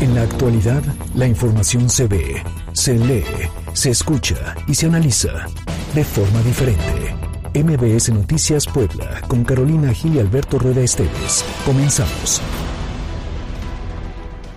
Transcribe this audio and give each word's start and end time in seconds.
En 0.00 0.14
la 0.14 0.22
actualidad, 0.22 0.82
la 1.14 1.26
información 1.26 1.90
se 1.90 2.06
ve, 2.06 2.42
se 2.72 2.94
lee, 2.94 3.24
se 3.72 3.90
escucha 3.90 4.54
y 4.66 4.74
se 4.74 4.86
analiza 4.86 5.46
de 5.94 6.04
forma 6.04 6.40
diferente. 6.42 7.14
MBS 7.52 8.10
Noticias 8.10 8.66
Puebla, 8.66 9.20
con 9.26 9.44
Carolina 9.44 9.92
Gil 9.92 10.16
y 10.16 10.20
Alberto 10.20 10.58
Rueda 10.58 10.82
Esteves. 10.82 11.44
Comenzamos. 11.66 12.40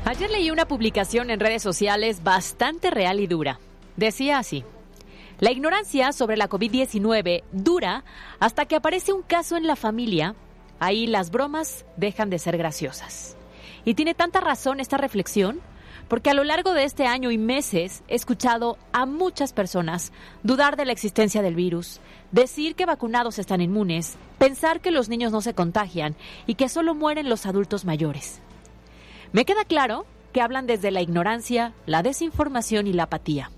Ayer 0.06 0.30
leí 0.30 0.52
una 0.52 0.68
publicación 0.68 1.30
en 1.32 1.40
redes 1.40 1.64
sociales 1.64 2.24
bastante 2.24 2.92
real 2.92 3.20
y 3.20 3.28
dura. 3.28 3.60
Decía 3.98 4.38
así. 4.38 4.64
La 5.40 5.52
ignorancia 5.52 6.12
sobre 6.14 6.38
la 6.38 6.50
COVID-19 6.50 7.44
dura 7.52 8.04
hasta 8.40 8.66
que 8.66 8.76
aparece 8.76 9.12
un 9.12 9.24
caso 9.24 9.58
en 9.58 9.66
la 9.66 9.76
familia. 9.76 10.36
Ahí 10.80 11.08
las 11.08 11.32
bromas 11.32 11.86
dejan 11.98 12.30
de 12.30 12.40
ser 12.40 12.58
graciosas. 12.58 13.36
Y 13.86 13.96
tiene 13.96 14.14
tanta 14.14 14.40
razón 14.40 14.80
esta 14.80 14.98
reflexión 14.98 15.62
porque 16.08 16.30
a 16.30 16.34
lo 16.34 16.44
largo 16.44 16.74
de 16.74 16.84
este 16.84 17.06
año 17.06 17.32
y 17.32 17.38
meses 17.38 18.04
he 18.08 18.16
escuchado 18.16 18.78
a 18.92 19.06
muchas 19.06 19.54
personas 19.54 20.12
dudar 20.44 20.76
de 20.76 20.86
la 20.86 20.92
existencia 20.92 21.42
del 21.42 21.56
virus, 21.56 22.00
decir 22.32 22.76
que 22.76 22.86
vacunados 22.86 23.40
están 23.40 23.62
inmunes, 23.62 24.16
pensar 24.38 24.82
que 24.82 24.92
los 24.92 25.10
niños 25.10 25.32
no 25.32 25.42
se 25.42 25.54
contagian 25.54 26.16
y 26.46 26.56
que 26.56 26.70
solo 26.70 26.94
mueren 26.94 27.30
los 27.30 27.46
adultos 27.46 27.86
mayores. 27.86 28.42
Me 29.32 29.46
queda 29.46 29.66
claro 29.66 30.06
que 30.34 30.42
hablan 30.42 30.68
desde 30.68 30.92
la 30.92 31.02
ignorancia, 31.02 31.74
la 31.86 32.04
desinformación 32.04 32.88
y 32.88 32.94
la 32.94 33.04
apatía. 33.04 33.52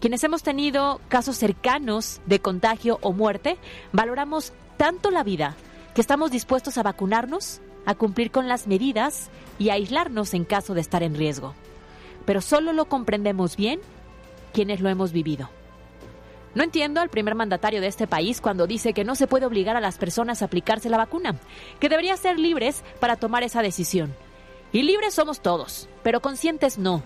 Quienes 0.00 0.24
hemos 0.24 0.42
tenido 0.42 1.00
casos 1.08 1.36
cercanos 1.36 2.20
de 2.26 2.40
contagio 2.40 2.98
o 3.02 3.12
muerte, 3.12 3.56
valoramos 3.92 4.52
tanto 4.76 5.10
la 5.10 5.22
vida 5.22 5.54
que 5.94 6.00
estamos 6.00 6.30
dispuestos 6.32 6.76
a 6.76 6.82
vacunarnos 6.82 7.60
a 7.86 7.94
cumplir 7.94 8.30
con 8.30 8.48
las 8.48 8.66
medidas 8.66 9.30
y 9.58 9.70
aislarnos 9.70 10.34
en 10.34 10.44
caso 10.44 10.74
de 10.74 10.80
estar 10.80 11.02
en 11.02 11.14
riesgo. 11.14 11.54
Pero 12.24 12.40
solo 12.40 12.72
lo 12.72 12.86
comprendemos 12.86 13.56
bien 13.56 13.80
quienes 14.52 14.80
lo 14.80 14.88
hemos 14.88 15.12
vivido. 15.12 15.50
No 16.54 16.62
entiendo 16.62 17.00
al 17.00 17.08
primer 17.08 17.34
mandatario 17.34 17.80
de 17.80 17.86
este 17.86 18.06
país 18.06 18.40
cuando 18.40 18.66
dice 18.66 18.92
que 18.92 19.04
no 19.04 19.14
se 19.14 19.26
puede 19.26 19.46
obligar 19.46 19.76
a 19.76 19.80
las 19.80 19.96
personas 19.96 20.42
a 20.42 20.44
aplicarse 20.44 20.90
la 20.90 20.98
vacuna, 20.98 21.36
que 21.80 21.88
deberían 21.88 22.18
ser 22.18 22.38
libres 22.38 22.84
para 23.00 23.16
tomar 23.16 23.42
esa 23.42 23.62
decisión. 23.62 24.14
Y 24.70 24.82
libres 24.82 25.14
somos 25.14 25.40
todos, 25.40 25.88
pero 26.02 26.20
conscientes 26.20 26.78
no. 26.78 27.02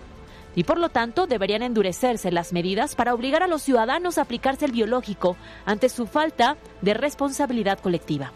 Y 0.55 0.63
por 0.63 0.79
lo 0.79 0.89
tanto 0.89 1.27
deberían 1.27 1.61
endurecerse 1.61 2.31
las 2.31 2.51
medidas 2.51 2.95
para 2.95 3.13
obligar 3.13 3.43
a 3.43 3.47
los 3.47 3.61
ciudadanos 3.61 4.17
a 4.17 4.23
aplicarse 4.23 4.65
el 4.65 4.71
biológico 4.71 5.37
ante 5.65 5.87
su 5.87 6.07
falta 6.07 6.57
de 6.81 6.93
responsabilidad 6.93 7.79
colectiva. 7.79 8.31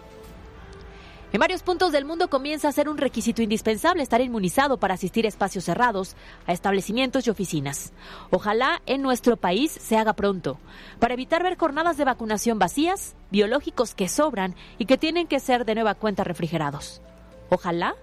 En 1.34 1.40
varios 1.40 1.64
puntos 1.64 1.94
del 1.94 2.04
mundo 2.04 2.30
comienza 2.30 2.68
a 2.68 2.74
ser 2.74 2.90
un 2.90 2.98
requisito 2.98 3.42
indispensable 3.42 4.04
estar 4.04 4.20
inmunizado 4.20 4.78
para 4.78 4.96
asistir 4.96 5.24
a 5.24 5.30
espacios 5.30 5.64
cerrados, 5.64 6.18
a 6.46 6.52
establecimientos 6.52 7.26
y 7.26 7.30
oficinas. 7.30 7.94
Ojalá 8.32 8.82
en 8.86 9.02
nuestro 9.02 9.38
país 9.38 9.72
se 9.72 9.96
haga 9.96 10.12
pronto, 10.12 10.58
para 11.00 11.14
evitar 11.14 11.42
ver 11.42 11.58
jornadas 11.58 11.96
de 11.96 12.04
vacunación 12.04 12.60
vacías, 12.60 13.16
biológicos 13.32 13.96
que 13.96 14.10
sobran 14.10 14.56
y 14.78 14.88
que 14.88 14.98
tienen 14.98 15.26
que 15.26 15.40
ser 15.40 15.64
de 15.64 15.76
nueva 15.76 15.96
cuenta 15.96 16.26
refrigerados. 16.26 17.02
Ojalá 17.50 17.96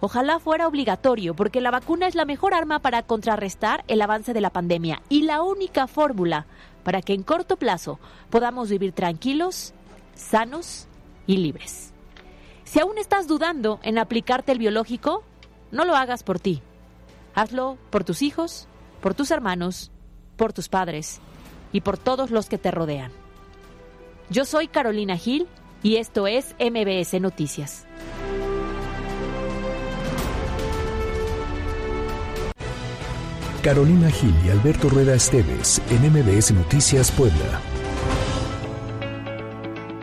Ojalá 0.00 0.38
fuera 0.38 0.68
obligatorio, 0.68 1.34
porque 1.34 1.62
la 1.62 1.70
vacuna 1.70 2.06
es 2.06 2.14
la 2.14 2.26
mejor 2.26 2.52
arma 2.52 2.80
para 2.80 3.04
contrarrestar 3.04 3.84
el 3.88 4.02
avance 4.02 4.34
de 4.34 4.42
la 4.42 4.50
pandemia 4.50 5.00
y 5.08 5.22
la 5.22 5.40
única 5.40 5.86
fórmula 5.86 6.46
para 6.82 7.00
que 7.00 7.14
en 7.14 7.22
corto 7.22 7.56
plazo 7.56 7.98
podamos 8.28 8.68
vivir 8.68 8.92
tranquilos, 8.92 9.72
sanos 10.14 10.88
y 11.26 11.38
libres. 11.38 11.93
Si 12.74 12.80
aún 12.80 12.98
estás 12.98 13.28
dudando 13.28 13.78
en 13.84 13.98
aplicarte 13.98 14.50
el 14.50 14.58
biológico, 14.58 15.22
no 15.70 15.84
lo 15.84 15.94
hagas 15.94 16.24
por 16.24 16.40
ti. 16.40 16.60
Hazlo 17.32 17.78
por 17.90 18.02
tus 18.02 18.20
hijos, 18.20 18.66
por 19.00 19.14
tus 19.14 19.30
hermanos, 19.30 19.92
por 20.34 20.52
tus 20.52 20.68
padres 20.68 21.20
y 21.70 21.82
por 21.82 21.98
todos 21.98 22.32
los 22.32 22.48
que 22.48 22.58
te 22.58 22.72
rodean. 22.72 23.12
Yo 24.28 24.44
soy 24.44 24.66
Carolina 24.66 25.16
Gil 25.16 25.46
y 25.84 25.98
esto 25.98 26.26
es 26.26 26.56
MBS 26.58 27.20
Noticias. 27.20 27.86
Carolina 33.62 34.10
Gil 34.10 34.34
y 34.44 34.50
Alberto 34.50 34.88
Rueda 34.88 35.14
Esteves 35.14 35.80
en 35.90 36.10
MBS 36.10 36.50
Noticias 36.50 37.12
Puebla. 37.12 37.73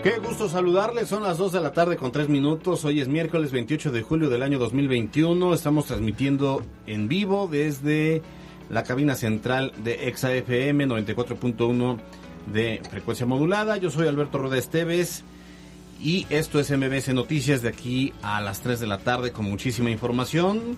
Qué 0.03 0.17
gusto 0.17 0.50
saludarles, 0.50 1.09
son 1.09 1.22
las 1.22 1.38
2 1.38 1.51
de 1.51 1.62
la 1.62 1.73
tarde 1.73 1.95
con 1.95 2.12
3 2.12 2.28
minutos, 2.28 2.84
hoy 2.85 3.01
es 3.01 3.07
miércoles 3.07 3.51
28 3.51 3.91
de 3.91 4.01
julio 4.01 4.31
del 4.31 4.41
año 4.41 4.57
2021, 4.57 5.53
estamos 5.53 5.85
transmitiendo 5.85 6.63
en 6.88 7.07
vivo 7.07 7.47
desde 7.47 8.23
la 8.72 8.81
cabina 8.81 9.13
central 9.13 9.72
de 9.84 10.07
ExaFM 10.07 10.88
94.1 10.88 12.00
de 12.51 12.81
frecuencia 12.90 13.28
modulada, 13.28 13.78
yo 13.78 13.91
soy 13.91 14.07
Alberto 14.07 14.40
Rueda 14.40 14.57
Esteves 14.57 15.23
y 16.01 16.25
esto 16.31 16.59
es 16.59 16.75
MBS 16.75 17.13
Noticias 17.13 17.61
de 17.61 17.69
aquí 17.69 18.11
a 18.23 18.41
las 18.41 18.61
3 18.61 18.79
de 18.79 18.88
la 18.88 18.97
tarde 18.97 19.31
con 19.31 19.45
muchísima 19.45 19.91
información. 19.91 20.78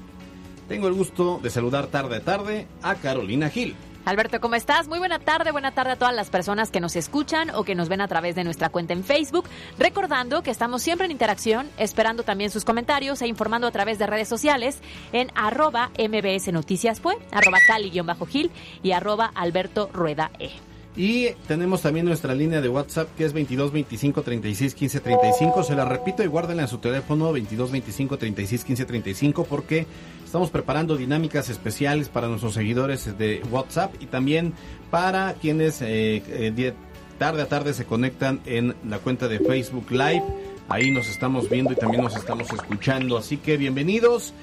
Tengo 0.68 0.90
el 0.90 0.96
gusto 0.96 1.40
de 1.42 1.50
saludar 1.50 1.88
tarde 1.88 2.18
a 2.18 2.22
tarde 2.22 2.68
a 2.82 2.96
Carolina 2.96 3.50
Gil. 3.50 3.74
Alberto, 4.06 4.42
¿cómo 4.42 4.56
estás? 4.56 4.90
Muy 4.90 5.00
buena 5.00 5.20
tarde, 5.20 5.52
buena 5.52 5.72
tarde 5.72 5.92
a 5.92 5.96
todas 5.96 6.14
las 6.14 6.30
personas 6.30 6.72
que 6.72 6.82
nos 6.82 6.98
escuchan 6.98 7.52
o 7.52 7.64
que 7.64 7.74
nos 7.74 7.88
ven 7.88 8.02
a 8.02 8.08
través 8.08 8.36
de 8.36 8.44
nuestra 8.44 8.70
cuenta 8.70 8.92
en 8.92 9.04
Facebook. 9.04 9.46
Recordando 9.80 10.44
que 10.44 10.52
estamos 10.52 10.82
siempre 10.82 11.06
en 11.06 11.12
interacción, 11.12 11.70
esperando 11.78 12.24
también 12.24 12.52
sus 12.52 12.66
comentarios 12.66 13.22
e 13.22 13.28
informando 13.28 13.66
a 13.66 13.72
través 13.72 14.00
de 14.00 14.08
redes 14.08 14.28
sociales 14.28 14.80
en 15.14 15.32
arroba 15.36 15.90
mbs 15.98 16.52
noticias 16.52 17.00
fue, 17.00 17.18
arroba 17.32 17.60
cali-gil 17.66 18.52
y 18.84 18.92
arroba 18.92 19.32
alberto 19.34 19.90
rueda 19.94 20.32
e. 20.38 20.73
Y 20.96 21.30
tenemos 21.48 21.82
también 21.82 22.06
nuestra 22.06 22.36
línea 22.36 22.62
de 22.62 22.70
WhatsApp 22.70 23.10
que 23.18 23.26
es 23.26 23.34
22 23.34 23.72
25 23.72 24.22
36 24.22 24.76
15 24.76 25.00
35. 25.00 25.64
Se 25.64 25.76
la 25.76 25.86
repito 25.86 26.24
y 26.24 26.28
guárdenla 26.28 26.64
en 26.64 26.68
su 26.68 26.78
teléfono 26.78 27.32
22 27.32 27.72
25 27.72 28.18
36 28.18 28.64
15 28.64 28.86
35 28.86 29.44
porque 29.46 29.88
estamos 30.24 30.52
preparando 30.52 30.96
dinámicas 30.96 31.50
especiales 31.50 32.10
para 32.10 32.28
nuestros 32.28 32.54
seguidores 32.54 33.18
de 33.18 33.42
WhatsApp 33.52 33.96
y 34.00 34.06
también 34.06 34.54
para 34.92 35.34
quienes 35.34 35.82
eh, 35.82 36.22
eh, 36.28 36.74
tarde 37.18 37.42
a 37.42 37.48
tarde 37.48 37.74
se 37.74 37.86
conectan 37.86 38.42
en 38.46 38.76
la 38.88 39.00
cuenta 39.00 39.28
de 39.28 39.40
Facebook 39.40 39.90
Live. 39.90 40.24
Ahí 40.70 40.92
nos 40.92 41.10
estamos 41.10 41.50
viendo 41.50 41.74
y 41.74 41.76
también 41.76 42.04
nos 42.04 42.16
estamos 42.16 42.52
escuchando. 42.52 43.18
Así 43.18 43.38
que 43.38 43.58
bienvenidos. 43.58 44.34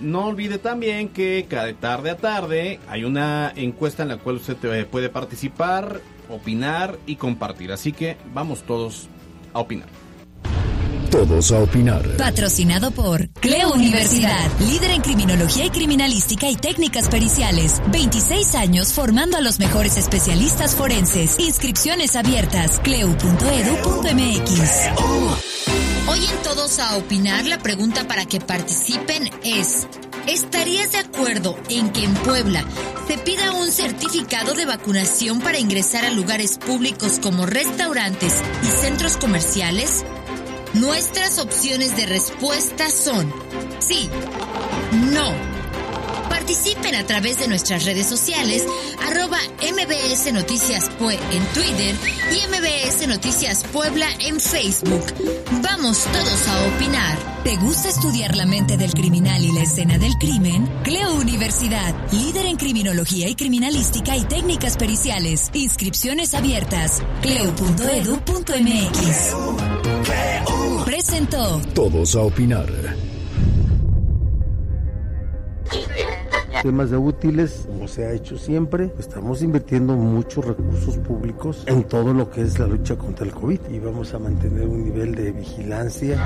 No 0.00 0.26
olvide 0.26 0.58
también 0.58 1.08
que 1.08 1.46
cada 1.48 1.72
tarde 1.74 2.10
a 2.10 2.16
tarde 2.16 2.80
hay 2.88 3.04
una 3.04 3.52
encuesta 3.54 4.02
en 4.02 4.08
la 4.10 4.16
cual 4.16 4.36
usted 4.36 4.86
puede 4.86 5.08
participar, 5.08 6.00
opinar 6.28 6.98
y 7.06 7.16
compartir. 7.16 7.72
Así 7.72 7.92
que 7.92 8.16
vamos 8.34 8.62
todos 8.62 9.08
a 9.52 9.60
opinar. 9.60 9.88
Todos 11.12 11.52
a 11.52 11.58
opinar. 11.58 12.02
Patrocinado 12.16 12.90
por 12.90 13.28
Cleo 13.28 13.74
Universidad, 13.74 14.50
líder 14.60 14.92
en 14.92 15.02
criminología 15.02 15.66
y 15.66 15.70
criminalística 15.70 16.48
y 16.48 16.56
técnicas 16.56 17.10
periciales. 17.10 17.82
26 17.92 18.54
años 18.54 18.94
formando 18.94 19.36
a 19.36 19.42
los 19.42 19.58
mejores 19.58 19.98
especialistas 19.98 20.74
forenses. 20.74 21.38
Inscripciones 21.38 22.16
abiertas. 22.16 22.80
cleu.edu.mx. 22.82 23.20
Hoy 26.08 26.24
en 26.24 26.42
Todos 26.42 26.78
a 26.80 26.96
Opinar, 26.96 27.46
la 27.46 27.58
pregunta 27.58 28.06
para 28.08 28.26
que 28.26 28.40
participen 28.40 29.30
es, 29.44 29.86
¿estarías 30.26 30.92
de 30.92 30.98
acuerdo 30.98 31.56
en 31.68 31.90
que 31.90 32.04
en 32.04 32.14
Puebla 32.14 32.64
se 33.06 33.18
pida 33.18 33.52
un 33.52 33.70
certificado 33.70 34.54
de 34.54 34.66
vacunación 34.66 35.40
para 35.40 35.58
ingresar 35.58 36.04
a 36.04 36.10
lugares 36.10 36.58
públicos 36.58 37.20
como 37.22 37.46
restaurantes 37.46 38.34
y 38.64 38.66
centros 38.66 39.16
comerciales? 39.16 40.04
Nuestras 40.74 41.38
opciones 41.38 41.96
de 41.96 42.06
respuesta 42.06 42.90
son 42.90 43.32
sí, 43.78 44.10
no 45.12 45.51
Participen 46.42 46.96
a 46.96 47.06
través 47.06 47.38
de 47.38 47.46
nuestras 47.46 47.84
redes 47.84 48.04
sociales, 48.04 48.64
arroba 49.06 49.38
MBS 49.60 50.32
Noticias 50.32 50.90
Pue 50.98 51.14
en 51.14 51.44
Twitter 51.54 51.94
y 52.32 52.38
MBS 52.48 53.06
Noticias 53.06 53.62
Puebla 53.72 54.08
en 54.18 54.40
Facebook. 54.40 55.04
Vamos 55.62 56.02
todos 56.02 56.48
a 56.48 56.66
opinar. 56.74 57.16
¿Te 57.44 57.56
gusta 57.58 57.90
estudiar 57.90 58.34
la 58.34 58.44
mente 58.44 58.76
del 58.76 58.92
criminal 58.92 59.44
y 59.44 59.52
la 59.52 59.62
escena 59.62 59.98
del 59.98 60.14
crimen? 60.14 60.68
Cleo 60.82 61.14
Universidad, 61.14 61.94
líder 62.10 62.46
en 62.46 62.56
criminología 62.56 63.28
y 63.28 63.36
criminalística 63.36 64.16
y 64.16 64.24
técnicas 64.24 64.76
periciales. 64.76 65.48
Inscripciones 65.54 66.34
abiertas. 66.34 67.04
Cleo.edu.mx. 67.20 68.26
Presentó. 70.86 71.60
Todos 71.72 72.16
a 72.16 72.22
opinar. 72.22 72.96
Temas 76.62 76.90
de 76.90 76.96
útiles, 76.96 77.64
como 77.66 77.88
se 77.88 78.06
ha 78.06 78.12
hecho 78.12 78.38
siempre, 78.38 78.92
estamos 78.96 79.42
invirtiendo 79.42 79.94
muchos 79.96 80.44
recursos 80.44 80.96
públicos 80.98 81.64
en 81.66 81.82
todo 81.82 82.14
lo 82.14 82.30
que 82.30 82.42
es 82.42 82.56
la 82.60 82.68
lucha 82.68 82.94
contra 82.94 83.26
el 83.26 83.32
COVID 83.32 83.58
y 83.68 83.80
vamos 83.80 84.14
a 84.14 84.20
mantener 84.20 84.68
un 84.68 84.84
nivel 84.84 85.12
de 85.16 85.32
vigilancia. 85.32 86.18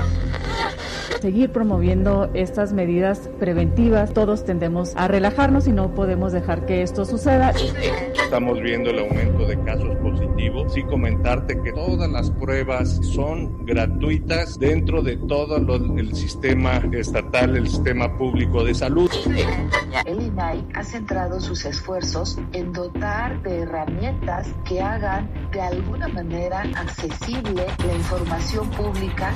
seguir 1.19 1.51
promoviendo 1.51 2.29
estas 2.35 2.71
medidas 2.71 3.29
preventivas. 3.39 4.13
Todos 4.13 4.45
tendemos 4.45 4.93
a 4.95 5.07
relajarnos 5.07 5.67
y 5.67 5.71
no 5.71 5.95
podemos 5.95 6.33
dejar 6.33 6.67
que 6.67 6.83
esto 6.83 7.03
suceda. 7.05 7.53
Estamos 8.23 8.61
viendo 8.61 8.91
el 8.91 8.99
aumento 8.99 9.47
de 9.47 9.59
casos 9.63 9.95
positivos. 9.95 10.26
Sí 10.69 10.83
comentarte 10.83 11.61
que 11.61 11.71
todas 11.73 12.09
las 12.09 12.31
pruebas 12.31 12.99
son 13.13 13.65
gratuitas 13.65 14.57
dentro 14.57 15.01
de 15.01 15.17
todo 15.17 15.57
el 15.57 16.15
sistema 16.15 16.81
estatal, 16.93 17.57
el 17.57 17.67
sistema 17.67 18.17
público 18.17 18.63
de 18.63 18.73
salud. 18.73 19.09
El 20.05 20.21
INAI 20.21 20.65
ha 20.73 20.83
centrado 20.83 21.39
sus 21.39 21.65
esfuerzos 21.65 22.39
en 22.53 22.71
dotar 22.71 23.41
de 23.43 23.59
herramientas 23.59 24.47
que 24.65 24.81
hagan 24.81 25.29
de 25.51 25.61
alguna 25.61 26.07
manera 26.07 26.61
accesible 26.75 27.65
la 27.85 27.93
información 27.93 28.69
pública. 28.71 29.33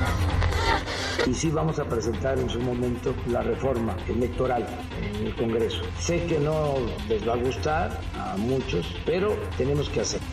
Y 1.26 1.34
sí 1.34 1.50
vamos 1.50 1.78
a 1.78 1.84
presentar 1.84 2.38
en 2.38 2.48
su 2.48 2.60
momento 2.60 3.14
la 3.28 3.42
reforma 3.42 3.96
electoral 4.08 4.66
en 4.98 5.26
el 5.26 5.36
Congreso. 5.36 5.82
Sé 5.98 6.24
que 6.26 6.38
no 6.38 6.74
les 7.08 7.26
va 7.28 7.34
a 7.34 7.36
gustar 7.36 8.00
a 8.18 8.36
muchos, 8.36 8.96
pero 9.04 9.36
tenemos 9.56 9.88
que 9.88 10.00
hacerlo. 10.00 10.26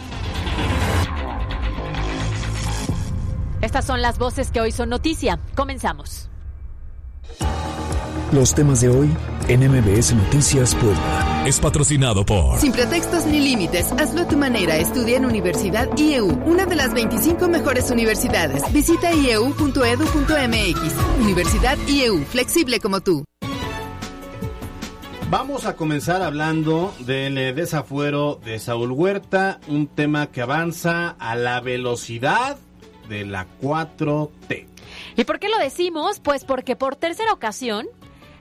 Estas 3.62 3.86
son 3.86 4.02
las 4.02 4.18
voces 4.18 4.52
que 4.52 4.62
hoy 4.62 4.72
son 4.72 4.90
noticia. 4.90 5.40
Comenzamos. 5.56 6.30
Los 8.32 8.54
temas 8.54 8.82
de 8.82 8.90
hoy 8.90 9.10
en 9.48 9.68
MBS 9.68 10.14
Noticias 10.14 10.76
Puebla. 10.76 11.44
Es 11.48 11.60
patrocinado 11.60 12.26
por... 12.26 12.60
Sin 12.60 12.72
pretextos 12.72 13.26
ni 13.26 13.40
límites, 13.40 13.92
hazlo 13.94 14.22
a 14.22 14.28
tu 14.28 14.38
manera. 14.38 14.78
Estudia 14.78 15.18
en 15.18 15.26
Universidad 15.26 15.90
IEU, 15.98 16.28
una 16.46 16.66
de 16.66 16.76
las 16.76 16.94
25 16.94 17.48
mejores 17.50 17.90
universidades. 17.90 18.62
Visita 18.72 19.12
ieu.edu.mx. 19.12 20.94
Universidad 21.20 21.78
IEU, 21.88 22.24
flexible 22.26 22.80
como 22.80 23.02
tú. 23.02 23.26
Vamos 25.32 25.66
a 25.66 25.76
comenzar 25.76 26.22
hablando 26.22 26.94
del 27.00 27.38
eh, 27.38 27.54
desafuero 27.54 28.40
de 28.44 28.58
Saúl 28.58 28.92
Huerta, 28.92 29.60
un 29.68 29.88
tema 29.88 30.28
que 30.28 30.42
avanza 30.42 31.10
a 31.20 31.36
la 31.36 31.62
velocidad 31.62 32.58
de 33.10 33.26
la 33.26 33.48
4T. 33.62 34.68
¿Y 35.18 35.24
por 35.26 35.40
qué 35.40 35.50
lo 35.50 35.58
decimos? 35.58 36.20
Pues 36.20 36.46
porque 36.46 36.76
por 36.76 36.96
tercera 36.96 37.34
ocasión 37.34 37.88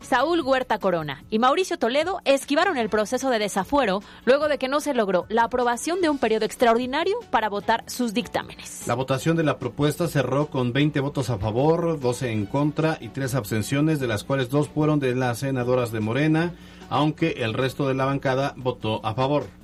Saúl 0.00 0.40
Huerta 0.42 0.78
Corona 0.78 1.24
y 1.28 1.38
Mauricio 1.38 1.78
Toledo 1.78 2.20
esquivaron 2.24 2.76
el 2.76 2.88
proceso 2.88 3.30
de 3.30 3.38
desafuero 3.38 4.00
luego 4.24 4.48
de 4.48 4.58
que 4.58 4.68
no 4.68 4.80
se 4.80 4.94
logró 4.94 5.26
la 5.28 5.44
aprobación 5.44 6.00
de 6.00 6.08
un 6.08 6.18
periodo 6.18 6.44
extraordinario 6.44 7.18
para 7.30 7.48
votar 7.48 7.84
sus 7.86 8.14
dictámenes. 8.14 8.86
La 8.86 8.94
votación 8.94 9.36
de 9.36 9.42
la 9.42 9.58
propuesta 9.58 10.08
cerró 10.08 10.46
con 10.46 10.72
20 10.72 11.00
votos 11.00 11.30
a 11.30 11.38
favor, 11.38 11.98
12 11.98 12.30
en 12.30 12.46
contra 12.46 12.98
y 13.00 13.08
3 13.08 13.34
abstenciones, 13.34 14.00
de 14.00 14.06
las 14.06 14.24
cuales 14.24 14.50
dos 14.50 14.68
fueron 14.68 15.00
de 15.00 15.14
las 15.14 15.40
senadoras 15.40 15.92
de 15.92 16.00
Morena, 16.00 16.54
aunque 16.90 17.30
el 17.38 17.54
resto 17.54 17.88
de 17.88 17.94
la 17.94 18.04
bancada 18.04 18.54
votó 18.56 19.04
a 19.04 19.14
favor. 19.14 19.57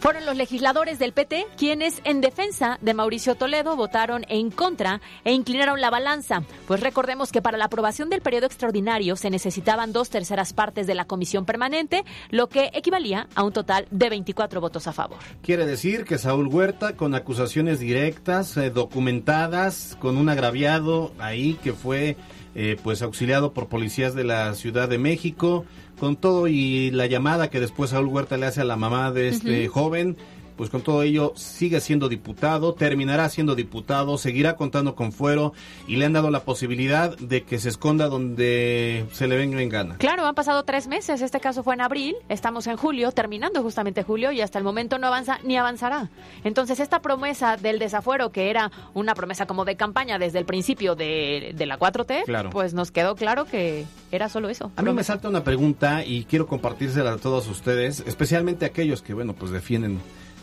Fueron 0.00 0.26
los 0.26 0.36
legisladores 0.36 1.00
del 1.00 1.12
PT 1.12 1.46
quienes, 1.56 2.00
en 2.04 2.20
defensa 2.20 2.78
de 2.80 2.94
Mauricio 2.94 3.34
Toledo, 3.34 3.74
votaron 3.74 4.24
en 4.28 4.50
contra 4.50 5.00
e 5.24 5.32
inclinaron 5.32 5.80
la 5.80 5.90
balanza. 5.90 6.44
Pues 6.68 6.80
recordemos 6.80 7.32
que 7.32 7.42
para 7.42 7.58
la 7.58 7.64
aprobación 7.64 8.08
del 8.08 8.20
periodo 8.20 8.46
extraordinario 8.46 9.16
se 9.16 9.28
necesitaban 9.28 9.92
dos 9.92 10.08
terceras 10.08 10.52
partes 10.52 10.86
de 10.86 10.94
la 10.94 11.04
comisión 11.04 11.44
permanente, 11.44 12.04
lo 12.30 12.48
que 12.48 12.70
equivalía 12.74 13.26
a 13.34 13.42
un 13.42 13.52
total 13.52 13.88
de 13.90 14.08
24 14.08 14.60
votos 14.60 14.86
a 14.86 14.92
favor. 14.92 15.18
Quiere 15.42 15.66
decir 15.66 16.04
que 16.04 16.16
Saúl 16.18 16.46
Huerta, 16.46 16.96
con 16.96 17.16
acusaciones 17.16 17.80
directas, 17.80 18.56
eh, 18.56 18.70
documentadas, 18.70 19.96
con 20.00 20.16
un 20.16 20.28
agraviado 20.28 21.12
ahí 21.18 21.54
que 21.62 21.72
fue 21.72 22.16
eh, 22.54 22.76
pues 22.82 23.02
auxiliado 23.02 23.52
por 23.52 23.68
policías 23.68 24.14
de 24.14 24.24
la 24.24 24.54
Ciudad 24.54 24.88
de 24.88 24.98
México, 24.98 25.64
con 25.98 26.16
todo 26.16 26.48
y 26.48 26.90
la 26.90 27.06
llamada 27.06 27.50
que 27.50 27.60
después 27.60 27.90
Saúl 27.90 28.06
Huerta 28.06 28.36
le 28.36 28.46
hace 28.46 28.60
a 28.60 28.64
la 28.64 28.76
mamá 28.76 29.10
de 29.12 29.28
este 29.28 29.68
joven, 29.68 30.16
pues 30.58 30.70
con 30.70 30.82
todo 30.82 31.04
ello 31.04 31.32
sigue 31.36 31.80
siendo 31.80 32.08
diputado, 32.08 32.74
terminará 32.74 33.28
siendo 33.28 33.54
diputado, 33.54 34.18
seguirá 34.18 34.56
contando 34.56 34.96
con 34.96 35.12
fuero 35.12 35.52
y 35.86 35.96
le 35.96 36.04
han 36.04 36.12
dado 36.12 36.30
la 36.30 36.40
posibilidad 36.40 37.16
de 37.16 37.44
que 37.44 37.60
se 37.60 37.68
esconda 37.68 38.08
donde 38.08 39.06
se 39.12 39.28
le 39.28 39.36
venga 39.36 39.62
en 39.62 39.68
gana. 39.68 39.96
Claro, 39.98 40.26
han 40.26 40.34
pasado 40.34 40.64
tres 40.64 40.88
meses, 40.88 41.22
este 41.22 41.38
caso 41.38 41.62
fue 41.62 41.74
en 41.74 41.80
abril, 41.80 42.16
estamos 42.28 42.66
en 42.66 42.76
julio, 42.76 43.12
terminando 43.12 43.62
justamente 43.62 44.02
julio 44.02 44.32
y 44.32 44.40
hasta 44.40 44.58
el 44.58 44.64
momento 44.64 44.98
no 44.98 45.06
avanza 45.06 45.38
ni 45.44 45.56
avanzará. 45.56 46.10
Entonces 46.42 46.80
esta 46.80 47.00
promesa 47.00 47.56
del 47.56 47.78
desafuero, 47.78 48.32
que 48.32 48.50
era 48.50 48.72
una 48.94 49.14
promesa 49.14 49.46
como 49.46 49.64
de 49.64 49.76
campaña 49.76 50.18
desde 50.18 50.40
el 50.40 50.44
principio 50.44 50.96
de, 50.96 51.54
la 51.56 51.78
4T, 51.78 52.50
pues 52.50 52.74
nos 52.74 52.90
quedó 52.90 53.14
claro 53.14 53.44
que 53.44 53.86
era 54.10 54.28
solo 54.28 54.48
eso. 54.48 54.72
A 54.74 54.82
mí 54.82 54.92
me 54.92 55.04
salta 55.04 55.28
una 55.28 55.44
pregunta 55.44 56.04
y 56.04 56.24
quiero 56.24 56.48
compartírsela 56.48 57.12
a 57.12 57.16
todos 57.18 57.46
ustedes, 57.46 58.02
especialmente 58.06 58.64
aquellos 58.64 59.02
que, 59.02 59.14
bueno, 59.14 59.34
pues 59.34 59.52
defienden 59.52 60.00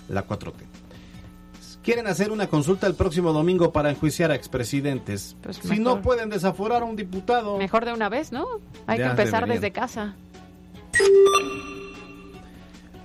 la 0.09 0.27
4T. 0.27 0.53
Quieren 1.83 2.07
hacer 2.07 2.31
una 2.31 2.47
consulta 2.47 2.87
el 2.87 2.95
próximo 2.95 3.31
domingo 3.31 3.71
para 3.71 3.91
enjuiciar 3.91 4.31
a 4.31 4.35
expresidentes. 4.35 5.35
Pues 5.43 5.57
si 5.57 5.79
no 5.79 6.01
pueden 6.01 6.31
desaforar 6.31 6.81
a 6.81 6.85
un 6.85 6.95
diputado. 6.95 7.57
Mejor 7.57 7.85
de 7.85 7.93
una 7.93 8.09
vez, 8.09 8.31
¿no? 8.31 8.47
Hay 8.87 8.97
que 8.97 9.03
empezar 9.03 9.47
desde 9.47 9.71
casa. 9.71 10.15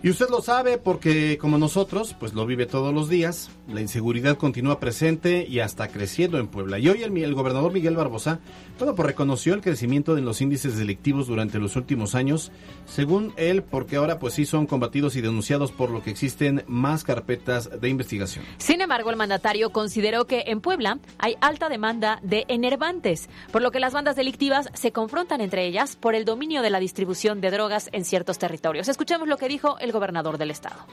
Y 0.03 0.09
usted 0.09 0.31
lo 0.31 0.41
sabe 0.41 0.79
porque 0.79 1.37
como 1.37 1.59
nosotros, 1.59 2.17
pues 2.19 2.33
lo 2.33 2.47
vive 2.47 2.65
todos 2.65 2.95
los 2.95 3.11
días. 3.11 3.51
La 3.69 3.83
inseguridad 3.83 4.39
continúa 4.39 4.81
presente 4.81 5.47
y 5.47 5.61
hasta 5.61 5.89
creciendo 5.89 6.39
en 6.39 6.49
Puebla. 6.49 6.79
Y 6.79 6.89
hoy 6.89 7.03
el, 7.03 7.35
gobernador 7.35 7.71
Miguel 7.71 7.97
Barbosa, 7.97 8.41
bueno, 8.79 8.95
pues 8.95 9.07
reconoció 9.07 9.53
el 9.53 9.61
crecimiento 9.61 10.15
de 10.15 10.23
los 10.23 10.41
índices 10.41 10.79
delictivos 10.79 11.27
durante 11.27 11.59
los 11.59 11.77
últimos 11.77 12.15
años, 12.15 12.51
según 12.87 13.35
él, 13.37 13.63
porque 13.63 13.97
ahora 13.97 14.19
pues 14.19 14.33
sí 14.33 14.47
son 14.47 14.65
combatidos 14.65 15.17
y 15.17 15.21
denunciados 15.21 15.71
por 15.71 15.91
lo 15.91 16.03
que 16.03 16.09
existen 16.09 16.65
más 16.67 17.05
carpetas 17.05 17.69
de 17.79 17.91
investigación. 17.91 18.43
Sin 18.57 18.81
embargo, 18.81 19.11
el 19.11 19.17
mandatario 19.17 19.69
consideró 19.69 20.27
que 20.27 20.45
en 20.47 20.63
Puebla 20.63 20.99
hay 21.19 21.37
alta 21.43 21.69
demanda 21.69 22.21
de 22.23 22.47
enervantes, 22.49 23.29
por 23.53 23.61
lo 23.61 23.71
que 23.71 23.81
las 23.81 23.93
bandas 23.93 24.17
delictivas 24.17 24.71
se 24.73 24.93
confrontan 24.93 25.43
entre 25.43 25.67
ellas 25.67 25.97
por 25.97 26.15
el 26.15 26.25
dominio 26.25 26.63
de 26.63 26.71
la 26.71 26.81
distribución 26.81 27.43
de 27.43 27.51
drogas 27.51 27.91
en 27.93 28.07
ciertos 28.07 28.39
territorios. 28.39 28.89
Escuchemos 28.89 29.29
lo 29.29 29.37
que 29.37 29.49
dijo 29.49 29.79
el 29.79 29.90
gobernador 29.93 30.39
del 30.39 30.51
estado. 30.51 30.87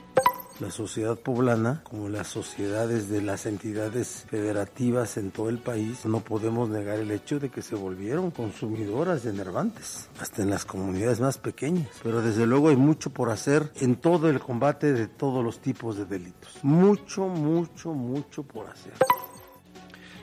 La 0.60 0.72
sociedad 0.72 1.16
poblana, 1.16 1.84
como 1.84 2.10
las 2.10 2.30
sociedades 2.30 3.10
de 3.10 3.22
las 3.22 3.46
entidades 3.46 4.26
federativas 4.28 5.18
en 5.18 5.30
todo 5.30 5.50
el 5.50 5.60
país, 5.60 6.04
no 6.06 6.22
podemos 6.22 6.68
negar 6.68 6.98
el 6.98 7.12
hecho 7.12 7.40
de 7.40 7.50
que 7.50 7.62
se 7.62 7.76
volvieron 7.76 8.32
consumidoras 8.32 9.22
de 9.22 9.30
enervantes, 9.30 10.10
hasta 10.20 10.42
en 10.42 10.50
las 10.50 10.66
comunidades 10.66 11.20
más 11.20 11.38
pequeñas. 11.38 11.90
Pero 12.02 12.24
desde 12.24 12.48
luego 12.48 12.70
hay 12.70 12.76
mucho 12.76 13.12
por 13.12 13.30
hacer 13.30 13.72
en 13.76 13.98
todo 13.98 14.32
el 14.32 14.40
combate 14.40 14.94
de 14.94 15.08
todos 15.08 15.44
los 15.44 15.60
tipos 15.60 15.96
de 15.96 16.06
delitos. 16.06 16.58
Mucho, 16.64 17.28
mucho, 17.28 17.94
mucho 17.94 18.42
por 18.42 18.68
hacer. 18.68 18.94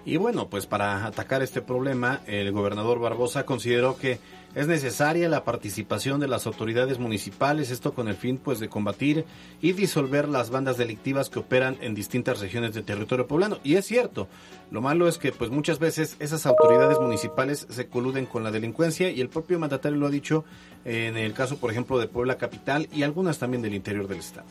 Y 0.07 0.19
bueno, 0.19 0.49
pues 0.49 0.67
para 0.67 1.07
atacar 1.07 1.43
este 1.43 1.63
problema, 1.63 2.21
el 2.27 2.53
gobernador 2.53 2.99
Barbosa 2.99 3.47
consideró 3.47 3.97
que 3.97 4.19
es 4.55 4.67
necesaria 4.67 5.29
la 5.29 5.45
participación 5.45 6.21
de 6.21 6.29
las 6.29 6.47
autoridades 6.47 6.99
municipales, 6.99 7.71
esto 7.71 7.95
con 7.95 8.09
el 8.09 8.15
fin 8.15 8.37
pues 8.37 8.61
de 8.61 8.69
combatir 8.69 9.25
y 9.63 9.73
disolver 9.73 10.29
las 10.29 10.51
bandas 10.51 10.77
delictivas 10.77 11.31
que 11.31 11.39
operan 11.39 11.79
en 11.81 11.95
distintas 11.95 12.41
regiones 12.41 12.75
del 12.75 12.85
territorio 12.85 13.27
poblano. 13.27 13.59
Y 13.65 13.77
es 13.77 13.87
cierto, 13.87 14.29
lo 14.71 14.83
malo 14.83 15.09
es 15.09 15.17
que 15.17 15.33
pues 15.33 15.51
muchas 15.51 15.79
veces 15.79 16.17
esas 16.19 16.45
autoridades 16.45 17.01
municipales 17.01 17.67
se 17.71 17.89
coluden 17.89 18.27
con 18.27 18.45
la 18.45 18.51
delincuencia 18.51 19.11
y 19.11 19.23
el 19.23 19.31
propio 19.31 19.59
mandatario 19.59 19.99
lo 19.99 20.07
ha 20.07 20.11
dicho 20.11 20.45
en 20.85 21.17
el 21.17 21.33
caso 21.33 21.57
por 21.57 21.71
ejemplo 21.71 21.99
de 21.99 22.09
Puebla 22.09 22.37
Capital 22.37 22.89
y 22.93 23.05
algunas 23.05 23.39
también 23.39 23.63
del 23.63 23.75
interior 23.75 24.07
del 24.07 24.19
estado. 24.19 24.47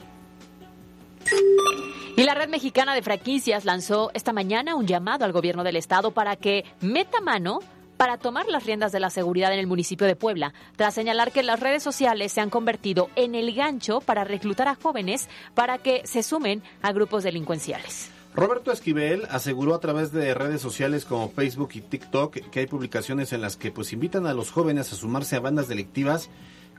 Y 2.15 2.23
la 2.25 2.35
Red 2.35 2.49
Mexicana 2.49 2.93
de 2.93 3.01
Franquicias 3.01 3.65
lanzó 3.65 4.11
esta 4.13 4.33
mañana 4.33 4.75
un 4.75 4.85
llamado 4.85 5.25
al 5.25 5.31
gobierno 5.31 5.63
del 5.63 5.77
estado 5.77 6.11
para 6.11 6.35
que 6.35 6.63
meta 6.79 7.21
mano 7.21 7.59
para 7.97 8.19
tomar 8.19 8.47
las 8.47 8.67
riendas 8.67 8.91
de 8.91 8.99
la 8.99 9.09
seguridad 9.09 9.51
en 9.51 9.57
el 9.57 9.65
municipio 9.65 10.05
de 10.05 10.15
Puebla, 10.15 10.53
tras 10.75 10.93
señalar 10.93 11.31
que 11.31 11.41
las 11.41 11.59
redes 11.59 11.81
sociales 11.81 12.31
se 12.31 12.39
han 12.39 12.51
convertido 12.51 13.09
en 13.15 13.33
el 13.33 13.53
gancho 13.55 13.99
para 13.99 14.25
reclutar 14.25 14.67
a 14.67 14.75
jóvenes 14.75 15.27
para 15.55 15.79
que 15.79 16.05
se 16.05 16.21
sumen 16.21 16.61
a 16.83 16.91
grupos 16.91 17.23
delincuenciales. 17.23 18.11
Roberto 18.35 18.71
Esquivel 18.71 19.27
aseguró 19.31 19.73
a 19.73 19.79
través 19.79 20.11
de 20.11 20.35
redes 20.35 20.61
sociales 20.61 21.05
como 21.05 21.29
Facebook 21.29 21.69
y 21.73 21.81
TikTok 21.81 22.49
que 22.51 22.59
hay 22.59 22.67
publicaciones 22.67 23.33
en 23.33 23.41
las 23.41 23.57
que 23.57 23.71
pues 23.71 23.91
invitan 23.91 24.27
a 24.27 24.35
los 24.35 24.51
jóvenes 24.51 24.93
a 24.93 24.95
sumarse 24.95 25.35
a 25.35 25.39
bandas 25.39 25.67
delictivas 25.67 26.29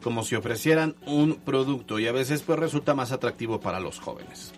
como 0.01 0.23
si 0.23 0.37
ofrecieran 0.37 0.95
un 1.07 1.37
producto 1.37 1.99
y 1.99 2.07
a 2.07 2.13
veces 2.13 2.43
pues 2.43 2.59
resulta 2.59 2.95
más 2.95 3.11
atractivo 3.11 3.61
para 3.61 3.81
los 3.81 3.99
jóvenes. 3.99 4.53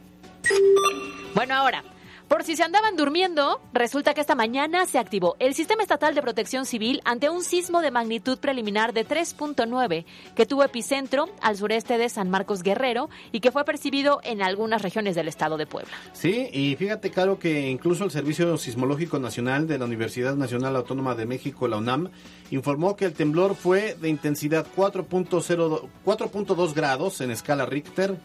Bueno, 1.34 1.54
ahora, 1.54 1.82
Por 2.28 2.42
si 2.42 2.56
se 2.56 2.64
andaban 2.64 2.96
durmiendo, 2.96 3.60
resulta 3.72 4.12
que 4.12 4.20
esta 4.20 4.34
mañana 4.34 4.84
se 4.86 4.98
activó 4.98 5.36
el 5.38 5.54
Sistema 5.54 5.82
Estatal 5.82 6.12
de 6.12 6.22
Protección 6.22 6.66
Civil 6.66 7.00
ante 7.04 7.30
un 7.30 7.44
sismo 7.44 7.82
de 7.82 7.92
magnitud 7.92 8.38
preliminar 8.38 8.92
de 8.92 9.06
3.9 9.06 10.04
que 10.34 10.44
tuvo 10.44 10.64
epicentro 10.64 11.28
al 11.40 11.56
sureste 11.56 11.98
de 11.98 12.08
San 12.08 12.28
Marcos 12.28 12.64
Guerrero 12.64 13.08
y 13.30 13.38
que 13.38 13.52
fue 13.52 13.64
percibido 13.64 14.18
en 14.24 14.42
algunas 14.42 14.82
regiones 14.82 15.14
del 15.14 15.28
estado 15.28 15.56
de 15.56 15.66
Puebla. 15.66 15.92
Sí, 16.14 16.48
y 16.52 16.74
fíjate, 16.74 17.12
Caro, 17.12 17.38
que 17.38 17.70
incluso 17.70 18.02
el 18.02 18.10
Servicio 18.10 18.58
Sismológico 18.58 19.20
Nacional 19.20 19.68
de 19.68 19.78
la 19.78 19.84
Universidad 19.84 20.34
Nacional 20.34 20.74
Autónoma 20.74 21.14
de 21.14 21.26
México, 21.26 21.68
la 21.68 21.76
UNAM, 21.76 22.10
informó 22.50 22.96
que 22.96 23.04
el 23.04 23.12
temblor 23.12 23.54
fue 23.54 23.96
de 24.00 24.08
intensidad 24.08 24.66
4.2 24.74 26.74
grados 26.74 27.20
en 27.20 27.30
escala 27.30 27.66
Richter 27.66 28.16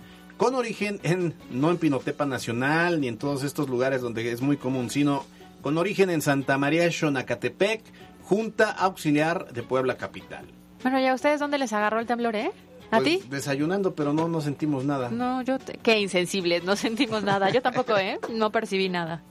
con 0.41 0.55
origen 0.55 0.99
en, 1.03 1.35
no 1.51 1.69
en 1.69 1.77
Pinotepa 1.77 2.25
Nacional 2.25 2.99
ni 2.99 3.07
en 3.07 3.19
todos 3.19 3.43
estos 3.43 3.69
lugares 3.69 4.01
donde 4.01 4.31
es 4.31 4.41
muy 4.41 4.57
común, 4.57 4.89
sino 4.89 5.23
con 5.61 5.77
origen 5.77 6.09
en 6.09 6.23
Santa 6.23 6.57
María 6.57 6.91
Xonacatepec, 6.91 7.83
Junta 8.23 8.71
Auxiliar 8.71 9.53
de 9.53 9.61
Puebla 9.61 9.97
Capital. 9.97 10.45
Bueno, 10.81 10.99
¿ya 10.99 11.13
ustedes 11.13 11.39
dónde 11.39 11.59
les 11.59 11.71
agarró 11.73 11.99
el 11.99 12.07
temblor, 12.07 12.35
eh? 12.35 12.51
¿A 12.89 12.97
Pues, 12.97 13.03
ti? 13.03 13.21
Desayunando, 13.29 13.93
pero 13.93 14.13
no, 14.13 14.27
no 14.27 14.41
sentimos 14.41 14.83
nada. 14.83 15.09
No, 15.11 15.43
yo... 15.43 15.59
te- 15.59 15.73
Qué 15.77 15.99
insensibles, 15.99 16.63
no 16.63 16.75
sentimos 16.75 17.23
nada. 17.23 17.51
Yo 17.51 17.61
tampoco, 17.61 17.95
¿eh? 17.99 18.19
No 18.33 18.51
percibí 18.51 18.89
nada. 18.89 19.21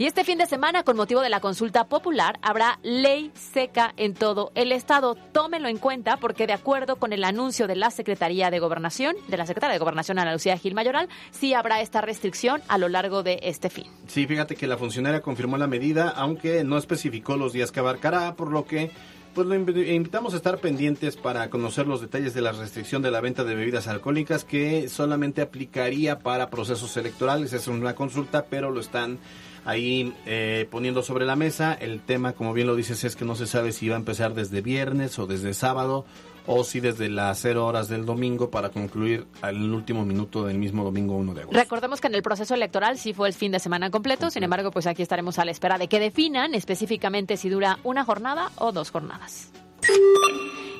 Y 0.00 0.06
este 0.06 0.24
fin 0.24 0.38
de 0.38 0.46
semana, 0.46 0.82
con 0.82 0.96
motivo 0.96 1.20
de 1.20 1.28
la 1.28 1.40
consulta 1.40 1.84
popular, 1.84 2.38
habrá 2.40 2.78
ley 2.82 3.30
seca 3.34 3.92
en 3.98 4.14
todo 4.14 4.50
el 4.54 4.72
estado. 4.72 5.14
Tómenlo 5.14 5.68
en 5.68 5.76
cuenta 5.76 6.16
porque 6.16 6.46
de 6.46 6.54
acuerdo 6.54 6.96
con 6.96 7.12
el 7.12 7.22
anuncio 7.22 7.66
de 7.66 7.76
la 7.76 7.90
Secretaría 7.90 8.50
de 8.50 8.60
Gobernación, 8.60 9.14
de 9.28 9.36
la 9.36 9.44
Secretaria 9.44 9.74
de 9.74 9.78
Gobernación 9.78 10.18
Ana 10.18 10.32
Lucía 10.32 10.56
Gil 10.56 10.74
Mayoral, 10.74 11.10
sí 11.32 11.52
habrá 11.52 11.82
esta 11.82 12.00
restricción 12.00 12.62
a 12.68 12.78
lo 12.78 12.88
largo 12.88 13.22
de 13.22 13.40
este 13.42 13.68
fin. 13.68 13.88
Sí, 14.06 14.26
fíjate 14.26 14.56
que 14.56 14.66
la 14.66 14.78
funcionaria 14.78 15.20
confirmó 15.20 15.58
la 15.58 15.66
medida, 15.66 16.08
aunque 16.08 16.64
no 16.64 16.78
especificó 16.78 17.36
los 17.36 17.52
días 17.52 17.70
que 17.70 17.80
abarcará, 17.80 18.36
por 18.36 18.50
lo 18.50 18.64
que 18.64 18.90
pues 19.34 19.46
lo 19.46 19.54
invi- 19.54 19.94
invitamos 19.94 20.32
a 20.32 20.38
estar 20.38 20.56
pendientes 20.60 21.18
para 21.18 21.50
conocer 21.50 21.86
los 21.86 22.00
detalles 22.00 22.32
de 22.32 22.40
la 22.40 22.52
restricción 22.52 23.02
de 23.02 23.10
la 23.10 23.20
venta 23.20 23.44
de 23.44 23.54
bebidas 23.54 23.86
alcohólicas 23.86 24.44
que 24.46 24.88
solamente 24.88 25.42
aplicaría 25.42 26.20
para 26.20 26.48
procesos 26.48 26.96
electorales. 26.96 27.52
Es 27.52 27.68
una 27.68 27.94
consulta, 27.94 28.46
pero 28.48 28.70
lo 28.70 28.80
están 28.80 29.18
ahí 29.64 30.14
eh, 30.26 30.66
poniendo 30.70 31.02
sobre 31.02 31.26
la 31.26 31.36
mesa. 31.36 31.74
El 31.74 32.00
tema, 32.00 32.32
como 32.32 32.52
bien 32.52 32.66
lo 32.66 32.76
dices, 32.76 33.04
es 33.04 33.16
que 33.16 33.24
no 33.24 33.34
se 33.34 33.46
sabe 33.46 33.72
si 33.72 33.88
va 33.88 33.96
a 33.96 33.98
empezar 33.98 34.34
desde 34.34 34.60
viernes 34.60 35.18
o 35.18 35.26
desde 35.26 35.54
sábado 35.54 36.04
o 36.46 36.64
si 36.64 36.80
desde 36.80 37.08
las 37.08 37.38
0 37.40 37.66
horas 37.66 37.88
del 37.88 38.06
domingo 38.06 38.50
para 38.50 38.70
concluir 38.70 39.26
al 39.42 39.72
último 39.72 40.04
minuto 40.04 40.44
del 40.44 40.58
mismo 40.58 40.84
domingo 40.84 41.16
1 41.16 41.34
de 41.34 41.42
agosto. 41.42 41.58
Recordemos 41.58 42.00
que 42.00 42.08
en 42.08 42.14
el 42.14 42.22
proceso 42.22 42.54
electoral 42.54 42.98
sí 42.98 43.12
fue 43.12 43.28
el 43.28 43.34
fin 43.34 43.52
de 43.52 43.58
semana 43.58 43.90
completo, 43.90 44.30
sin 44.30 44.42
embargo, 44.42 44.70
pues 44.70 44.86
aquí 44.86 45.02
estaremos 45.02 45.38
a 45.38 45.44
la 45.44 45.50
espera 45.50 45.78
de 45.78 45.88
que 45.88 46.00
definan 46.00 46.54
específicamente 46.54 47.36
si 47.36 47.48
dura 47.48 47.78
una 47.84 48.04
jornada 48.04 48.50
o 48.56 48.72
dos 48.72 48.90
jornadas. 48.90 49.50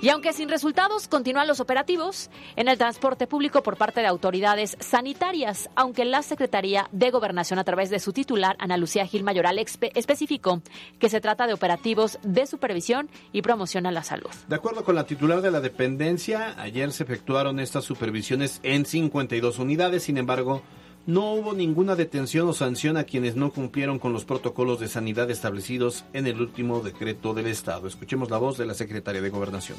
Y 0.03 0.09
aunque 0.09 0.33
sin 0.33 0.49
resultados, 0.49 1.09
continúan 1.09 1.47
los 1.47 1.61
operativos 1.61 2.31
en 2.57 2.69
el 2.69 2.79
transporte 2.79 3.27
público 3.27 3.63
por 3.63 3.77
parte 3.77 4.01
de 4.01 4.07
autoridades 4.07 4.79
sanitarias, 4.81 5.69
aunque 5.75 6.07
la 6.07 6.23
Secretaría 6.23 6.89
de 6.91 7.11
Gobernación, 7.11 7.59
a 7.59 7.65
través 7.65 7.91
de 7.91 7.99
su 7.99 8.15
titular, 8.15 8.57
Ana 8.61 8.79
Lucía 8.79 9.05
Gil 9.05 9.25
Mayoral, 9.25 9.59
especificó 9.59 10.63
que 10.99 11.11
se 11.11 11.21
trata 11.21 11.47
de 11.47 11.53
operativos 11.53 12.19
de 12.23 12.47
supervisión 12.47 13.11
y 13.33 13.43
promoción 13.43 13.85
a 13.85 13.93
la 13.93 14.03
salud. 14.03 14.31
De 14.49 14.57
acuerdo 14.57 14.85
con 14.85 14.95
la 14.95 15.05
titular 15.05 15.43
de 15.43 15.51
la 15.51 15.61
dependencia, 15.61 16.55
ayer 16.59 16.93
se 16.93 17.03
efectuaron 17.03 17.61
estas 17.61 17.85
supervisiones 17.85 18.61
en 18.63 18.87
52 18.87 19.59
unidades, 19.59 20.05
sin 20.05 20.17
embargo, 20.17 20.63
no 21.11 21.33
hubo 21.33 21.55
ninguna 21.55 21.97
detención 21.97 22.49
o 22.49 22.53
sanción 22.53 22.97
a 22.97 23.03
quienes 23.03 23.35
no 23.35 23.51
cumplieron 23.51 23.99
con 23.99 24.13
los 24.13 24.25
protocolos 24.25 24.79
de 24.79 24.87
sanidad 24.87 25.29
establecidos 25.29 26.05
en 26.13 26.29
el 26.29 26.41
último 26.41 26.81
decreto 26.81 27.35
del 27.35 27.49
Estado. 27.49 27.89
Escuchemos 27.89 28.31
la 28.31 28.39
voz 28.39 28.57
de 28.57 28.65
la 28.65 28.75
secretaria 28.75 29.21
de 29.21 29.29
Gobernación. 29.29 29.77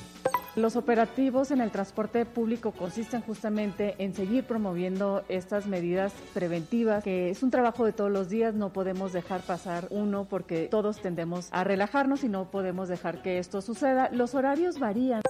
Los 0.58 0.76
operativos 0.76 1.52
en 1.52 1.62
el 1.62 1.72
transporte 1.72 2.26
público 2.26 2.72
consisten 2.72 3.22
justamente 3.22 3.96
en 4.00 4.14
seguir 4.14 4.44
promoviendo 4.44 5.24
estas 5.30 5.68
medidas 5.68 6.12
preventivas, 6.34 7.02
que 7.02 7.30
es 7.30 7.42
un 7.42 7.52
trabajo 7.52 7.86
de 7.86 7.94
todos 7.94 8.12
los 8.12 8.28
días, 8.28 8.54
no 8.54 8.74
podemos 8.74 9.14
dejar 9.14 9.40
pasar 9.40 9.88
uno 9.90 10.28
porque 10.30 10.68
todos 10.70 11.00
tendemos 11.02 11.48
a 11.52 11.64
relajarnos 11.64 12.26
y 12.26 12.28
no 12.28 12.52
podemos 12.52 12.90
dejar 12.90 13.22
que 13.22 13.38
esto 13.38 13.62
suceda. 13.62 14.10
Los 14.12 14.36
horarios 14.36 14.80
varían. 14.80 15.22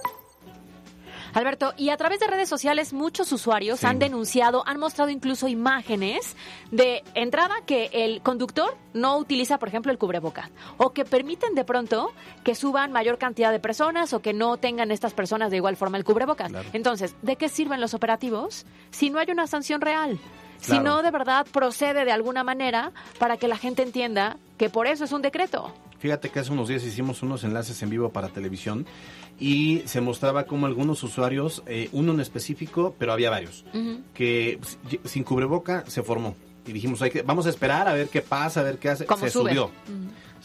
Alberto, 1.34 1.72
y 1.76 1.90
a 1.90 1.96
través 1.96 2.20
de 2.20 2.26
redes 2.26 2.48
sociales 2.48 2.92
muchos 2.92 3.32
usuarios 3.32 3.80
Sí. 3.80 3.86
han 3.86 3.98
denunciado, 3.98 4.62
han 4.66 4.78
mostrado 4.78 5.10
incluso 5.10 5.48
imágenes 5.48 6.36
de 6.70 7.02
entrada 7.14 7.54
que 7.66 7.90
el 7.92 8.20
conductor 8.22 8.76
no 8.92 9.16
utiliza, 9.16 9.58
por 9.58 9.68
ejemplo, 9.68 9.90
el 9.92 9.98
cubreboca 9.98 10.50
o 10.76 10.92
que 10.92 11.04
permiten 11.04 11.54
de 11.54 11.64
pronto 11.64 12.12
que 12.44 12.54
suban 12.54 12.92
mayor 12.92 13.18
cantidad 13.18 13.50
de 13.50 13.60
personas 13.60 14.12
o 14.12 14.20
que 14.20 14.32
no 14.32 14.56
tengan 14.58 14.90
estas 14.90 15.14
personas 15.14 15.50
de 15.50 15.56
igual 15.56 15.76
forma 15.76 15.96
el 15.96 16.04
cubrebocas. 16.04 16.50
Claro. 16.50 16.68
Entonces, 16.72 17.14
¿de 17.22 17.36
qué 17.36 17.48
sirven 17.48 17.80
los 17.80 17.94
operativos 17.94 18.66
si 18.90 19.08
no 19.10 19.18
hay 19.18 19.30
una 19.30 19.46
sanción 19.46 19.80
real? 19.80 20.18
Si 20.62 20.68
Claro. 20.70 20.82
no 20.84 21.02
de 21.02 21.10
verdad 21.10 21.46
procede 21.52 22.04
de 22.06 22.12
alguna 22.12 22.42
manera 22.42 22.92
para 23.18 23.36
que 23.36 23.48
la 23.48 23.58
gente 23.58 23.82
entienda 23.82 24.38
que 24.56 24.70
por 24.70 24.86
eso 24.86 25.04
es 25.04 25.12
un 25.12 25.20
decreto. 25.20 25.74
Fíjate 25.98 26.30
que 26.30 26.38
hace 26.40 26.50
unos 26.52 26.68
días 26.68 26.82
hicimos 26.84 27.22
unos 27.22 27.44
enlaces 27.44 27.80
en 27.82 27.90
vivo 27.90 28.08
para 28.10 28.28
televisión 28.28 28.86
y 29.38 29.82
se 29.86 30.00
mostraba 30.00 30.44
como 30.46 30.66
algunos 30.66 31.02
usuarios, 31.02 31.62
eh, 31.66 31.88
uno 31.92 32.12
en 32.12 32.20
específico, 32.20 32.94
pero 32.98 33.12
había 33.12 33.28
varios, 33.30 33.64
que 34.14 34.58
sin 35.04 35.22
cubreboca 35.24 35.84
se 35.86 36.02
formó. 36.02 36.34
Y 36.66 36.72
dijimos, 36.72 37.02
hay 37.02 37.10
que, 37.10 37.22
vamos 37.22 37.46
a 37.46 37.50
esperar 37.50 37.86
a 37.88 37.92
ver 37.92 38.08
qué 38.08 38.20
pasa, 38.22 38.60
a 38.60 38.62
ver 38.62 38.78
qué 38.78 38.88
hace. 38.88 39.04
¿Cómo 39.06 39.20
se 39.24 39.30
sube? 39.30 39.50
subió. 39.50 39.70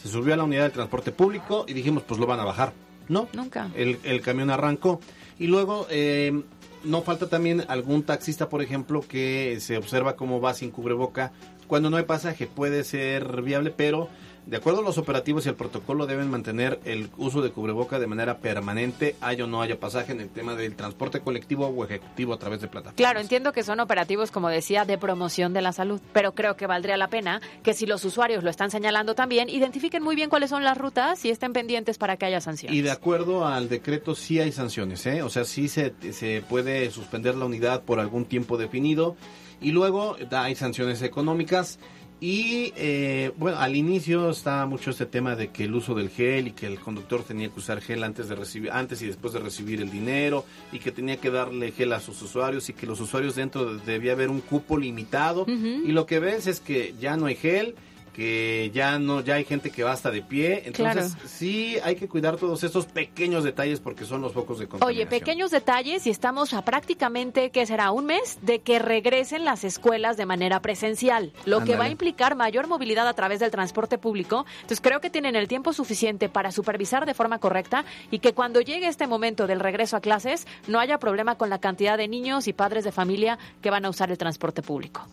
Se 0.02 0.08
subió 0.08 0.34
a 0.34 0.36
la 0.36 0.44
unidad 0.44 0.64
de 0.64 0.70
transporte 0.70 1.10
público 1.12 1.64
y 1.68 1.72
dijimos, 1.74 2.02
pues 2.04 2.18
lo 2.20 2.26
van 2.26 2.40
a 2.40 2.44
bajar. 2.44 2.72
No, 3.08 3.28
Nunca. 3.32 3.68
el, 3.74 3.98
el 4.04 4.20
camión 4.20 4.50
arrancó. 4.50 5.00
Y 5.38 5.46
luego, 5.46 5.86
eh, 5.90 6.42
no 6.84 7.02
falta 7.02 7.28
también 7.28 7.64
algún 7.68 8.02
taxista, 8.02 8.48
por 8.48 8.62
ejemplo, 8.62 9.02
que 9.06 9.58
se 9.60 9.76
observa 9.76 10.16
cómo 10.16 10.40
va 10.40 10.54
sin 10.54 10.70
cubreboca. 10.70 11.32
Cuando 11.66 11.90
no 11.90 11.96
hay 11.96 12.04
pasaje 12.04 12.46
puede 12.46 12.84
ser 12.84 13.42
viable, 13.42 13.70
pero 13.70 14.08
de 14.48 14.56
acuerdo 14.56 14.80
a 14.80 14.82
los 14.82 14.96
operativos 14.96 15.44
y 15.44 15.50
al 15.50 15.56
protocolo 15.56 16.06
deben 16.06 16.30
mantener 16.30 16.80
el 16.86 17.10
uso 17.18 17.42
de 17.42 17.50
cubreboca 17.50 17.98
de 17.98 18.06
manera 18.06 18.38
permanente, 18.38 19.14
haya 19.20 19.44
o 19.44 19.46
no 19.46 19.60
haya 19.60 19.78
pasaje 19.78 20.12
en 20.12 20.22
el 20.22 20.30
tema 20.30 20.54
del 20.54 20.74
transporte 20.74 21.20
colectivo 21.20 21.66
o 21.66 21.84
ejecutivo 21.84 22.32
a 22.32 22.38
través 22.38 22.62
de 22.62 22.68
plataformas. 22.68 22.96
Claro, 22.96 23.20
entiendo 23.20 23.52
que 23.52 23.62
son 23.62 23.78
operativos, 23.78 24.30
como 24.30 24.48
decía, 24.48 24.86
de 24.86 24.96
promoción 24.96 25.52
de 25.52 25.60
la 25.60 25.74
salud, 25.74 26.00
pero 26.14 26.34
creo 26.34 26.56
que 26.56 26.66
valdría 26.66 26.96
la 26.96 27.08
pena 27.08 27.42
que 27.62 27.74
si 27.74 27.84
los 27.84 28.06
usuarios 28.06 28.42
lo 28.42 28.48
están 28.48 28.70
señalando 28.70 29.14
también, 29.14 29.50
identifiquen 29.50 30.02
muy 30.02 30.16
bien 30.16 30.30
cuáles 30.30 30.48
son 30.48 30.64
las 30.64 30.78
rutas 30.78 31.22
y 31.26 31.30
estén 31.30 31.52
pendientes 31.52 31.98
para 31.98 32.16
que 32.16 32.24
haya 32.24 32.40
sanciones. 32.40 32.74
Y 32.74 32.80
de 32.80 32.90
acuerdo 32.90 33.46
al 33.46 33.68
decreto 33.68 34.14
sí 34.14 34.40
hay 34.40 34.52
sanciones, 34.52 35.04
¿eh? 35.04 35.20
O 35.20 35.28
sea, 35.28 35.44
sí 35.44 35.68
se, 35.68 35.92
se 36.12 36.42
puede 36.48 36.90
suspender 36.90 37.34
la 37.34 37.44
unidad 37.44 37.82
por 37.82 38.00
algún 38.00 38.24
tiempo 38.24 38.56
definido 38.56 39.14
y 39.60 39.72
luego 39.72 40.16
hay 40.30 40.54
sanciones 40.54 41.02
económicas 41.02 41.78
y 42.20 42.72
eh, 42.76 43.30
bueno, 43.36 43.58
al 43.58 43.76
inicio 43.76 44.30
estaba 44.30 44.66
mucho 44.66 44.90
este 44.90 45.06
tema 45.06 45.36
de 45.36 45.48
que 45.48 45.64
el 45.64 45.74
uso 45.74 45.94
del 45.94 46.08
gel 46.10 46.48
y 46.48 46.50
que 46.50 46.66
el 46.66 46.80
conductor 46.80 47.22
tenía 47.22 47.48
que 47.48 47.58
usar 47.60 47.80
gel 47.80 48.02
antes 48.02 48.28
de 48.28 48.34
recibir 48.34 48.70
antes 48.72 49.00
y 49.02 49.06
después 49.06 49.32
de 49.32 49.38
recibir 49.38 49.80
el 49.80 49.90
dinero 49.90 50.44
y 50.72 50.80
que 50.80 50.90
tenía 50.90 51.18
que 51.18 51.30
darle 51.30 51.70
gel 51.70 51.92
a 51.92 52.00
sus 52.00 52.20
usuarios 52.22 52.68
y 52.68 52.72
que 52.72 52.86
los 52.86 53.00
usuarios 53.00 53.36
dentro 53.36 53.74
de- 53.74 53.84
debía 53.92 54.12
haber 54.12 54.30
un 54.30 54.40
cupo 54.40 54.76
limitado. 54.76 55.44
Y 55.48 55.92
lo 55.92 56.06
que 56.06 56.18
ves 56.18 56.46
es 56.48 56.58
que 56.60 56.94
ya 57.00 57.16
no 57.16 57.26
hay 57.26 57.36
gel 57.36 57.74
que 58.18 58.72
ya 58.74 58.98
no 58.98 59.20
ya 59.20 59.36
hay 59.36 59.44
gente 59.44 59.70
que 59.70 59.84
va 59.84 59.92
hasta 59.92 60.10
de 60.10 60.22
pie 60.22 60.64
entonces 60.66 61.12
Claro. 61.14 61.28
sí 61.28 61.76
hay 61.84 61.94
que 61.94 62.08
cuidar 62.08 62.36
todos 62.36 62.64
estos 62.64 62.86
pequeños 62.86 63.44
detalles 63.44 63.78
porque 63.78 64.04
son 64.04 64.22
los 64.22 64.32
focos 64.32 64.58
de 64.58 64.64
Oye, 64.64 64.70
contaminación. 64.70 65.08
pequeños 65.08 65.50
detalles 65.52 66.04
y 66.04 66.10
estamos 66.10 66.52
a 66.52 66.62
prácticamente, 66.62 67.50
¿qué 67.50 67.64
será? 67.64 67.92
Un 67.92 68.06
mes 68.06 68.38
de 68.42 68.58
que 68.58 68.80
regresen 68.80 69.44
las 69.44 69.62
escuelas 69.62 70.16
de 70.16 70.26
manera 70.26 70.60
presencial, 70.60 71.32
lo 71.44 71.62
que 71.62 71.76
va 71.76 71.84
a 71.84 71.88
implicar 71.90 72.34
mayor 72.34 72.66
movilidad 72.66 73.06
a 73.06 73.14
través 73.14 73.38
del 73.38 73.52
transporte 73.52 73.98
público. 73.98 74.46
Entonces 74.62 74.80
creo 74.80 75.00
que 75.00 75.10
tienen 75.10 75.36
el 75.36 75.46
tiempo 75.46 75.72
suficiente 75.72 76.28
para 76.28 76.50
supervisar 76.50 77.06
de 77.06 77.14
forma 77.14 77.38
correcta 77.38 77.84
y 78.10 78.18
que 78.18 78.32
cuando 78.34 78.60
llegue 78.60 78.88
este 78.88 79.06
momento 79.06 79.46
del 79.46 79.60
regreso 79.60 79.96
a 79.96 80.00
clases 80.00 80.44
no 80.66 80.80
haya 80.80 80.98
problema 80.98 81.36
con 81.36 81.50
la 81.50 81.60
cantidad 81.60 81.96
de 81.96 82.08
niños 82.08 82.48
y 82.48 82.52
padres 82.52 82.82
de 82.82 82.90
familia 82.90 83.38
que 83.62 83.70
van 83.70 83.84
a 83.84 83.90
usar 83.90 84.10
el 84.10 84.18
transporte 84.18 84.60
público. 84.62 85.06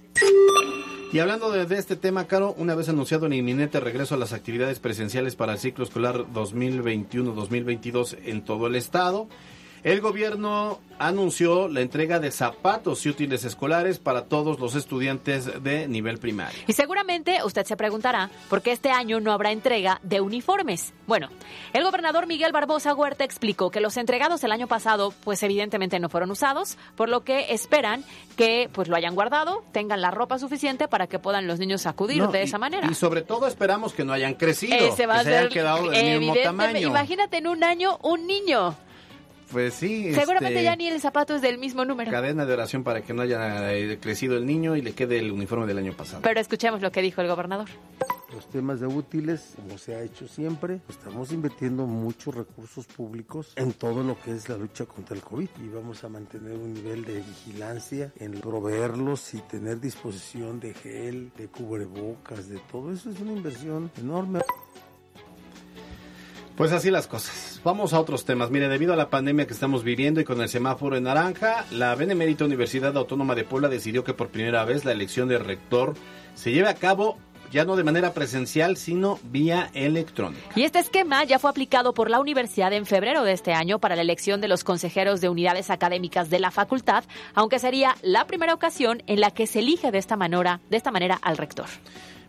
Y 1.11 1.19
hablando 1.19 1.51
de, 1.51 1.77
este 1.77 1.95
tema, 1.95 2.27
Caro, 2.27 2.53
una 2.57 2.75
vez 2.75 2.89
anunciado 2.89 3.27
el 3.27 3.33
inminente 3.33 3.79
regreso 3.79 4.15
a 4.15 4.17
las 4.17 4.33
actividades 4.33 4.79
presenciales 4.79 5.35
para 5.35 5.53
el 5.53 5.59
ciclo 5.59 5.85
escolar 5.85 6.25
2021-2022 6.33 8.17
en 8.25 8.43
todo 8.43 8.67
el 8.67 8.75
estado, 8.75 9.27
El 9.85 10.01
gobierno 10.01 10.79
anunció 10.97 11.67
la 11.67 11.81
entrega 11.81 12.19
de 12.19 12.31
zapatos 12.31 13.05
y 13.05 13.09
útiles 13.09 13.43
escolares 13.43 13.99
para 13.99 14.25
todos 14.25 14.59
los 14.59 14.73
estudiantes 14.73 15.61
de 15.61 15.87
nivel 15.87 16.17
primario. 16.17 16.59
Y 16.65 16.73
seguramente 16.73 17.37
usted 17.45 17.67
se 17.67 17.77
preguntará 17.77 18.31
por 18.49 18.63
qué 18.63 18.71
este 18.71 18.89
año 18.89 19.19
no 19.19 19.31
habrá 19.31 19.51
entrega 19.51 19.99
de 20.01 20.21
uniformes. 20.21 20.91
Bueno, 21.05 21.29
el 21.71 21.83
gobernador 21.83 22.25
Miguel 22.25 22.51
Barbosa 22.51 22.95
Huerta 22.95 23.25
explicó 23.25 23.69
que 23.69 23.79
los 23.79 23.95
entregados 23.97 24.43
el 24.43 24.51
año 24.51 24.65
pasado 24.65 25.13
pues 25.23 25.43
evidentemente 25.43 25.99
no 25.99 26.09
fueron 26.09 26.31
usados, 26.31 26.79
por 26.95 27.07
lo 27.07 27.23
que 27.23 27.53
esperan 27.53 28.03
que 28.37 28.71
pues 28.73 28.87
lo 28.87 28.95
hayan 28.95 29.13
guardado, 29.13 29.63
tengan 29.71 30.01
la 30.01 30.09
ropa 30.09 30.39
suficiente 30.39 30.87
para 30.87 31.05
que 31.05 31.19
puedan 31.19 31.45
los 31.45 31.59
niños 31.59 31.85
acudir 31.85 32.27
de 32.29 32.41
esa 32.41 32.57
manera. 32.57 32.87
Y 32.89 32.95
sobre 32.95 33.21
todo 33.21 33.45
esperamos 33.45 33.93
que 33.93 34.03
no 34.03 34.13
hayan 34.13 34.33
crecido, 34.33 34.79
que 34.79 34.93
se 34.93 35.03
hayan 35.03 35.49
quedado 35.49 35.91
del 35.91 36.19
mismo 36.21 36.33
tamaño. 36.43 36.87
Imagínate 36.87 37.37
en 37.37 37.45
un 37.45 37.63
año 37.63 37.99
un 38.01 38.25
niño 38.25 38.75
pues 39.51 39.73
sí. 39.73 40.13
Seguramente 40.13 40.59
este, 40.59 40.63
ya 40.63 40.75
ni 40.75 40.87
el 40.87 40.99
zapato 40.99 41.35
es 41.35 41.41
del 41.41 41.57
mismo 41.57 41.85
número. 41.85 42.11
Cadena 42.11 42.45
de 42.45 42.53
oración 42.53 42.83
para 42.83 43.01
que 43.01 43.13
no 43.13 43.21
haya 43.21 43.73
eh, 43.73 43.99
crecido 43.99 44.37
el 44.37 44.45
niño 44.45 44.75
y 44.75 44.81
le 44.81 44.93
quede 44.93 45.19
el 45.19 45.31
uniforme 45.31 45.65
del 45.65 45.77
año 45.77 45.93
pasado. 45.93 46.21
Pero 46.23 46.39
escuchemos 46.39 46.81
lo 46.81 46.91
que 46.91 47.01
dijo 47.01 47.21
el 47.21 47.27
gobernador. 47.27 47.69
Los 48.33 48.49
temas 48.49 48.81
de 48.81 48.87
útiles, 48.87 49.53
como 49.55 49.77
se 49.77 49.95
ha 49.95 50.01
hecho 50.01 50.27
siempre, 50.27 50.81
estamos 50.89 51.31
invirtiendo 51.31 51.85
muchos 51.85 52.35
recursos 52.35 52.85
públicos 52.85 53.53
en 53.55 53.71
todo 53.73 54.03
lo 54.03 54.19
que 54.19 54.31
es 54.31 54.49
la 54.49 54.57
lucha 54.57 54.85
contra 54.85 55.15
el 55.15 55.21
COVID 55.21 55.47
y 55.63 55.69
vamos 55.69 56.03
a 56.03 56.09
mantener 56.09 56.57
un 56.57 56.73
nivel 56.73 57.05
de 57.05 57.21
vigilancia 57.21 58.11
en 58.17 58.33
proveerlos 58.41 59.33
y 59.35 59.39
tener 59.41 59.79
disposición 59.79 60.59
de 60.59 60.73
gel, 60.73 61.31
de 61.37 61.47
cubrebocas, 61.47 62.49
de 62.49 62.59
todo 62.71 62.91
eso 62.91 63.09
es 63.09 63.19
una 63.21 63.31
inversión 63.31 63.89
enorme. 63.97 64.41
Pues 66.55 66.71
así 66.71 66.89
las 66.89 67.07
cosas. 67.07 67.59
Vamos 67.65 67.93
a 67.93 67.99
otros 67.99 68.23
temas. 68.23 68.49
Mire, 68.49 68.69
debido 68.69 68.93
a 68.93 68.95
la 68.95 69.09
pandemia 69.09 69.45
que 69.45 69.53
estamos 69.53 69.83
viviendo 69.83 70.21
y 70.21 70.23
con 70.23 70.39
el 70.41 70.47
semáforo 70.47 70.95
en 70.95 71.03
naranja, 71.03 71.65
la 71.69 71.95
Benemérita 71.95 72.45
Universidad 72.45 72.95
Autónoma 72.95 73.35
de 73.35 73.43
Puebla 73.43 73.67
decidió 73.67 74.05
que 74.05 74.13
por 74.13 74.29
primera 74.29 74.63
vez 74.63 74.85
la 74.85 74.93
elección 74.93 75.27
de 75.27 75.37
rector 75.37 75.95
se 76.33 76.53
lleve 76.53 76.69
a 76.69 76.75
cabo 76.75 77.17
ya 77.51 77.65
no 77.65 77.75
de 77.75 77.83
manera 77.83 78.13
presencial, 78.13 78.77
sino 78.77 79.19
vía 79.23 79.69
electrónica. 79.73 80.43
Y 80.55 80.63
este 80.63 80.79
esquema 80.79 81.23
ya 81.25 81.39
fue 81.39 81.49
aplicado 81.49 81.93
por 81.93 82.09
la 82.09 82.19
universidad 82.19 82.73
en 82.73 82.85
febrero 82.85 83.23
de 83.23 83.33
este 83.33 83.53
año 83.53 83.79
para 83.79 83.95
la 83.95 84.01
elección 84.01 84.41
de 84.41 84.47
los 84.47 84.63
consejeros 84.63 85.21
de 85.21 85.29
unidades 85.29 85.69
académicas 85.69 86.29
de 86.29 86.39
la 86.39 86.51
facultad, 86.51 87.03
aunque 87.33 87.59
sería 87.59 87.95
la 88.01 88.27
primera 88.27 88.53
ocasión 88.53 89.03
en 89.07 89.19
la 89.19 89.31
que 89.31 89.47
se 89.47 89.59
elige 89.59 89.91
de 89.91 89.97
esta 89.97 90.15
manera, 90.15 90.61
de 90.69 90.77
esta 90.77 90.91
manera 90.91 91.19
al 91.21 91.37
rector. 91.37 91.67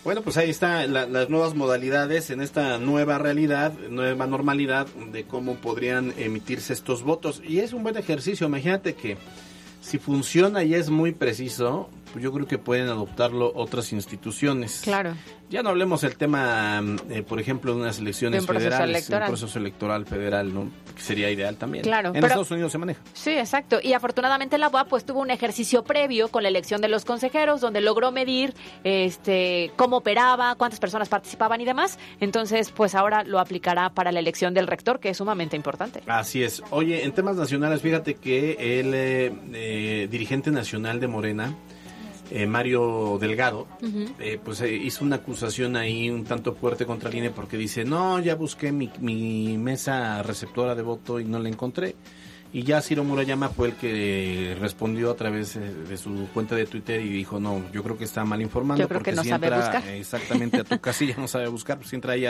Bueno, 0.03 0.23
pues 0.23 0.39
ahí 0.39 0.49
están 0.49 0.95
las 0.95 1.29
nuevas 1.29 1.55
modalidades 1.55 2.31
en 2.31 2.41
esta 2.41 2.79
nueva 2.79 3.19
realidad, 3.19 3.75
nueva 3.91 4.27
normalidad 4.27 4.87
de 4.87 5.25
cómo 5.25 5.57
podrían 5.57 6.15
emitirse 6.17 6.73
estos 6.73 7.03
votos. 7.03 7.43
Y 7.47 7.59
es 7.59 7.75
un 7.75 7.83
buen 7.83 7.99
ejercicio. 7.99 8.47
Imagínate 8.47 8.95
que 8.95 9.19
si 9.83 9.99
funciona 9.99 10.65
y 10.65 10.75
es 10.75 10.89
muy 10.89 11.13
preciso, 11.13 11.91
yo 12.17 12.33
creo 12.33 12.47
que 12.47 12.59
pueden 12.59 12.89
adoptarlo 12.89 13.53
otras 13.55 13.93
instituciones. 13.93 14.81
Claro. 14.83 15.15
Ya 15.49 15.63
no 15.65 15.71
hablemos 15.71 16.03
del 16.03 16.17
tema, 16.17 16.81
mm, 16.81 16.97
eh, 17.11 17.23
por 17.23 17.41
ejemplo, 17.41 17.75
de 17.75 17.81
unas 17.81 17.99
elecciones 17.99 18.47
federales, 18.47 19.11
un 19.11 19.19
proceso 19.19 19.59
electoral 19.59 20.07
federal, 20.07 20.55
¿no? 20.55 20.71
Que 20.95 21.03
sería 21.03 21.31
ideal 21.31 21.57
también. 21.57 21.83
Claro. 21.83 22.13
En 22.15 22.23
Estados 22.23 22.51
Unidos 22.53 22.71
se 22.71 22.79
maneja. 22.79 23.01
Sí, 23.13 23.31
exacto. 23.31 23.79
Y 23.83 23.93
afortunadamente 23.93 24.59
la 24.59 24.69
UAP 24.69 24.89
pues 24.89 25.05
tuvo 25.05 25.21
un 25.21 25.31
ejercicio 25.31 25.83
previo 25.83 26.29
con 26.29 26.45
la 26.45 26.49
elección 26.49 26.81
de 26.81 26.89
los 26.89 27.05
consejeros, 27.05 27.61
donde 27.61 27.81
logró 27.81 28.13
medir 28.13 28.55
este 28.85 29.73
cómo 29.77 29.99
operaba, 29.99 30.55
cuántas 30.55 30.79
personas 30.79 31.09
participaban 31.09 31.61
y 31.61 31.65
demás. 31.65 31.99
Entonces, 32.21 32.71
pues 32.71 32.95
ahora 32.95 33.25
lo 33.25 33.41
aplicará 33.41 33.91
para 33.91 34.13
la 34.13 34.21
elección 34.21 34.55
del 34.55 34.67
rector, 34.67 35.01
que 35.01 35.11
es 35.11 35.17
sumamente 35.17 35.57
importante. 35.57 36.03
Así 36.07 36.43
es. 36.43 36.63
Oye, 36.71 37.05
en 37.05 37.13
temas 37.13 37.37
nacionales, 37.37 37.83
fíjate 37.83 38.15
que 38.15 38.81
el 38.81 38.95
eh, 38.95 39.33
eh, 39.53 40.09
dirigente 40.11 40.51
nacional 40.51 41.01
de 41.01 41.09
Morena, 41.09 41.55
eh, 42.33 42.47
Mario 42.47 43.19
Delgado, 43.21 43.67
eh, 44.21 44.39
pues 44.43 44.61
eh, 44.61 44.73
hizo 44.73 45.05
una 45.05 45.17
acusación 45.17 45.75
ahí 45.75 46.11
un 46.11 46.25
tanto 46.25 46.55
fuerte 46.55 46.87
contra 46.87 47.11
el 47.11 47.17
INE 47.17 47.31
porque 47.31 47.57
dice, 47.57 47.85
no, 47.85 48.21
ya 48.21 48.37
busqué 48.37 48.71
mi, 48.71 48.89
mi 49.01 49.59
mesa 49.59 50.23
receptora 50.23 50.77
de 50.77 50.83
voto 50.83 51.19
y 51.19 51.25
no 51.25 51.41
la 51.41 51.49
encontré. 51.49 51.97
Y 52.53 52.63
ya 52.63 52.83
Ciro 52.83 53.03
Murayama 53.03 53.49
fue 53.49 53.69
el 53.69 53.75
que 53.75 54.57
respondió 54.61 55.11
a 55.11 55.17
través 55.17 55.55
de 55.55 55.97
su 55.97 56.29
cuenta 56.33 56.55
de 56.55 56.67
Twitter 56.67 57.01
y 57.01 57.09
dijo, 57.09 57.41
no, 57.41 57.65
yo 57.73 57.83
creo 57.83 57.99
que 57.99 58.05
está 58.05 58.25
mal 58.25 58.41
informando. 58.41 58.81
Yo 58.81 58.89
creo 58.89 58.99
porque 59.01 59.11
que 59.11 59.17
no 59.17 59.23
si 59.25 59.29
sabe 59.29 59.49
entra 59.49 59.61
buscar. 59.61 59.89
exactamente 59.95 60.57
a 60.59 60.65
tu 60.65 60.79
casilla, 60.81 61.17
no 61.17 61.27
sabe 61.27 61.49
buscar, 61.49 61.79
pues 61.79 61.91
si 61.91 61.97
entra 61.97 62.13
ahí 62.13 62.27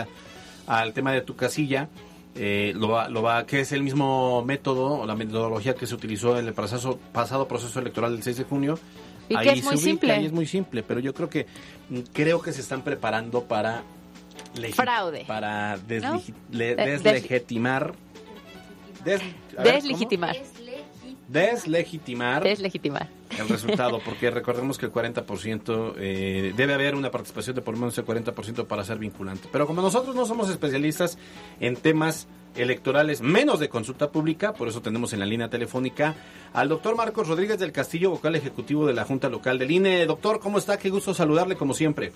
al 0.67 0.93
tema 0.95 1.13
de 1.13 1.21
tu 1.21 1.37
casilla, 1.37 1.91
lo, 2.35 2.89
va, 2.89 3.11
lo 3.11 3.23
va, 3.23 3.45
que 3.45 3.61
es 3.61 3.73
el 3.73 3.83
mismo 3.83 4.43
método 4.47 5.01
o 5.01 5.07
la 5.07 5.15
metodología 5.15 5.75
que 5.75 5.87
se 5.87 5.95
utilizó 5.95 6.39
en 6.39 6.47
el 6.47 6.55
pasado, 6.55 6.99
pasado 7.13 7.49
proceso 7.49 7.81
electoral 7.81 8.13
del 8.13 8.23
6 8.23 8.39
de 8.39 8.45
junio, 8.45 8.79
y 9.31 9.37
que 9.37 9.51
es 9.51 9.65
muy 9.65 9.77
simple. 9.79 10.27
es 10.27 10.33
muy 10.33 10.47
simple, 10.47 10.83
pero 10.83 11.01
yo 11.01 11.15
creo 11.15 11.31
que 11.31 11.47
creo 12.13 12.43
que 12.43 12.53
se 12.53 12.61
están 12.61 12.83
preparando 12.83 13.45
para 13.45 13.83
fraude, 14.75 15.25
para 15.27 15.77
eh, 15.77 15.81
deslegitimar. 16.53 17.95
Deslegitimar. 19.05 20.37
Deslegitimar. 21.29 22.43
Deslegitimar 22.43 23.20
el 23.41 23.49
resultado, 23.49 24.01
porque 24.05 24.31
recordemos 24.31 24.79
que 24.79 24.87
el 24.87 24.93
40% 24.93 25.95
eh, 25.99 26.53
debe 26.57 26.75
haber 26.75 26.95
una 26.95 27.11
participación 27.11 27.57
de 27.57 27.63
por 27.63 27.75
lo 27.75 27.81
menos 27.81 27.99
el 27.99 28.05
40% 28.05 28.67
para 28.67 28.85
ser 28.85 28.99
vinculante. 28.99 29.49
Pero 29.51 29.67
como 29.67 29.83
nosotros 29.83 30.15
no 30.15 30.27
somos 30.27 30.51
especialistas 30.51 31.19
en 31.61 31.77
temas 31.77 32.29
electorales, 32.57 33.21
menos 33.21 33.61
de 33.61 33.69
consulta 33.69 34.11
pública, 34.11 34.53
por 34.53 34.69
eso 34.69 34.83
tenemos 34.83 35.13
en 35.13 35.21
la 35.21 35.27
línea 35.27 35.49
telefónica 35.49 36.15
al 36.53 36.69
doctor 36.69 36.97
Marcos 36.97 37.29
Rodríguez 37.29 37.59
del 37.59 37.73
Castillo, 37.73 38.11
vocal 38.11 38.35
ejecutivo 38.37 38.87
de 38.87 38.95
la 38.95 39.05
Junta 39.05 39.29
Local 39.29 39.59
del 39.59 39.71
INE. 39.71 40.07
Doctor, 40.07 40.41
¿cómo 40.41 40.59
está? 40.59 40.77
Qué 40.79 40.91
gusto 40.91 41.15
saludarle 41.15 41.57
como 41.57 41.75
siempre. 41.75 42.13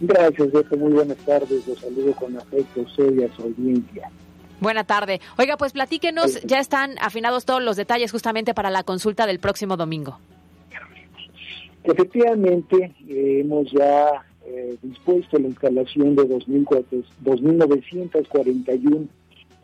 Gracias, 0.00 0.52
Beto. 0.52 0.76
Muy 0.76 0.92
buenas 0.92 1.18
tardes. 1.18 1.66
Los 1.66 1.78
saludo 1.78 2.12
con 2.14 2.36
afecto 2.36 2.80
usted 2.80 3.14
y 3.16 3.24
a 3.24 3.34
su 3.34 3.42
audiencia. 3.42 4.10
Buena 4.60 4.84
tarde. 4.84 5.20
Oiga, 5.36 5.56
pues 5.56 5.72
platíquenos, 5.72 6.40
ya 6.42 6.58
están 6.58 6.96
afinados 7.00 7.44
todos 7.44 7.62
los 7.62 7.76
detalles 7.76 8.10
justamente 8.12 8.54
para 8.54 8.70
la 8.70 8.82
consulta 8.82 9.26
del 9.26 9.38
próximo 9.38 9.76
domingo. 9.76 10.18
Efectivamente, 11.84 12.92
eh, 13.06 13.40
hemos 13.40 13.70
ya 13.70 14.24
eh, 14.46 14.76
dispuesto 14.82 15.38
la 15.38 15.48
instalación 15.48 16.16
de 16.16 16.22
2.941 16.22 19.06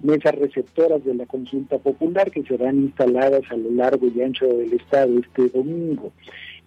mesas 0.03 0.35
receptoras 0.35 1.03
de 1.05 1.15
la 1.15 1.25
consulta 1.25 1.79
popular 1.79 2.31
que 2.31 2.43
serán 2.43 2.81
instaladas 2.81 3.51
a 3.51 3.57
lo 3.57 3.71
largo 3.71 4.09
y 4.15 4.21
ancho 4.21 4.47
del 4.47 4.75
estado 4.75 5.19
este 5.19 5.49
domingo. 5.49 6.13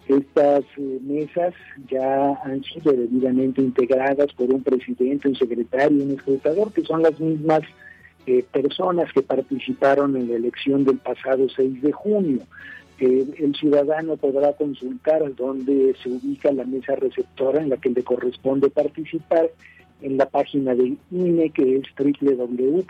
Estas 0.07 0.63
eh, 0.77 0.99
mesas 1.03 1.53
ya 1.87 2.33
han 2.43 2.63
sido 2.63 2.91
debidamente 2.91 3.61
integradas 3.61 4.33
por 4.33 4.51
un 4.51 4.63
presidente, 4.63 5.27
un 5.27 5.35
secretario 5.35 5.99
y 5.99 6.01
un 6.01 6.13
escrutador, 6.13 6.73
que 6.73 6.81
son 6.81 7.03
las 7.03 7.19
mismas 7.19 7.61
personas 8.53 9.11
que 9.11 9.21
participaron 9.21 10.15
en 10.15 10.29
la 10.29 10.37
elección 10.37 10.85
del 10.85 10.97
pasado 10.97 11.49
6 11.49 11.81
de 11.81 11.91
junio. 11.91 12.39
El 13.05 13.55
ciudadano 13.55 14.17
podrá 14.17 14.53
consultar 14.53 15.33
dónde 15.35 15.95
se 16.01 16.09
ubica 16.09 16.51
la 16.51 16.65
mesa 16.65 16.95
receptora 16.95 17.61
en 17.61 17.69
la 17.69 17.77
que 17.77 17.89
le 17.89 18.03
corresponde 18.03 18.69
participar 18.69 19.49
en 20.01 20.17
la 20.17 20.27
página 20.27 20.75
de 20.75 20.97
INE, 21.11 21.49
que 21.51 21.77
es 21.77 21.83
www.ine.mx. 21.97 22.83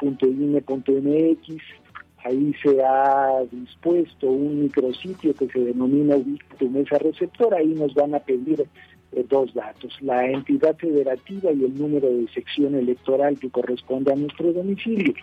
Ahí 2.23 2.53
se 2.61 2.81
ha 2.81 3.43
dispuesto 3.51 4.27
un 4.27 4.61
micrositio 4.61 5.33
que 5.35 5.47
se 5.47 5.59
denomina 5.59 6.15
Ubica 6.15 6.45
mesa 6.69 6.97
receptora. 6.97 7.57
Ahí 7.57 7.67
nos 7.67 7.93
van 7.93 8.15
a 8.15 8.19
pedir 8.19 8.65
eh, 9.11 9.25
dos 9.29 9.53
datos, 9.53 9.95
la 10.01 10.25
entidad 10.25 10.75
federativa 10.77 11.51
y 11.51 11.63
el 11.65 11.77
número 11.77 12.07
de 12.09 12.27
sección 12.33 12.75
electoral 12.75 13.37
que 13.39 13.49
corresponde 13.49 14.11
a 14.11 14.15
nuestro 14.15 14.53
domicilio. 14.53 15.13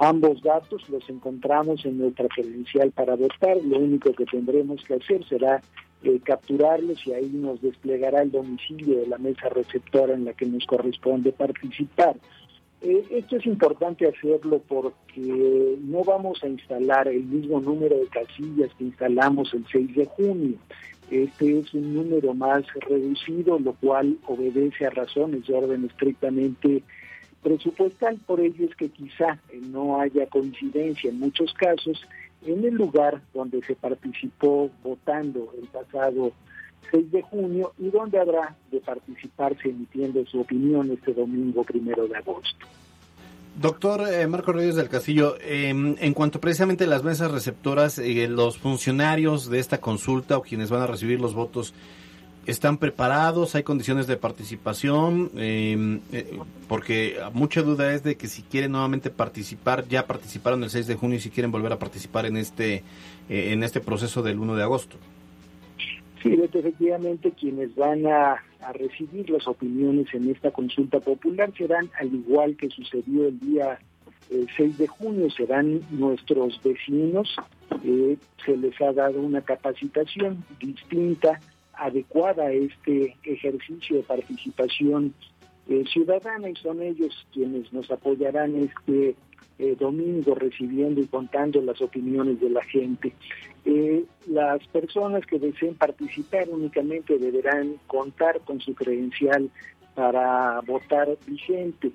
Ambos 0.00 0.42
datos 0.42 0.88
los 0.88 1.08
encontramos 1.08 1.84
en 1.84 1.98
nuestra 1.98 2.26
credencial 2.28 2.90
para 2.90 3.16
votar. 3.16 3.56
Lo 3.62 3.78
único 3.78 4.12
que 4.12 4.24
tendremos 4.24 4.82
que 4.84 4.94
hacer 4.94 5.24
será 5.26 5.62
eh, 6.02 6.18
capturarlos 6.24 7.06
y 7.06 7.12
ahí 7.12 7.28
nos 7.32 7.60
desplegará 7.60 8.22
el 8.22 8.30
domicilio 8.30 9.00
de 9.00 9.06
la 9.06 9.18
mesa 9.18 9.50
receptora 9.50 10.14
en 10.14 10.24
la 10.24 10.32
que 10.32 10.46
nos 10.46 10.64
corresponde 10.66 11.32
participar. 11.32 12.16
Eh, 12.82 13.04
esto 13.10 13.36
es 13.36 13.46
importante 13.46 14.08
hacerlo 14.08 14.62
porque 14.66 15.76
no 15.82 16.02
vamos 16.02 16.42
a 16.42 16.48
instalar 16.48 17.08
el 17.08 17.24
mismo 17.24 17.60
número 17.60 17.98
de 17.98 18.06
casillas 18.06 18.70
que 18.78 18.84
instalamos 18.84 19.52
el 19.52 19.66
6 19.70 19.94
de 19.94 20.06
junio. 20.06 20.56
Este 21.10 21.58
es 21.58 21.74
un 21.74 21.94
número 21.94 22.32
más 22.34 22.64
reducido, 22.88 23.58
lo 23.58 23.74
cual 23.74 24.16
obedece 24.26 24.86
a 24.86 24.90
razones 24.90 25.46
de 25.46 25.54
orden 25.54 25.84
estrictamente 25.84 26.82
presupuestal. 27.42 28.18
Por 28.26 28.40
ello 28.40 28.64
es 28.64 28.74
que 28.76 28.88
quizá 28.88 29.38
no 29.70 30.00
haya 30.00 30.26
coincidencia 30.26 31.10
en 31.10 31.18
muchos 31.18 31.52
casos 31.54 32.00
en 32.46 32.64
el 32.64 32.74
lugar 32.74 33.20
donde 33.34 33.60
se 33.62 33.74
participó 33.74 34.70
votando 34.82 35.52
el 35.60 35.68
pasado 35.68 36.32
6 36.90 37.10
de 37.12 37.22
junio 37.22 37.72
y 37.78 37.90
donde 37.90 38.18
habrá 38.18 38.56
de 38.70 38.80
participarse 38.80 39.68
emitiendo 39.68 40.24
su 40.26 40.40
opinión 40.40 40.90
este 40.90 41.12
domingo 41.12 41.64
primero 41.64 42.06
de 42.06 42.16
agosto. 42.16 42.66
Doctor 43.60 44.08
eh, 44.08 44.26
Marco 44.26 44.52
Reyes 44.52 44.76
del 44.76 44.88
Castillo, 44.88 45.36
em, 45.40 45.96
en 45.98 46.14
cuanto 46.14 46.40
precisamente 46.40 46.84
a 46.84 46.86
las 46.86 47.02
mesas 47.02 47.30
receptoras, 47.30 47.98
eh, 47.98 48.26
los 48.28 48.58
funcionarios 48.58 49.50
de 49.50 49.58
esta 49.58 49.78
consulta 49.80 50.38
o 50.38 50.42
quienes 50.42 50.70
van 50.70 50.80
a 50.80 50.86
recibir 50.86 51.20
los 51.20 51.34
votos, 51.34 51.74
¿están 52.46 52.78
preparados? 52.78 53.54
¿Hay 53.54 53.62
condiciones 53.62 54.06
de 54.06 54.16
participación? 54.16 55.30
Em, 55.36 56.00
eh, 56.12 56.38
porque 56.68 57.18
mucha 57.34 57.60
duda 57.60 57.92
es 57.92 58.02
de 58.02 58.16
que 58.16 58.28
si 58.28 58.42
quieren 58.42 58.72
nuevamente 58.72 59.10
participar, 59.10 59.86
ya 59.88 60.06
participaron 60.06 60.62
el 60.64 60.70
6 60.70 60.86
de 60.86 60.94
junio 60.94 61.18
y 61.18 61.20
si 61.20 61.28
quieren 61.28 61.50
volver 61.50 61.72
a 61.72 61.78
participar 61.78 62.24
en 62.26 62.38
este, 62.38 62.82
en 63.28 63.62
este 63.62 63.80
proceso 63.80 64.22
del 64.22 64.38
1 64.38 64.56
de 64.56 64.62
agosto. 64.62 64.96
Sí, 66.22 66.34
efectivamente 66.34 67.32
quienes 67.32 67.74
van 67.74 68.06
a, 68.06 68.42
recibir 68.74 69.30
las 69.30 69.48
opiniones 69.48 70.12
en 70.12 70.30
esta 70.30 70.50
consulta 70.50 71.00
popular 71.00 71.50
serán, 71.56 71.90
al 71.98 72.14
igual 72.14 72.56
que 72.58 72.68
sucedió 72.68 73.28
el 73.28 73.40
día 73.40 73.78
6 74.28 74.60
eh, 74.60 74.74
de 74.76 74.86
junio, 74.86 75.30
serán 75.30 75.80
nuestros 75.90 76.62
vecinos. 76.62 77.34
Eh, 77.82 78.18
se 78.44 78.56
les 78.58 78.78
ha 78.82 78.92
dado 78.92 79.18
una 79.18 79.40
capacitación 79.40 80.44
distinta, 80.60 81.40
adecuada 81.72 82.44
a 82.44 82.52
este 82.52 83.16
ejercicio 83.24 83.96
de 83.96 84.02
participación 84.02 85.14
eh, 85.70 85.84
ciudadana 85.90 86.50
y 86.50 86.56
son 86.56 86.82
ellos 86.82 87.26
quienes 87.32 87.72
nos 87.72 87.90
apoyarán 87.90 88.56
este 88.56 89.16
eh, 89.60 89.76
domingo 89.78 90.34
recibiendo 90.34 91.02
y 91.02 91.06
contando 91.06 91.60
las 91.60 91.82
opiniones 91.82 92.40
de 92.40 92.48
la 92.48 92.64
gente. 92.64 93.12
Eh, 93.66 94.04
las 94.26 94.66
personas 94.68 95.26
que 95.26 95.38
deseen 95.38 95.74
participar 95.74 96.48
únicamente 96.48 97.18
deberán 97.18 97.74
contar 97.86 98.40
con 98.40 98.58
su 98.60 98.74
credencial 98.74 99.50
para 99.94 100.60
votar 100.62 101.08
vigente. 101.26 101.92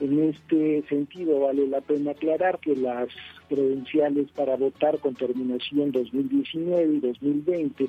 En 0.00 0.24
este 0.24 0.82
sentido, 0.88 1.38
vale 1.38 1.68
la 1.68 1.80
pena 1.80 2.10
aclarar 2.10 2.58
que 2.58 2.74
las 2.74 3.08
credenciales 3.48 4.28
para 4.32 4.56
votar 4.56 4.98
con 4.98 5.14
terminación 5.14 5.92
2019 5.92 6.94
y 6.94 6.98
2020 7.00 7.88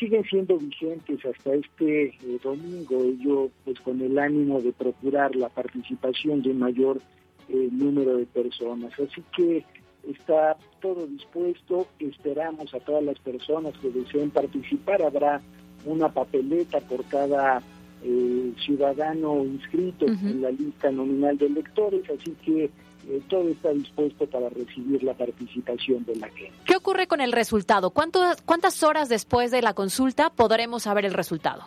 siguen 0.00 0.24
siendo 0.24 0.58
vigentes 0.58 1.24
hasta 1.24 1.54
este 1.54 2.06
eh, 2.06 2.38
domingo, 2.42 3.04
ello 3.04 3.50
pues 3.64 3.78
con 3.80 4.00
el 4.00 4.18
ánimo 4.18 4.60
de 4.60 4.72
procurar 4.72 5.36
la 5.36 5.48
participación 5.48 6.42
de 6.42 6.54
mayor 6.54 7.00
número 7.48 8.16
de 8.16 8.26
personas. 8.26 8.92
Así 8.94 9.22
que 9.34 9.64
está 10.08 10.56
todo 10.80 11.06
dispuesto, 11.06 11.86
esperamos 11.98 12.72
a 12.74 12.80
todas 12.80 13.02
las 13.02 13.18
personas 13.18 13.76
que 13.78 13.90
deseen 13.90 14.30
participar, 14.30 15.02
habrá 15.02 15.40
una 15.84 16.08
papeleta 16.08 16.80
por 16.80 17.04
cada 17.04 17.62
eh, 18.02 18.52
ciudadano 18.64 19.44
inscrito 19.44 20.06
en 20.06 20.42
la 20.42 20.50
lista 20.50 20.90
nominal 20.90 21.36
de 21.38 21.46
electores, 21.46 22.02
así 22.10 22.34
que 22.44 22.64
eh, 22.64 23.22
todo 23.28 23.48
está 23.48 23.72
dispuesto 23.72 24.26
para 24.26 24.48
recibir 24.50 25.02
la 25.02 25.14
participación 25.14 26.04
de 26.04 26.16
la 26.16 26.28
gente. 26.28 26.52
¿Qué 26.64 26.76
ocurre 26.76 27.06
con 27.06 27.20
el 27.20 27.32
resultado? 27.32 27.90
¿Cuántas 27.90 28.82
horas 28.82 29.08
después 29.08 29.50
de 29.50 29.62
la 29.62 29.74
consulta 29.74 30.30
podremos 30.30 30.82
saber 30.84 31.06
el 31.06 31.14
resultado? 31.14 31.64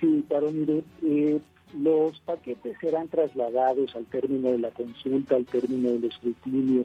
Sí, 0.00 0.24
claro, 0.28 0.50
mire, 0.52 0.82
eh, 1.02 1.40
los 1.74 2.18
paquetes 2.20 2.76
serán 2.80 3.08
trasladados 3.08 3.94
al 3.96 4.06
término 4.06 4.50
de 4.50 4.58
la 4.58 4.70
consulta, 4.70 5.36
al 5.36 5.46
término 5.46 5.90
del 5.90 6.04
escrutinio 6.04 6.84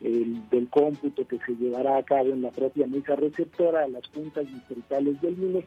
del 0.00 0.68
cómputo 0.68 1.26
que 1.28 1.38
se 1.38 1.54
llevará 1.54 1.96
a 1.96 2.02
cabo 2.02 2.30
en 2.30 2.42
la 2.42 2.50
propia 2.50 2.86
mesa 2.86 3.14
receptora 3.14 3.84
a 3.84 3.88
las 3.88 4.06
juntas 4.08 4.46
distritales 4.52 5.20
del 5.20 5.40
INE, 5.40 5.66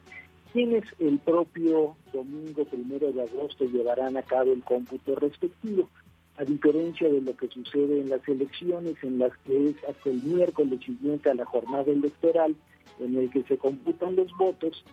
quienes 0.52 0.84
el 1.00 1.20
propio 1.20 1.96
domingo 2.12 2.66
primero 2.66 3.12
de 3.14 3.24
agosto 3.24 3.66
llevarán 3.66 4.18
a 4.18 4.24
cabo 4.24 4.52
el 4.52 4.64
cómputo 4.64 5.16
respectivo. 5.16 5.90
A 6.38 6.44
diferencia 6.44 7.08
de 7.08 7.22
lo 7.22 7.36
que 7.38 7.48
sucede 7.48 8.02
en 8.02 8.10
las 8.10 8.28
elecciones, 8.28 8.96
en 9.04 9.20
las 9.20 9.32
que 9.46 9.70
es 9.70 9.76
hasta 9.88 10.10
el 10.10 10.22
miércoles 10.22 10.82
siguiente 10.86 11.30
a 11.30 11.34
la 11.34 11.46
jornada 11.46 11.90
electoral, 11.90 12.56
en 13.00 13.18
el 13.18 13.30
que 13.30 13.44
se 13.44 13.58
computan 13.58 14.18
los 14.18 14.32
votos, 14.38 14.84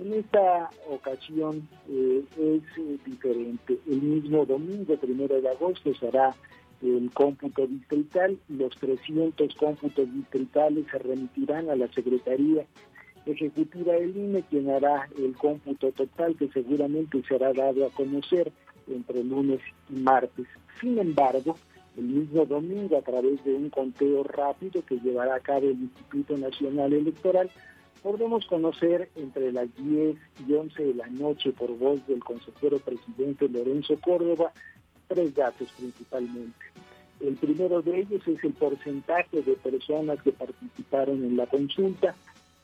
en 0.00 0.14
esta 0.14 0.70
ocasión 0.88 1.68
eh, 1.88 2.24
es 2.38 2.78
eh, 2.78 2.98
diferente. 3.04 3.78
El 3.86 4.02
mismo 4.02 4.46
domingo, 4.46 4.96
primero 4.96 5.40
de 5.40 5.48
agosto, 5.48 5.94
será 5.94 6.34
el 6.82 7.10
cómputo 7.12 7.66
distrital. 7.66 8.38
Los 8.48 8.74
300 8.76 9.54
cómputos 9.56 10.12
distritales 10.12 10.86
se 10.90 10.98
remitirán 10.98 11.68
a 11.68 11.76
la 11.76 11.88
Secretaría 11.92 12.64
Ejecutiva 13.26 13.92
del 13.92 14.16
INE, 14.16 14.42
quien 14.48 14.70
hará 14.70 15.06
el 15.18 15.36
cómputo 15.36 15.92
total 15.92 16.34
que 16.36 16.48
seguramente 16.48 17.22
será 17.28 17.52
dado 17.52 17.84
a 17.84 17.90
conocer 17.90 18.50
entre 18.88 19.22
lunes 19.22 19.60
y 19.90 20.00
martes. 20.00 20.46
Sin 20.80 20.98
embargo, 20.98 21.56
el 21.98 22.04
mismo 22.04 22.46
domingo, 22.46 22.96
a 22.96 23.02
través 23.02 23.44
de 23.44 23.54
un 23.54 23.68
conteo 23.68 24.22
rápido 24.22 24.82
que 24.86 24.98
llevará 25.00 25.34
a 25.34 25.40
cabo 25.40 25.68
el 25.68 25.80
Instituto 25.82 26.38
Nacional 26.38 26.94
Electoral, 26.94 27.50
podremos 28.02 28.46
conocer 28.46 29.10
entre 29.16 29.52
las 29.52 29.68
10 29.76 30.16
y 30.48 30.52
11 30.52 30.82
de 30.82 30.94
la 30.94 31.06
noche 31.08 31.52
por 31.52 31.76
voz 31.76 32.06
del 32.06 32.20
consejero 32.24 32.78
presidente 32.78 33.48
Lorenzo 33.48 33.98
Córdoba 34.00 34.52
tres 35.10 35.34
datos 35.34 35.68
principalmente. 35.76 36.58
El 37.20 37.34
primero 37.34 37.82
de 37.82 38.00
ellos 38.00 38.26
es 38.26 38.42
el 38.42 38.52
porcentaje 38.54 39.42
de 39.42 39.54
personas 39.56 40.22
que 40.22 40.32
participaron 40.32 41.22
en 41.24 41.36
la 41.36 41.46
consulta. 41.46 42.14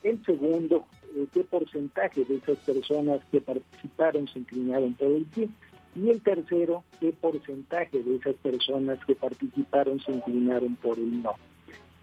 El 0.01 0.23
segundo, 0.25 0.85
eh, 1.15 1.27
qué 1.33 1.43
porcentaje 1.43 2.23
de 2.23 2.37
esas 2.37 2.57
personas 2.59 3.21
que 3.31 3.41
participaron 3.41 4.27
se 4.27 4.39
inclinaron 4.39 4.93
por 4.95 5.09
el 5.09 5.27
sí. 5.35 5.49
Y 5.95 6.09
el 6.09 6.21
tercero, 6.21 6.83
qué 6.99 7.11
porcentaje 7.11 8.01
de 8.01 8.15
esas 8.15 8.35
personas 8.35 9.03
que 9.05 9.15
participaron 9.15 9.99
se 9.99 10.11
inclinaron 10.11 10.75
por 10.77 10.97
el 10.97 11.21
no. 11.21 11.33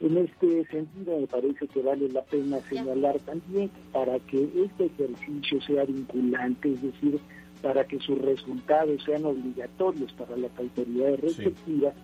En 0.04 0.18
este 0.18 0.66
sentido, 0.66 1.18
me 1.18 1.26
parece 1.26 1.66
que 1.66 1.80
vale 1.80 2.10
la 2.10 2.20
pena 2.20 2.60
señalar 2.68 3.18
también 3.20 3.70
para 3.90 4.18
que 4.18 4.50
este 4.54 4.84
ejercicio 4.84 5.62
sea 5.62 5.86
vinculante, 5.86 6.74
es 6.74 6.82
decir, 6.82 7.18
para 7.62 7.86
que 7.86 7.98
sus 8.00 8.18
resultados 8.18 9.02
sean 9.02 9.24
obligatorios 9.24 10.12
para 10.12 10.36
las 10.36 10.50
autoridades 10.58 11.20
respectivas, 11.20 11.94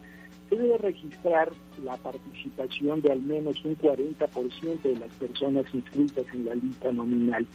se 0.49 0.57
debe 0.57 0.79
registrar 0.79 1.53
la 1.85 1.99
participación 1.99 3.03
de 3.03 3.13
al 3.13 3.21
menos 3.21 3.63
un 3.67 3.77
40% 3.77 4.81
de 4.81 4.97
las 4.97 5.11
personas 5.19 5.67
inscritas 5.75 6.25
en 6.33 6.47
la 6.47 6.55
lista 6.55 6.91
nominal. 6.93 7.47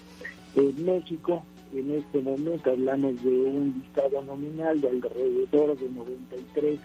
En 0.56 0.86
México, 0.86 1.44
en 1.74 1.90
este 1.90 2.22
momento 2.22 2.70
hablamos 2.70 3.24
de 3.24 3.32
un 3.32 3.82
listado 3.82 4.22
nominal 4.22 4.80
de 4.80 4.90
alrededor 4.90 5.76
de 5.76 5.90
93 5.90 6.80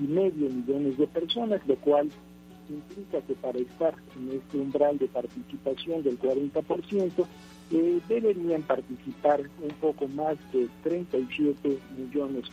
y 0.00 0.02
medio 0.02 0.50
millones 0.50 0.98
de 0.98 1.06
personas, 1.06 1.60
lo 1.68 1.76
cual 1.76 2.10
implica 2.68 3.20
que 3.22 3.34
para 3.34 3.58
estar 3.58 3.94
en 4.16 4.38
este 4.38 4.58
umbral 4.58 4.98
de 4.98 5.06
participación 5.08 6.02
del 6.02 6.18
40%, 6.18 7.26
eh, 7.70 8.00
deberían 8.08 8.62
participar 8.62 9.40
un 9.62 9.70
poco 9.80 10.08
más 10.08 10.36
de 10.52 10.68
37 10.82 11.78
millones 11.96 12.44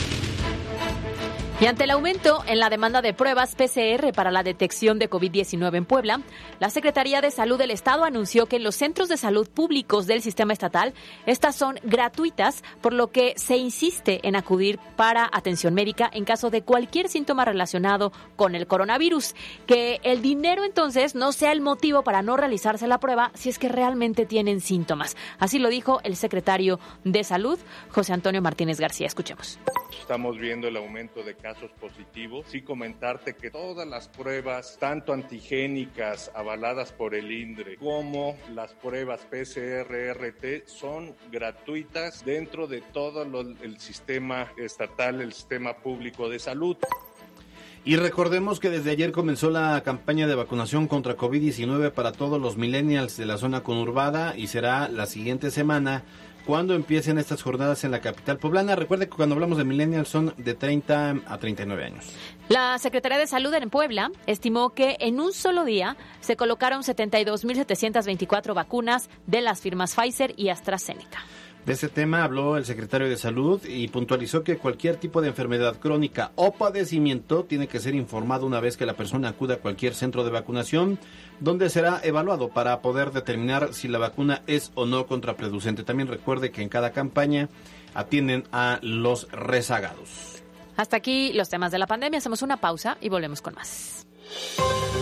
Y 1.58 1.64
ante 1.64 1.84
el 1.84 1.90
aumento 1.90 2.44
en 2.46 2.58
la 2.58 2.68
demanda 2.68 3.00
de 3.00 3.14
pruebas 3.14 3.54
PCR 3.54 4.12
para 4.12 4.30
la 4.30 4.42
detección 4.42 4.98
de 4.98 5.08
COVID-19 5.08 5.74
en 5.74 5.86
Puebla, 5.86 6.20
la 6.60 6.68
Secretaría 6.68 7.22
de 7.22 7.30
Salud 7.30 7.56
del 7.56 7.70
Estado 7.70 8.04
anunció 8.04 8.44
que 8.44 8.56
en 8.56 8.62
los 8.62 8.74
centros 8.74 9.08
de 9.08 9.16
salud 9.16 9.48
públicos 9.48 10.06
del 10.06 10.20
sistema 10.20 10.52
estatal 10.52 10.92
estas 11.24 11.56
son 11.56 11.78
gratuitas, 11.82 12.62
por 12.82 12.92
lo 12.92 13.06
que 13.06 13.32
se 13.38 13.56
insiste 13.56 14.20
en 14.28 14.36
acudir 14.36 14.78
para 14.96 15.30
atención 15.32 15.72
médica 15.72 16.10
en 16.12 16.26
caso 16.26 16.50
de 16.50 16.60
cualquier 16.60 17.08
síntoma 17.08 17.46
relacionado 17.46 18.12
con 18.36 18.54
el 18.54 18.66
coronavirus. 18.66 19.34
Que 19.66 19.98
el 20.02 20.20
dinero 20.20 20.62
entonces 20.62 21.14
no 21.14 21.32
sea 21.32 21.52
el 21.52 21.62
motivo 21.62 22.02
para 22.02 22.20
no 22.20 22.36
realizarse 22.36 22.86
la 22.86 23.00
prueba 23.00 23.30
si 23.32 23.48
es 23.48 23.58
que 23.58 23.70
realmente 23.70 24.26
tienen 24.26 24.60
síntomas. 24.60 25.16
Así 25.38 25.58
lo 25.58 25.70
dijo 25.70 26.00
el 26.04 26.16
secretario 26.16 26.78
de 27.04 27.24
Salud, 27.24 27.58
José 27.88 28.12
Antonio 28.12 28.42
Martínez 28.42 28.78
García. 28.78 29.06
Escuchemos. 29.06 29.58
Estamos 29.98 30.38
viendo 30.38 30.68
el 30.68 30.76
aumento 30.76 31.22
de 31.22 31.34
casos 31.46 31.70
positivos. 31.80 32.44
Sí 32.48 32.62
comentarte 32.62 33.36
que 33.36 33.52
todas 33.52 33.86
las 33.86 34.08
pruebas, 34.08 34.78
tanto 34.80 35.12
antigénicas 35.12 36.32
avaladas 36.34 36.90
por 36.90 37.14
el 37.14 37.30
INDRE 37.30 37.76
como 37.76 38.36
las 38.52 38.74
pruebas 38.74 39.20
PCR-RT 39.30 40.66
son 40.66 41.14
gratuitas 41.30 42.24
dentro 42.24 42.66
de 42.66 42.80
todo 42.80 43.22
el 43.22 43.78
sistema 43.78 44.50
estatal, 44.56 45.20
el 45.20 45.32
sistema 45.32 45.76
público 45.76 46.28
de 46.28 46.40
salud. 46.40 46.76
Y 47.84 47.94
recordemos 47.94 48.58
que 48.58 48.68
desde 48.68 48.90
ayer 48.90 49.12
comenzó 49.12 49.48
la 49.48 49.80
campaña 49.84 50.26
de 50.26 50.34
vacunación 50.34 50.88
contra 50.88 51.16
COVID-19 51.16 51.92
para 51.92 52.10
todos 52.10 52.40
los 52.42 52.56
millennials 52.56 53.16
de 53.16 53.26
la 53.26 53.38
zona 53.38 53.62
conurbada 53.62 54.36
y 54.36 54.48
será 54.48 54.88
la 54.88 55.06
siguiente 55.06 55.52
semana 55.52 56.02
cuando 56.46 56.74
empiecen 56.74 57.18
estas 57.18 57.42
jornadas 57.42 57.84
en 57.84 57.90
la 57.90 58.00
capital 58.00 58.38
poblana. 58.38 58.76
Recuerde 58.76 59.08
que 59.08 59.16
cuando 59.16 59.34
hablamos 59.34 59.58
de 59.58 59.64
millennials 59.64 60.08
son 60.08 60.32
de 60.36 60.54
30 60.54 61.16
a 61.26 61.38
39 61.38 61.84
años. 61.84 62.06
La 62.48 62.78
Secretaría 62.78 63.18
de 63.18 63.26
Salud 63.26 63.52
en 63.54 63.68
Puebla 63.68 64.10
estimó 64.26 64.70
que 64.70 64.96
en 65.00 65.20
un 65.20 65.32
solo 65.32 65.64
día 65.64 65.96
se 66.20 66.36
colocaron 66.36 66.82
72.724 66.82 68.54
vacunas 68.54 69.10
de 69.26 69.40
las 69.40 69.60
firmas 69.60 69.94
Pfizer 69.94 70.32
y 70.36 70.48
AstraZeneca. 70.50 71.18
De 71.66 71.72
ese 71.72 71.88
tema 71.88 72.22
habló 72.22 72.56
el 72.56 72.64
secretario 72.64 73.08
de 73.08 73.16
Salud 73.16 73.60
y 73.64 73.88
puntualizó 73.88 74.44
que 74.44 74.56
cualquier 74.56 74.98
tipo 74.98 75.20
de 75.20 75.26
enfermedad 75.26 75.80
crónica 75.80 76.30
o 76.36 76.52
padecimiento 76.52 77.42
tiene 77.42 77.66
que 77.66 77.80
ser 77.80 77.96
informado 77.96 78.46
una 78.46 78.60
vez 78.60 78.76
que 78.76 78.86
la 78.86 78.94
persona 78.94 79.30
acuda 79.30 79.54
a 79.54 79.58
cualquier 79.58 79.92
centro 79.92 80.22
de 80.22 80.30
vacunación, 80.30 80.96
donde 81.40 81.68
será 81.68 82.00
evaluado 82.04 82.50
para 82.50 82.80
poder 82.82 83.10
determinar 83.10 83.74
si 83.74 83.88
la 83.88 83.98
vacuna 83.98 84.42
es 84.46 84.70
o 84.76 84.86
no 84.86 85.08
contraproducente. 85.08 85.82
También 85.82 86.06
recuerde 86.06 86.52
que 86.52 86.62
en 86.62 86.68
cada 86.68 86.92
campaña 86.92 87.48
atienden 87.94 88.44
a 88.52 88.78
los 88.82 89.26
rezagados. 89.32 90.44
Hasta 90.76 90.96
aquí 90.96 91.32
los 91.32 91.48
temas 91.48 91.72
de 91.72 91.78
la 91.80 91.88
pandemia. 91.88 92.18
Hacemos 92.18 92.42
una 92.42 92.58
pausa 92.58 92.96
y 93.00 93.08
volvemos 93.08 93.42
con 93.42 93.54
más. 93.54 94.06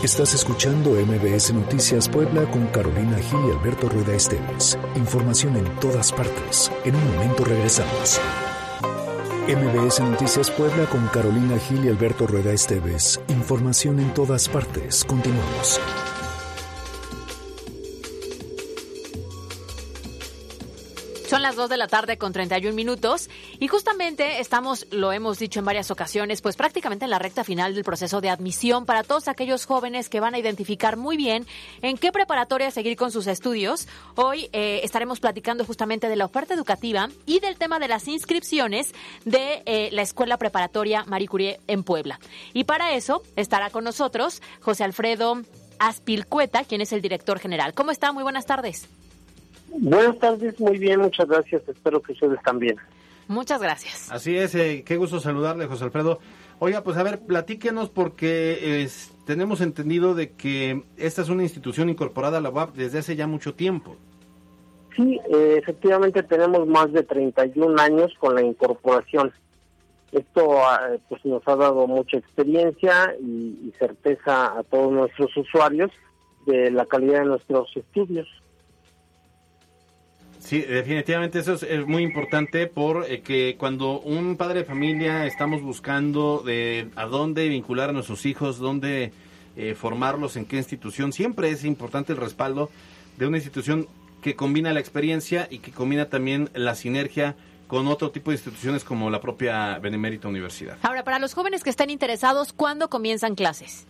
Estás 0.03 0.35
escuchando 0.35 0.91
MBS 0.91 1.55
Noticias 1.55 2.09
Puebla 2.09 2.45
con 2.51 2.67
Carolina 2.67 3.17
Gil 3.19 3.41
y 3.49 3.59
Alberto 3.59 3.89
Rueda 3.89 4.15
Esteves. 4.15 4.79
Información 4.97 5.57
en 5.57 5.65
todas 5.81 6.13
partes. 6.13 6.71
En 6.85 6.95
un 6.95 7.15
momento 7.15 7.45
regresamos. 7.45 8.21
MBS 9.49 10.01
Noticias 10.01 10.51
Puebla 10.51 10.87
con 10.87 11.07
Carolina 11.09 11.59
Gil 11.59 11.85
y 11.87 11.89
Alberto 11.89 12.27
Rueda 12.27 12.53
Esteves. 12.53 13.21
Información 13.29 13.99
en 13.99 14.13
todas 14.13 14.49
partes. 14.49 15.05
Continuamos. 15.05 15.81
Son 21.35 21.43
las 21.43 21.57
2 21.57 21.69
de 21.69 21.77
la 21.77 21.89
tarde 21.89 22.17
con 22.17 22.33
31 22.33 22.77
minutos 22.77 23.29
y 23.59 23.67
justamente 23.67 24.39
estamos, 24.39 24.87
lo 24.93 25.11
hemos 25.11 25.41
dicho 25.41 25.59
en 25.59 25.65
varias 25.65 25.91
ocasiones, 25.91 26.41
pues 26.41 26.55
prácticamente 26.55 27.07
en 27.07 27.11
la 27.11 27.19
recta 27.19 27.43
final 27.43 27.75
del 27.75 27.83
proceso 27.83 28.21
de 28.21 28.31
admisión 28.31 28.87
para 28.87 29.03
todos 29.03 29.27
aquellos 29.27 29.67
jóvenes 29.67 30.09
que 30.09 30.21
van 30.21 30.35
a 30.35 30.39
identificar 30.39 30.97
muy 30.97 31.17
bien 31.17 31.45
en 31.83 31.99
qué 31.99 32.13
preparatoria 32.13 32.71
seguir 32.71 32.97
con 32.97 33.11
sus 33.11 33.27
estudios. 33.27 33.89
Hoy 34.15 34.49
eh, 34.53 34.83
estaremos 34.85 35.19
platicando 35.19 35.65
justamente 35.65 36.09
de 36.09 36.15
la 36.15 36.27
oferta 36.27 36.55
educativa 36.55 37.09
y 37.27 37.41
del 37.41 37.57
tema 37.57 37.81
de 37.81 37.89
las 37.89 38.07
inscripciones 38.07 38.95
de 39.25 39.65
eh, 39.67 39.89
la 39.91 40.03
Escuela 40.03 40.39
Preparatoria 40.39 41.03
Marie 41.09 41.27
Curie 41.27 41.61
en 41.67 41.83
Puebla. 41.83 42.21
Y 42.53 42.63
para 42.63 42.95
eso 42.95 43.25
estará 43.35 43.71
con 43.71 43.83
nosotros 43.83 44.41
José 44.61 44.85
Alfredo 44.85 45.43
Aspilcueta, 45.81 46.63
quien 46.63 46.81
es 46.81 46.93
el 46.93 47.03
director 47.03 47.41
general. 47.41 47.75
¿Cómo 47.75 47.91
está? 47.91 48.13
Muy 48.13 48.23
buenas 48.23 48.47
tardes. 48.47 48.89
Buenas 49.81 50.19
tardes, 50.19 50.59
muy 50.61 50.79
bien, 50.79 51.01
muchas 51.01 51.29
gracias. 51.29 51.63
Espero 51.69 52.01
que 52.01 52.13
ustedes 52.13 52.41
también. 52.43 52.77
Muchas 53.27 53.61
gracias. 53.61 54.11
Así 54.13 54.37
es, 54.37 54.55
eh, 54.55 54.85
qué 54.87 54.97
gusto 54.97 55.19
saludarle, 55.19 55.67
José 55.67 55.85
Alfredo. 55.85 56.21
Oiga, 56.59 56.83
pues 56.85 56.97
a 56.97 57.03
ver, 57.03 57.21
platíquenos 57.21 57.91
porque 57.91 58.89
tenemos 59.27 59.61
entendido 59.61 60.15
de 60.15 60.33
que 60.33 60.85
esta 60.97 61.23
es 61.23 61.29
una 61.29 61.43
institución 61.43 61.89
incorporada 61.89 62.39
a 62.39 62.41
la 62.41 62.51
UAP 62.51 62.75
desde 62.75 62.99
hace 62.99 63.17
ya 63.17 63.27
mucho 63.27 63.55
tiempo. 63.55 63.97
Sí, 64.95 65.21
eh, 65.35 65.57
efectivamente 65.59 66.23
tenemos 66.23 66.67
más 66.69 66.93
de 66.93 67.03
31 67.03 67.81
años 67.81 68.15
con 68.19 68.35
la 68.35 68.43
incorporación. 68.43 69.33
Esto 70.13 70.65
ah, 70.65 70.91
pues 71.09 71.25
nos 71.25 71.43
ha 71.49 71.57
dado 71.57 71.89
mucha 71.89 72.19
experiencia 72.19 73.17
y 73.21 73.73
certeza 73.79 74.57
a 74.57 74.63
todos 74.63 74.93
nuestros 74.93 75.37
usuarios 75.37 75.91
de 76.47 76.71
la 76.71 76.87
calidad 76.87 77.21
de 77.21 77.27
nuestros 77.27 77.77
estudios. 77.77 78.29
Sí, 80.45 80.61
definitivamente 80.61 81.39
eso 81.39 81.55
es, 81.55 81.87
muy 81.87 82.03
importante 82.03 82.67
porque 82.67 83.49
eh, 83.49 83.57
cuando 83.57 84.01
un 84.01 84.37
padre 84.37 84.61
de 84.61 84.65
familia 84.67 85.25
estamos 85.25 85.63
buscando 85.63 86.43
de 86.45 86.91
a 86.97 87.07
dónde 87.07 87.49
vincular 87.49 87.89
a 87.89 87.93
nuestros 87.93 88.27
hijos, 88.27 88.59
dónde 88.59 89.13
eh, 89.57 89.75
formarlos, 89.75 90.37
en 90.37 90.45
qué 90.45 90.59
institución, 90.59 91.15
siempre 91.15 91.49
es 91.49 91.65
importante 91.65 92.13
el 92.13 92.19
respaldo 92.19 92.71
de 93.17 93.27
una 93.27 93.39
institución 93.39 93.89
que 94.21 94.37
combina 94.37 94.75
la 94.75 94.81
experiencia 94.81 95.49
y 95.51 95.61
que 95.61 95.71
combina 95.71 96.11
también 96.11 96.51
la 96.53 96.75
sinergia 96.75 97.37
con 97.67 97.87
otro 97.89 98.11
tipo 98.11 98.31
de 98.31 98.37
instituciones 98.37 98.85
como 98.85 99.09
la 99.09 99.23
propia 99.23 99.79
Benemérita 99.79 100.29
Universidad. 100.29 100.77
Ahora, 100.83 101.05
para 101.05 101.19
los 101.19 101.33
jóvenes 101.33 101.65
que 101.65 101.71
están 101.71 101.89
interesados, 101.89 102.53
¿cuándo 102.53 102.91
comienzan 102.91 103.35
clases? 103.35 103.87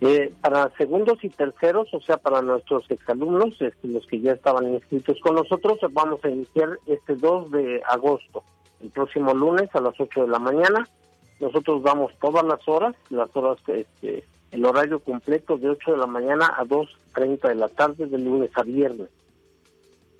Eh, 0.00 0.32
para 0.40 0.70
segundos 0.76 1.18
y 1.22 1.28
terceros, 1.28 1.92
o 1.92 2.00
sea, 2.00 2.18
para 2.18 2.40
nuestros 2.40 2.88
exalumnos, 2.88 3.60
este, 3.60 3.88
los 3.88 4.06
que 4.06 4.20
ya 4.20 4.32
estaban 4.32 4.72
inscritos 4.72 5.18
con 5.20 5.34
nosotros, 5.34 5.78
vamos 5.90 6.24
a 6.24 6.28
iniciar 6.28 6.78
este 6.86 7.16
2 7.16 7.50
de 7.50 7.82
agosto, 7.88 8.44
el 8.80 8.90
próximo 8.90 9.34
lunes 9.34 9.68
a 9.74 9.80
las 9.80 9.94
8 9.98 10.22
de 10.22 10.28
la 10.28 10.38
mañana. 10.38 10.88
Nosotros 11.40 11.82
damos 11.82 12.12
todas 12.20 12.44
las 12.44 12.66
horas, 12.68 12.94
las 13.10 13.28
horas, 13.34 13.58
este, 13.66 14.24
el 14.52 14.64
horario 14.64 15.00
completo 15.00 15.58
de 15.58 15.70
8 15.70 15.92
de 15.92 15.98
la 15.98 16.06
mañana 16.06 16.46
a 16.56 16.64
2.30 16.64 17.48
de 17.48 17.54
la 17.56 17.68
tarde, 17.68 18.06
de 18.06 18.18
lunes 18.18 18.50
a 18.54 18.62
viernes. 18.62 19.08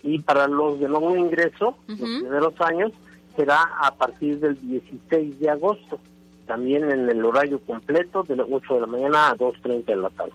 Y 0.03 0.19
para 0.21 0.49
los 0.49 0.81
de 0.81 0.89
nuevo 0.89 1.17
ingreso, 1.17 1.77
los 1.87 1.99
primeros 1.99 2.61
años, 2.61 2.93
será 3.37 3.63
a 3.81 3.95
partir 3.95 4.41
del 4.41 4.61
16 4.61 5.39
de 5.39 5.51
agosto 5.51 6.01
también 6.49 6.91
en 6.91 7.09
el 7.09 7.25
horario 7.25 7.61
completo 7.61 8.25
de 8.25 8.35
las 8.35 8.49
8 8.51 8.75
de 8.75 8.81
la 8.81 8.87
mañana 8.89 9.29
a 9.29 9.37
2.30 9.37 9.85
de 9.85 9.97
la 9.97 10.11
tarde. 10.11 10.33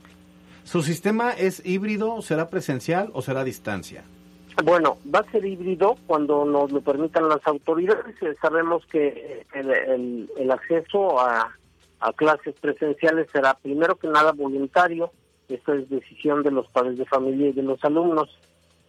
¿Su 0.64 0.82
sistema 0.82 1.32
es 1.32 1.66
híbrido, 1.66 2.22
será 2.22 2.50
presencial 2.50 3.10
o 3.14 3.22
será 3.22 3.42
a 3.42 3.44
distancia? 3.44 4.06
Bueno, 4.64 4.98
va 5.14 5.20
a 5.20 5.32
ser 5.32 5.44
híbrido 5.46 5.98
cuando 6.08 6.46
nos 6.46 6.72
lo 6.72 6.80
permitan 6.82 7.28
las 7.28 7.46
autoridades. 7.46 8.16
Eh, 8.22 8.36
sabemos 8.42 8.86
que 8.86 9.46
el, 9.54 10.30
el, 10.38 10.52
acceso 10.52 11.20
a, 11.20 11.52
a, 12.00 12.14
clases 12.14 12.56
presenciales 12.62 13.28
será 13.34 13.56
primero 13.56 13.96
que 13.96 14.08
nada 14.08 14.32
voluntario. 14.32 15.12
Esto 15.50 15.74
es 15.74 15.90
decisión 15.90 16.44
de 16.44 16.52
los 16.52 16.68
padres 16.68 16.98
de 16.98 17.06
familia 17.06 17.50
y 17.50 17.54
de 17.54 17.64
los 17.64 17.84
alumnos 17.84 18.30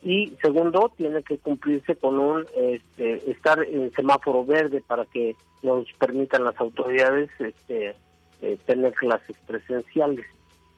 y 0.05 0.37
segundo 0.43 0.93
tiene 0.97 1.23
que 1.23 1.39
cumplirse 1.39 1.97
con 1.97 2.19
un 2.19 2.47
este, 2.55 3.31
estar 3.31 3.65
en 3.65 3.91
semáforo 3.93 4.45
verde 4.45 4.83
para 4.87 5.07
que 5.07 5.35
nos 5.63 5.91
permitan 5.95 6.45
las 6.45 6.61
autoridades 6.61 7.31
este, 7.39 7.97
eh, 8.43 8.59
tener 8.67 8.93
clases 8.93 9.37
presenciales. 9.47 10.27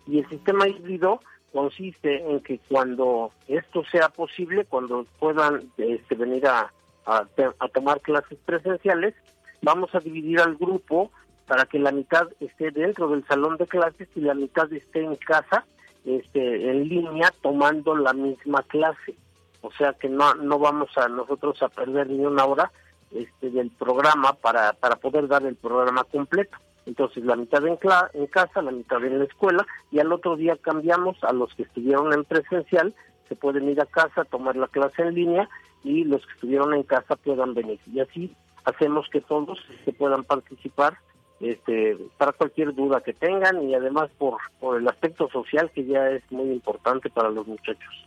Y 0.06 0.20
el 0.20 0.28
sistema 0.28 0.68
híbrido 0.68 1.20
consiste 1.52 2.22
en 2.30 2.38
que 2.40 2.60
cuando 2.68 3.32
esto 3.48 3.82
sea 3.90 4.10
posible 4.10 4.64
cuando 4.64 5.04
puedan 5.18 5.72
este, 5.76 6.14
venir 6.14 6.46
a, 6.46 6.72
a, 7.04 7.26
a 7.58 7.68
tomar 7.68 8.00
clases 8.02 8.38
presenciales 8.44 9.14
vamos 9.62 9.92
a 9.94 10.00
dividir 10.00 10.40
al 10.40 10.56
grupo 10.56 11.10
para 11.46 11.64
que 11.64 11.78
la 11.78 11.92
mitad 11.92 12.28
esté 12.40 12.70
dentro 12.70 13.08
del 13.08 13.26
salón 13.26 13.56
de 13.56 13.66
clases 13.66 14.08
y 14.14 14.20
la 14.20 14.34
mitad 14.34 14.70
esté 14.72 15.02
en 15.02 15.16
casa 15.16 15.64
este, 16.06 16.70
en 16.70 16.88
línea 16.88 17.32
tomando 17.42 17.96
la 17.96 18.12
misma 18.12 18.62
clase. 18.62 19.16
O 19.60 19.72
sea 19.72 19.92
que 19.94 20.08
no, 20.08 20.34
no 20.36 20.58
vamos 20.58 20.96
a 20.96 21.08
nosotros 21.08 21.60
a 21.62 21.68
perder 21.68 22.08
ni 22.08 22.24
una 22.24 22.44
hora 22.44 22.70
este, 23.10 23.50
del 23.50 23.70
programa 23.70 24.32
para, 24.34 24.72
para 24.74 24.96
poder 24.96 25.26
dar 25.26 25.44
el 25.44 25.56
programa 25.56 26.04
completo. 26.04 26.56
Entonces 26.86 27.24
la 27.24 27.34
mitad 27.34 27.66
en, 27.66 27.76
en 28.12 28.26
casa, 28.28 28.62
la 28.62 28.70
mitad 28.70 29.04
en 29.04 29.18
la 29.18 29.24
escuela 29.24 29.66
y 29.90 29.98
al 29.98 30.12
otro 30.12 30.36
día 30.36 30.56
cambiamos 30.56 31.22
a 31.24 31.32
los 31.32 31.52
que 31.54 31.64
estuvieron 31.64 32.12
en 32.12 32.24
presencial, 32.24 32.94
se 33.28 33.34
pueden 33.34 33.68
ir 33.68 33.80
a 33.80 33.86
casa, 33.86 34.24
tomar 34.24 34.54
la 34.54 34.68
clase 34.68 35.02
en 35.02 35.14
línea 35.14 35.48
y 35.82 36.04
los 36.04 36.24
que 36.24 36.32
estuvieron 36.34 36.72
en 36.74 36.84
casa 36.84 37.16
puedan 37.16 37.54
venir. 37.54 37.80
Y 37.92 37.98
así 37.98 38.36
hacemos 38.64 39.08
que 39.10 39.20
todos 39.20 39.58
se 39.84 39.92
puedan 39.92 40.22
participar 40.22 40.98
este, 41.40 41.96
para 42.16 42.32
cualquier 42.32 42.74
duda 42.74 43.00
que 43.00 43.12
tengan 43.12 43.68
y 43.68 43.74
además 43.74 44.08
por, 44.18 44.38
por 44.58 44.78
el 44.78 44.88
aspecto 44.88 45.28
social 45.28 45.70
que 45.74 45.84
ya 45.84 46.08
es 46.10 46.22
muy 46.30 46.50
importante 46.50 47.10
para 47.10 47.28
los 47.30 47.46
muchachos. 47.46 48.06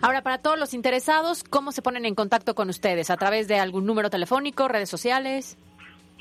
Ahora, 0.00 0.22
para 0.22 0.38
todos 0.38 0.58
los 0.58 0.72
interesados, 0.74 1.44
¿cómo 1.44 1.70
se 1.72 1.82
ponen 1.82 2.04
en 2.04 2.14
contacto 2.14 2.54
con 2.54 2.68
ustedes? 2.68 3.10
¿A 3.10 3.16
través 3.16 3.48
de 3.48 3.58
algún 3.58 3.86
número 3.86 4.10
telefónico, 4.10 4.68
redes 4.68 4.90
sociales? 4.90 5.58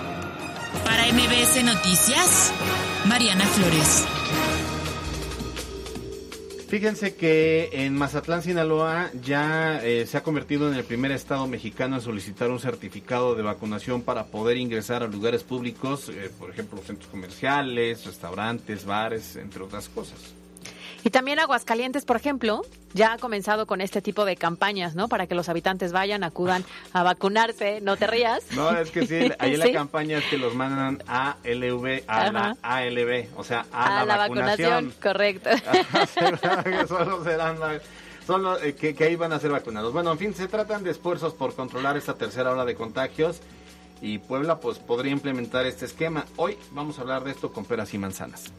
Para 0.84 1.06
MBS 1.12 1.64
Noticias, 1.64 2.52
Mariana 3.06 3.44
Flores. 3.46 4.06
Fíjense 6.68 7.14
que 7.14 7.70
en 7.72 7.94
Mazatlán, 7.94 8.42
Sinaloa, 8.42 9.10
ya 9.22 9.80
eh, 9.84 10.04
se 10.04 10.16
ha 10.16 10.24
convertido 10.24 10.68
en 10.68 10.76
el 10.76 10.82
primer 10.82 11.12
estado 11.12 11.46
mexicano 11.46 11.94
en 11.94 12.02
solicitar 12.02 12.50
un 12.50 12.58
certificado 12.58 13.36
de 13.36 13.42
vacunación 13.42 14.02
para 14.02 14.26
poder 14.26 14.56
ingresar 14.56 15.04
a 15.04 15.06
lugares 15.06 15.44
públicos, 15.44 16.08
eh, 16.08 16.28
por 16.36 16.50
ejemplo, 16.50 16.82
centros 16.84 17.08
comerciales, 17.08 18.04
restaurantes, 18.04 18.84
bares, 18.84 19.36
entre 19.36 19.62
otras 19.62 19.88
cosas. 19.88 20.18
Y 21.06 21.10
también 21.10 21.38
Aguascalientes, 21.38 22.04
por 22.04 22.16
ejemplo, 22.16 22.62
ya 22.92 23.12
ha 23.12 23.18
comenzado 23.18 23.68
con 23.68 23.80
este 23.80 24.02
tipo 24.02 24.24
de 24.24 24.34
campañas, 24.34 24.96
¿no? 24.96 25.06
Para 25.06 25.28
que 25.28 25.36
los 25.36 25.48
habitantes 25.48 25.92
vayan, 25.92 26.24
acudan 26.24 26.64
a 26.92 27.04
vacunarse. 27.04 27.80
No 27.80 27.96
te 27.96 28.08
rías. 28.08 28.42
No, 28.56 28.76
es 28.76 28.90
que 28.90 29.06
sí, 29.06 29.30
ahí 29.38 29.56
la 29.56 29.70
campaña 29.72 30.18
es 30.18 30.24
que 30.24 30.36
los 30.36 30.56
mandan 30.56 31.04
a 31.06 31.36
LV, 31.44 32.02
a 32.08 32.32
la 32.32 32.56
ALB, 32.60 33.28
o 33.36 33.44
sea, 33.44 33.66
a, 33.70 34.04
la, 34.04 34.16
vacunación. 34.16 34.92
Correcto. 35.00 35.50
Solo 36.88 37.22
serán 37.22 37.58
son 38.26 38.42
los, 38.42 38.60
eh, 38.64 38.74
que, 38.74 38.96
que 38.96 39.04
ahí 39.04 39.14
van 39.14 39.32
a 39.32 39.38
ser 39.38 39.52
vacunados. 39.52 39.92
Bueno, 39.92 40.10
en 40.10 40.18
fin, 40.18 40.34
se 40.34 40.48
tratan 40.48 40.82
de 40.82 40.90
esfuerzos 40.90 41.34
por 41.34 41.54
controlar 41.54 41.96
esta 41.96 42.14
tercera 42.14 42.50
ola 42.50 42.64
de 42.64 42.74
contagios 42.74 43.42
y 44.00 44.18
Puebla 44.18 44.58
pues 44.58 44.80
podría 44.80 45.12
implementar 45.12 45.66
este 45.66 45.84
esquema. 45.84 46.24
Hoy 46.34 46.58
vamos 46.72 46.98
a 46.98 47.02
hablar 47.02 47.22
de 47.22 47.30
esto 47.30 47.52
con 47.52 47.64
peras 47.64 47.94
y 47.94 47.98
manzanas 47.98 48.52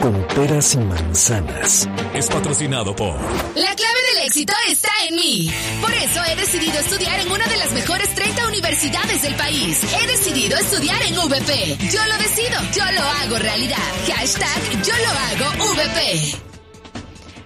con 0.00 0.12
peras 0.28 0.74
y 0.74 0.78
manzanas. 0.78 1.88
Es 2.14 2.28
patrocinado 2.28 2.94
por... 2.94 3.14
La 3.56 3.74
clave 3.74 3.98
del 4.14 4.26
éxito 4.26 4.52
está 4.68 4.90
en 5.08 5.16
mí. 5.16 5.50
Por 5.80 5.92
eso 5.92 6.20
he 6.30 6.36
decidido 6.36 6.78
estudiar 6.78 7.20
en 7.20 7.30
una 7.30 7.46
de 7.46 7.56
las 7.56 7.72
mejores 7.72 8.14
30 8.14 8.48
universidades 8.48 9.22
del 9.22 9.34
país. 9.34 9.82
He 10.00 10.06
decidido 10.06 10.56
estudiar 10.58 11.02
en 11.02 11.14
VP. 11.14 11.78
Yo 11.90 12.00
lo 12.06 12.16
decido, 12.18 12.60
yo 12.74 12.84
lo 12.92 13.02
hago 13.02 13.38
realidad. 13.38 13.78
Hashtag 14.06 14.82
yo 14.82 14.94
lo 14.94 15.46
hago 15.46 15.74
VP. 15.74 16.52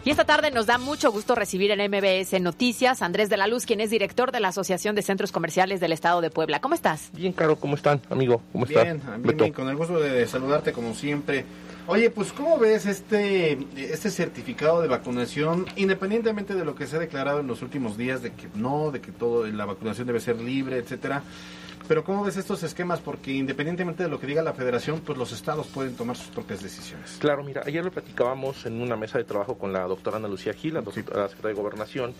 Y 0.04 0.10
esta 0.10 0.24
tarde 0.24 0.52
nos 0.52 0.66
da 0.66 0.78
mucho 0.78 1.10
gusto 1.10 1.34
recibir 1.34 1.72
en 1.72 1.90
MBS 1.90 2.40
Noticias 2.40 3.02
Andrés 3.02 3.28
de 3.28 3.36
la 3.36 3.48
Luz, 3.48 3.66
quien 3.66 3.80
es 3.80 3.90
director 3.90 4.30
de 4.30 4.38
la 4.38 4.48
Asociación 4.48 4.94
de 4.94 5.02
Centros 5.02 5.32
Comerciales 5.32 5.80
del 5.80 5.90
Estado 5.90 6.20
de 6.20 6.30
Puebla. 6.30 6.60
¿Cómo 6.60 6.76
estás? 6.76 7.10
Bien, 7.12 7.32
Caro, 7.32 7.56
¿cómo 7.56 7.74
están, 7.74 8.00
amigo? 8.08 8.40
¿Cómo 8.52 8.66
estás? 8.66 8.84
Bien, 8.84 9.02
bien, 9.36 9.52
con 9.52 9.68
el 9.68 9.74
gusto 9.74 9.98
de 9.98 10.24
saludarte 10.28 10.72
como 10.72 10.94
siempre. 10.94 11.44
Oye, 11.88 12.10
pues 12.10 12.32
¿cómo 12.32 12.58
ves 12.58 12.84
este, 12.84 13.52
este 13.76 14.10
certificado 14.10 14.82
de 14.82 14.88
vacunación, 14.88 15.66
independientemente 15.76 16.54
de 16.54 16.64
lo 16.64 16.74
que 16.74 16.88
se 16.88 16.96
ha 16.96 16.98
declarado 16.98 17.38
en 17.38 17.46
los 17.46 17.62
últimos 17.62 17.96
días, 17.96 18.22
de 18.22 18.32
que 18.32 18.48
no, 18.56 18.90
de 18.90 19.00
que 19.00 19.12
todo 19.12 19.46
la 19.46 19.66
vacunación 19.66 20.08
debe 20.08 20.18
ser 20.18 20.40
libre, 20.40 20.78
etcétera? 20.78 21.22
Pero 21.86 22.02
¿cómo 22.02 22.24
ves 22.24 22.36
estos 22.36 22.64
esquemas? 22.64 22.98
Porque 22.98 23.32
independientemente 23.32 24.02
de 24.02 24.08
lo 24.08 24.18
que 24.18 24.26
diga 24.26 24.42
la 24.42 24.52
federación, 24.52 25.00
pues 25.00 25.16
los 25.16 25.30
estados 25.30 25.68
pueden 25.68 25.94
tomar 25.94 26.16
sus 26.16 26.26
propias 26.26 26.60
decisiones. 26.60 27.18
Claro, 27.20 27.44
mira, 27.44 27.62
ayer 27.64 27.84
lo 27.84 27.92
platicábamos 27.92 28.66
en 28.66 28.80
una 28.80 28.96
mesa 28.96 29.18
de 29.18 29.24
trabajo 29.24 29.56
con 29.56 29.72
la 29.72 29.82
doctora 29.82 30.16
Ana 30.16 30.26
Lucía 30.26 30.54
Gil, 30.54 30.74
la, 30.74 30.80
doctora, 30.80 31.22
la 31.22 31.28
secretaria 31.28 31.54
de 31.54 31.62
Gobernación, 31.62 32.14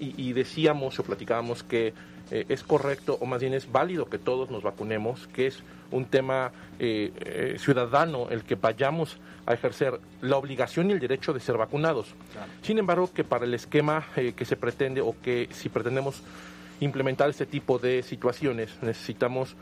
y, 0.00 0.14
y 0.16 0.32
decíamos 0.32 0.98
o 0.98 1.02
platicábamos 1.02 1.62
que 1.62 1.94
eh, 2.30 2.44
es 2.48 2.64
correcto 2.64 3.16
o 3.20 3.26
más 3.26 3.40
bien 3.40 3.54
es 3.54 3.70
válido 3.70 4.06
que 4.06 4.18
todos 4.18 4.50
nos 4.50 4.62
vacunemos, 4.62 5.28
que 5.28 5.46
es 5.46 5.62
un 5.92 6.06
tema 6.06 6.50
eh, 6.80 7.12
eh, 7.20 7.56
ciudadano 7.58 8.28
el 8.30 8.42
que 8.42 8.56
vayamos 8.56 9.18
a 9.46 9.54
ejercer 9.54 10.00
la 10.22 10.36
obligación 10.36 10.90
y 10.90 10.94
el 10.94 10.98
derecho 10.98 11.32
de 11.32 11.38
ser 11.38 11.56
vacunados. 11.56 12.08
Sin 12.62 12.78
embargo, 12.78 13.12
que 13.14 13.22
para 13.22 13.44
el 13.44 13.54
esquema 13.54 14.04
que 14.14 14.44
se 14.44 14.56
pretende 14.56 15.00
o 15.00 15.14
que 15.22 15.48
si 15.52 15.68
pretendemos 15.68 16.20
implementar 16.80 17.30
este 17.30 17.46
tipo 17.46 17.78
de 17.78 18.02
situaciones 18.02 18.76
necesitamos 18.82 19.54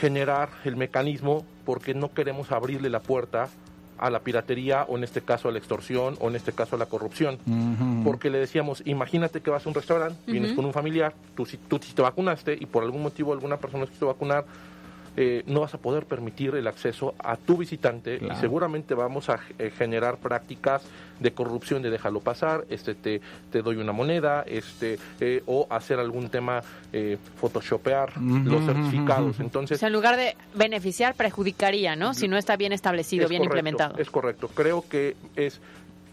generar 0.00 0.50
el 0.64 0.76
mecanismo 0.76 1.46
porque 1.64 1.94
no 1.94 2.12
queremos 2.12 2.52
abrirle 2.52 2.90
la 2.90 3.00
puerta 3.00 3.48
a 3.98 4.10
la 4.10 4.20
piratería 4.20 4.84
o 4.88 4.96
en 4.96 5.04
este 5.04 5.22
caso 5.22 5.48
a 5.48 5.52
la 5.52 5.58
extorsión 5.58 6.16
o 6.20 6.28
en 6.28 6.36
este 6.36 6.52
caso 6.52 6.76
a 6.76 6.78
la 6.78 6.86
corrupción. 6.86 7.38
Porque 8.04 8.30
le 8.30 8.38
decíamos, 8.38 8.82
imagínate 8.84 9.40
que 9.40 9.50
vas 9.50 9.64
a 9.64 9.68
un 9.68 9.74
restaurante, 9.74 10.18
vienes 10.26 10.52
con 10.52 10.64
un 10.64 10.72
familiar, 10.72 11.14
tú, 11.36 11.46
tú, 11.68 11.78
tú 11.78 11.86
te 11.94 12.02
vacunaste 12.02 12.56
y 12.58 12.66
por 12.66 12.82
algún 12.82 13.02
motivo 13.02 13.32
alguna 13.32 13.56
persona 13.56 13.86
se 13.86 13.92
quiso 13.92 14.06
vacunar, 14.06 14.44
eh, 15.16 15.42
no 15.46 15.60
vas 15.60 15.74
a 15.74 15.78
poder 15.78 16.06
permitir 16.06 16.54
el 16.54 16.66
acceso 16.66 17.14
a 17.18 17.36
tu 17.36 17.58
visitante 17.58 18.16
y 18.16 18.34
seguramente 18.36 18.94
vamos 18.94 19.28
a 19.28 19.40
eh, 19.58 19.70
generar 19.70 20.16
prácticas 20.16 20.82
de 21.20 21.32
corrupción 21.32 21.82
de 21.82 21.90
déjalo 21.90 22.20
pasar, 22.20 22.64
este 22.70 22.94
te, 22.94 23.20
te 23.50 23.62
doy 23.62 23.76
una 23.76 23.92
moneda, 23.92 24.42
este 24.46 24.98
eh, 25.20 25.42
o 25.46 25.66
hacer 25.70 25.98
algún 25.98 26.30
tema 26.30 26.62
photoshopear 27.40 28.20
los 28.20 28.64
certificados. 28.64 29.40
Entonces, 29.40 29.82
en 29.82 29.92
lugar 29.92 30.16
de 30.16 30.36
beneficiar 30.54 31.14
perjudicaría, 31.14 31.94
¿no? 31.96 32.14
Si 32.14 32.28
no 32.28 32.36
está 32.36 32.56
bien 32.56 32.72
establecido, 32.72 33.28
bien 33.28 33.44
implementado. 33.44 33.96
Es 33.98 34.10
correcto. 34.10 34.48
Creo 34.48 34.84
que 34.88 35.16
es 35.36 35.60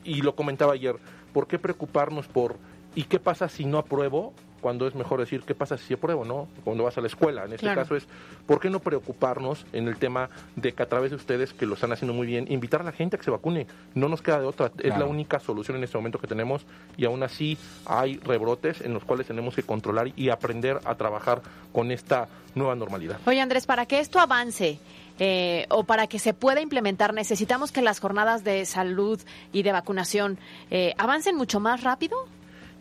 y 0.04 0.22
lo 0.22 0.36
comentaba 0.36 0.74
ayer, 0.74 0.96
¿por 1.34 1.48
qué 1.48 1.60
preocuparnos 1.60 2.28
por 2.28 2.58
¿y 2.96 3.04
qué 3.04 3.20
pasa 3.20 3.50
si 3.50 3.66
no 3.66 3.78
apruebo? 3.78 4.34
Cuando 4.62 4.88
es 4.88 4.96
mejor 4.96 5.20
decir 5.20 5.44
qué 5.44 5.56
pasa 5.56 5.78
si 5.78 5.94
apruebo, 5.94 6.26
¿no? 6.26 6.48
Cuando 6.64 6.84
vas 6.84 6.98
a 6.98 7.02
la 7.02 7.08
escuela. 7.08 7.46
En 7.46 7.54
este 7.54 7.74
caso 7.74 7.96
es, 7.96 8.08
¿por 8.46 8.60
qué 8.60 8.70
no 8.70 8.80
preocuparnos 8.80 9.66
en 9.74 9.88
el 9.88 9.98
tema 9.98 10.30
de 10.56 10.74
que 10.74 10.84
a 10.84 10.88
través 10.88 11.12
de 11.12 11.18
ustedes, 11.18 11.54
que 11.54 11.66
lo 11.66 11.76
están 11.76 11.92
haciendo 11.92 12.14
muy 12.14 12.28
bien, 12.28 12.52
invitar 12.52 12.82
a 12.82 12.84
la 12.84 12.92
gente 12.92 13.16
a 13.16 13.20
que 13.20 13.26
se 13.26 13.32
vacune? 13.32 13.68
No 13.96 14.10
nos 14.10 14.22
queda 14.22 14.40
de 14.40 14.46
otra. 14.46 14.72
Es 14.80 14.98
la 14.98 15.06
única 15.06 15.40
solución 15.40 15.78
en 15.78 15.84
este 15.84 15.98
momento 15.98 16.20
que 16.20 16.28
tenemos 16.28 16.66
y 16.98 17.06
aún 17.06 17.24
así 17.24 17.58
hay 17.86 18.18
rebrotes 18.18 18.82
en 18.82 18.94
los 18.94 19.04
cuales 19.04 19.28
tenemos 19.28 19.56
que 19.56 19.64
controlar 19.64 20.12
y 20.16 20.30
aprender 20.30 20.80
a 20.86 20.96
trabajar 20.96 21.42
con 21.72 21.92
esta 21.92 22.28
nueva 22.56 22.76
normalidad. 22.76 23.20
Oye, 23.26 23.42
Andrés, 23.42 23.66
para 23.66 23.86
que 23.86 24.00
esto 24.00 24.20
avance, 24.20 24.80
eh, 25.20 25.66
o 25.70 25.84
para 25.84 26.08
que 26.08 26.18
se 26.18 26.34
pueda 26.34 26.62
implementar, 26.62 27.14
necesitamos 27.14 27.72
que 27.72 27.82
las 27.82 28.00
jornadas 28.00 28.44
de 28.44 28.66
salud 28.66 29.20
y 29.52 29.64
de 29.64 29.72
vacunación 29.74 30.40
eh, 30.72 30.94
avancen 30.98 31.36
mucho 31.36 31.60
más 31.60 31.84
rápido. 31.84 32.18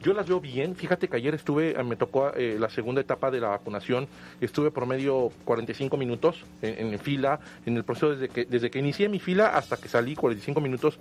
Yo 0.03 0.13
las 0.13 0.29
veo 0.29 0.41
bien. 0.41 0.77
Fíjate 0.77 1.09
que 1.09 1.17
ayer 1.17 1.35
estuve, 1.35 1.79
eh, 1.79 1.83
me 1.83 1.97
tocó 1.97 2.33
eh, 2.35 2.57
la 2.59 2.69
segunda 2.69 3.01
etapa 3.01 3.31
de 3.31 3.41
la 3.41 3.49
vacunación. 3.49 4.07
Estuve 4.41 4.71
por 4.71 4.87
medio 4.87 5.31
45 5.45 5.97
minutos 5.97 6.45
en, 6.63 6.99
fila, 6.99 7.41
en 7.67 7.77
el 7.77 7.85
proceso 7.85 8.11
desde 8.11 8.29
que, 8.29 8.45
desde 8.45 8.71
que 8.71 8.79
inicié 8.79 9.09
mi 9.09 9.19
fila 9.19 9.49
hasta 9.49 9.77
que 9.77 9.89
salí, 9.89 10.15
45 10.15 10.61
minutos. 10.61 10.99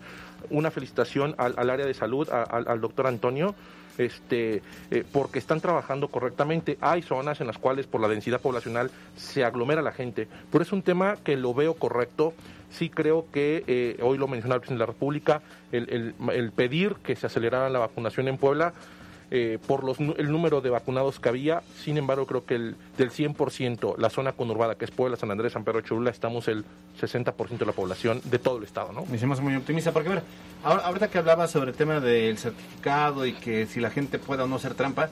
Una 0.49 0.71
felicitación 0.71 1.35
al, 1.37 1.69
área 1.69 1.85
de 1.85 1.93
salud, 1.93 2.27
al 2.29 2.81
doctor 2.81 3.07
Antonio 3.07 3.53
este, 3.97 4.61
eh, 4.91 5.03
porque 5.11 5.39
están 5.39 5.61
trabajando 5.61 6.07
correctamente. 6.07 6.77
Hay 6.81 7.01
zonas 7.01 7.41
en 7.41 7.47
las 7.47 7.57
cuales 7.57 7.87
por 7.87 8.01
la 8.01 8.07
densidad 8.07 8.41
poblacional 8.41 8.91
se 9.15 9.43
aglomera 9.43 9.81
la 9.81 9.91
gente, 9.91 10.27
pero 10.51 10.63
es 10.63 10.71
un 10.71 10.81
tema 10.81 11.17
que 11.23 11.37
lo 11.37 11.53
veo 11.53 11.75
correcto. 11.75 12.33
Sí 12.69 12.89
creo 12.89 13.25
que, 13.31 13.97
hoy 14.01 14.17
lo 14.17 14.27
mencionaba 14.27 14.55
el 14.55 14.61
presidente 14.61 14.83
de 14.83 14.87
la 14.87 14.93
República, 14.93 15.41
el, 15.71 16.13
el 16.33 16.51
pedir 16.51 16.95
que 16.95 17.15
se 17.15 17.27
acelerara 17.27 17.69
la 17.69 17.79
vacunación 17.79 18.27
en 18.27 18.37
Puebla 18.37 18.73
eh, 19.29 19.59
por 19.65 19.83
los, 19.83 19.99
el 19.99 20.31
número 20.31 20.61
de 20.61 20.69
vacunados 20.69 21.19
que 21.19 21.29
había. 21.29 21.61
Sin 21.83 21.97
embargo, 21.97 22.25
creo 22.25 22.45
que 22.45 22.55
el, 22.55 22.75
del 22.97 23.11
100%, 23.11 23.97
la 23.97 24.09
zona 24.09 24.33
conurbada, 24.33 24.75
que 24.75 24.85
es 24.85 24.91
Puebla, 24.91 25.17
San 25.17 25.31
Andrés, 25.31 25.53
San 25.53 25.63
Pedro, 25.63 25.81
Cholula, 25.81 26.11
estamos 26.11 26.47
el 26.47 26.63
60% 26.99 27.57
de 27.57 27.65
la 27.65 27.73
población 27.73 28.21
de 28.23 28.39
todo 28.39 28.57
el 28.57 28.63
estado, 28.63 28.93
¿no? 28.93 29.05
Me 29.05 29.17
hicimos 29.17 29.41
muy 29.41 29.55
optimista, 29.55 29.91
porque, 29.91 30.09
ver, 30.09 30.23
ahora, 30.63 30.83
ahorita 30.83 31.09
que 31.09 31.17
hablaba 31.17 31.47
sobre 31.47 31.71
el 31.71 31.77
tema 31.77 31.99
del 31.99 32.37
certificado 32.37 33.25
y 33.25 33.33
que 33.33 33.65
si 33.65 33.79
la 33.79 33.89
gente 33.89 34.19
pueda 34.19 34.45
o 34.45 34.47
no 34.47 34.55
hacer 34.55 34.73
trampa, 34.73 35.09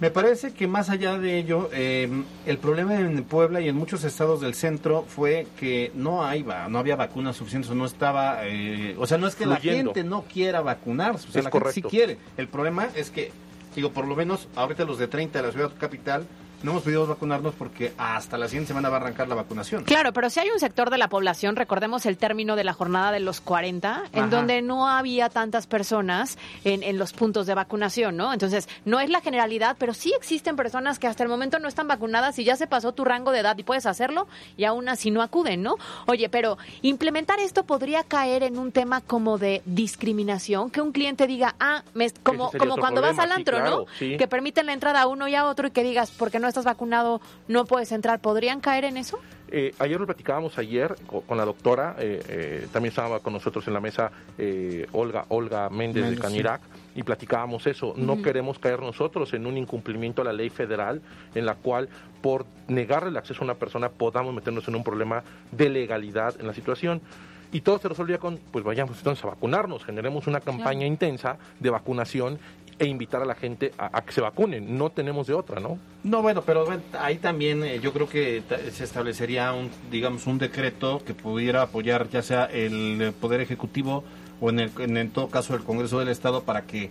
me 0.00 0.10
parece 0.10 0.52
que 0.52 0.66
más 0.66 0.90
allá 0.90 1.18
de 1.18 1.38
ello, 1.38 1.70
eh, 1.72 2.08
el 2.46 2.58
problema 2.58 2.98
en 2.98 3.22
Puebla 3.24 3.60
y 3.60 3.68
en 3.68 3.76
muchos 3.76 4.04
estados 4.04 4.40
del 4.40 4.54
centro 4.54 5.04
fue 5.06 5.46
que 5.58 5.92
no 5.94 6.24
hay 6.24 6.44
no 6.68 6.78
había 6.78 6.96
vacunas 6.96 7.36
suficientes 7.36 7.70
o 7.70 7.74
no 7.74 7.86
estaba, 7.86 8.46
eh, 8.46 8.96
o 8.98 9.06
sea, 9.06 9.18
no 9.18 9.26
es 9.26 9.34
que 9.34 9.46
la 9.46 9.56
gente 9.56 10.02
no 10.04 10.22
quiera 10.22 10.60
vacunarse, 10.60 11.28
o 11.28 11.32
sea, 11.32 11.42
la 11.42 11.50
gente 11.50 11.72
sí 11.72 11.82
quiere. 11.82 12.18
El 12.36 12.48
problema 12.48 12.88
es 12.94 13.10
que, 13.10 13.30
digo, 13.74 13.92
por 13.92 14.06
lo 14.06 14.16
menos 14.16 14.48
ahorita 14.56 14.84
los 14.84 14.98
de 14.98 15.08
30 15.08 15.40
de 15.40 15.46
la 15.46 15.52
ciudad 15.52 15.72
capital 15.78 16.26
no 16.64 16.70
hemos 16.70 16.82
podido 16.82 17.06
vacunarnos 17.06 17.54
porque 17.54 17.92
hasta 17.98 18.38
la 18.38 18.48
siguiente 18.48 18.68
semana 18.68 18.88
va 18.88 18.96
a 18.96 19.00
arrancar 19.00 19.28
la 19.28 19.34
vacunación. 19.34 19.84
Claro, 19.84 20.14
pero 20.14 20.30
si 20.30 20.40
hay 20.40 20.48
un 20.48 20.58
sector 20.58 20.88
de 20.88 20.96
la 20.96 21.08
población, 21.08 21.56
recordemos 21.56 22.06
el 22.06 22.16
término 22.16 22.56
de 22.56 22.64
la 22.64 22.72
jornada 22.72 23.12
de 23.12 23.20
los 23.20 23.42
40, 23.42 24.04
en 24.14 24.30
donde 24.30 24.62
no 24.62 24.88
había 24.88 25.28
tantas 25.28 25.66
personas 25.66 26.38
en, 26.64 26.82
en, 26.82 26.98
los 26.98 27.12
puntos 27.12 27.46
de 27.46 27.54
vacunación, 27.54 28.16
¿no? 28.16 28.32
Entonces, 28.32 28.66
no 28.86 28.98
es 28.98 29.10
la 29.10 29.20
generalidad, 29.20 29.76
pero 29.78 29.92
sí 29.92 30.14
existen 30.16 30.56
personas 30.56 30.98
que 30.98 31.06
hasta 31.06 31.22
el 31.22 31.28
momento 31.28 31.58
no 31.58 31.68
están 31.68 31.86
vacunadas 31.86 32.38
y 32.38 32.44
ya 32.44 32.56
se 32.56 32.66
pasó 32.66 32.92
tu 32.92 33.04
rango 33.04 33.30
de 33.30 33.40
edad 33.40 33.58
y 33.58 33.62
puedes 33.62 33.84
hacerlo 33.84 34.26
y 34.56 34.64
aún 34.64 34.88
así 34.88 35.10
no 35.10 35.20
acuden, 35.20 35.62
¿no? 35.62 35.76
Oye, 36.06 36.30
pero 36.30 36.56
implementar 36.80 37.40
esto 37.40 37.64
podría 37.64 38.04
caer 38.04 38.42
en 38.42 38.58
un 38.58 38.72
tema 38.72 39.02
como 39.02 39.36
de 39.36 39.60
discriminación, 39.66 40.70
que 40.70 40.80
un 40.80 40.92
cliente 40.92 41.26
diga, 41.26 41.56
ah, 41.60 41.82
me, 41.92 42.10
como, 42.22 42.50
como 42.52 42.78
cuando 42.78 43.02
vas 43.02 43.18
al 43.18 43.32
antro, 43.32 43.62
¿no? 43.62 43.84
Que 43.98 44.26
permiten 44.28 44.64
la 44.64 44.72
entrada 44.72 45.02
a 45.02 45.06
uno 45.06 45.28
y 45.28 45.34
a 45.34 45.44
otro 45.44 45.68
y 45.68 45.70
que 45.70 45.82
digas, 45.82 46.10
porque 46.10 46.38
no 46.38 46.53
estás 46.54 46.64
vacunado 46.64 47.20
no 47.48 47.64
puedes 47.64 47.90
entrar. 47.90 48.20
¿Podrían 48.20 48.60
caer 48.60 48.84
en 48.84 48.96
eso? 48.96 49.18
Eh, 49.48 49.74
ayer 49.78 50.00
lo 50.00 50.06
platicábamos 50.06 50.56
ayer 50.58 50.96
con, 51.06 51.36
la 51.36 51.44
doctora, 51.44 51.96
eh, 51.98 52.22
eh, 52.28 52.68
también 52.72 52.90
estaba 52.90 53.20
con 53.20 53.32
nosotros 53.32 53.66
en 53.68 53.74
la 53.74 53.80
mesa 53.80 54.10
Olga 54.92 55.26
Olga 55.28 55.68
Méndez, 55.68 56.10
de 56.10 56.16
Canirac, 56.16 56.60
y 56.94 57.02
platicábamos 57.02 57.66
eso. 57.66 57.94
No 57.96 58.22
queremos 58.22 58.58
caer 58.58 58.80
nosotros 58.80 59.34
en 59.34 59.46
un 59.46 59.58
incumplimiento 59.58 60.22
a 60.22 60.24
la 60.24 60.32
ley 60.32 60.48
federal 60.48 61.02
en 61.34 61.44
la 61.44 61.56
cual 61.56 61.88
por 62.22 62.46
negarle 62.68 63.10
el 63.10 63.16
acceso 63.16 63.42
a 63.42 63.44
una 63.44 63.54
persona 63.54 63.90
podamos 63.90 64.34
meternos 64.34 64.66
en 64.68 64.76
un 64.76 64.84
problema 64.84 65.22
de 65.52 65.68
legalidad 65.68 66.40
en 66.40 66.46
la 66.46 66.54
situación 66.54 67.02
y 67.54 67.60
todo 67.60 67.78
se 67.78 67.88
resolvía 67.88 68.18
con, 68.18 68.40
pues 68.50 68.64
vayamos 68.64 68.98
entonces 68.98 69.24
a 69.24 69.28
vacunarnos, 69.28 69.84
generemos 69.84 70.26
una 70.26 70.40
campaña 70.40 70.86
intensa 70.86 71.38
de 71.60 71.70
vacunación 71.70 72.40
e 72.78 72.86
invitar 72.86 73.22
a 73.22 73.24
la 73.24 73.34
gente 73.34 73.72
a, 73.78 74.02
que 74.02 74.12
se 74.12 74.20
vacunen. 74.20 74.76
No 74.76 74.90
tenemos 74.90 75.26
de 75.26 75.34
otra, 75.34 75.60
¿no? 75.60 75.78
No, 76.02 76.22
bueno, 76.22 76.42
pero 76.42 76.66
ahí 76.98 77.16
también 77.16 77.62
eh, 77.62 77.80
yo 77.80 77.92
creo 77.92 78.08
que 78.08 78.42
se 78.72 78.84
establecería 78.84 79.52
un, 79.52 79.70
digamos, 79.90 80.26
un 80.26 80.38
decreto 80.38 81.02
que 81.04 81.14
pudiera 81.14 81.62
apoyar 81.62 82.08
ya 82.08 82.22
sea 82.22 82.44
el 82.46 83.12
Poder 83.20 83.40
Ejecutivo 83.40 84.04
o 84.40 84.50
en, 84.50 84.60
el, 84.60 84.70
en, 84.78 85.10
todo 85.10 85.28
caso 85.28 85.54
el 85.54 85.62
Congreso 85.62 85.98
del 85.98 86.08
Estado 86.08 86.42
para 86.42 86.62
que 86.62 86.90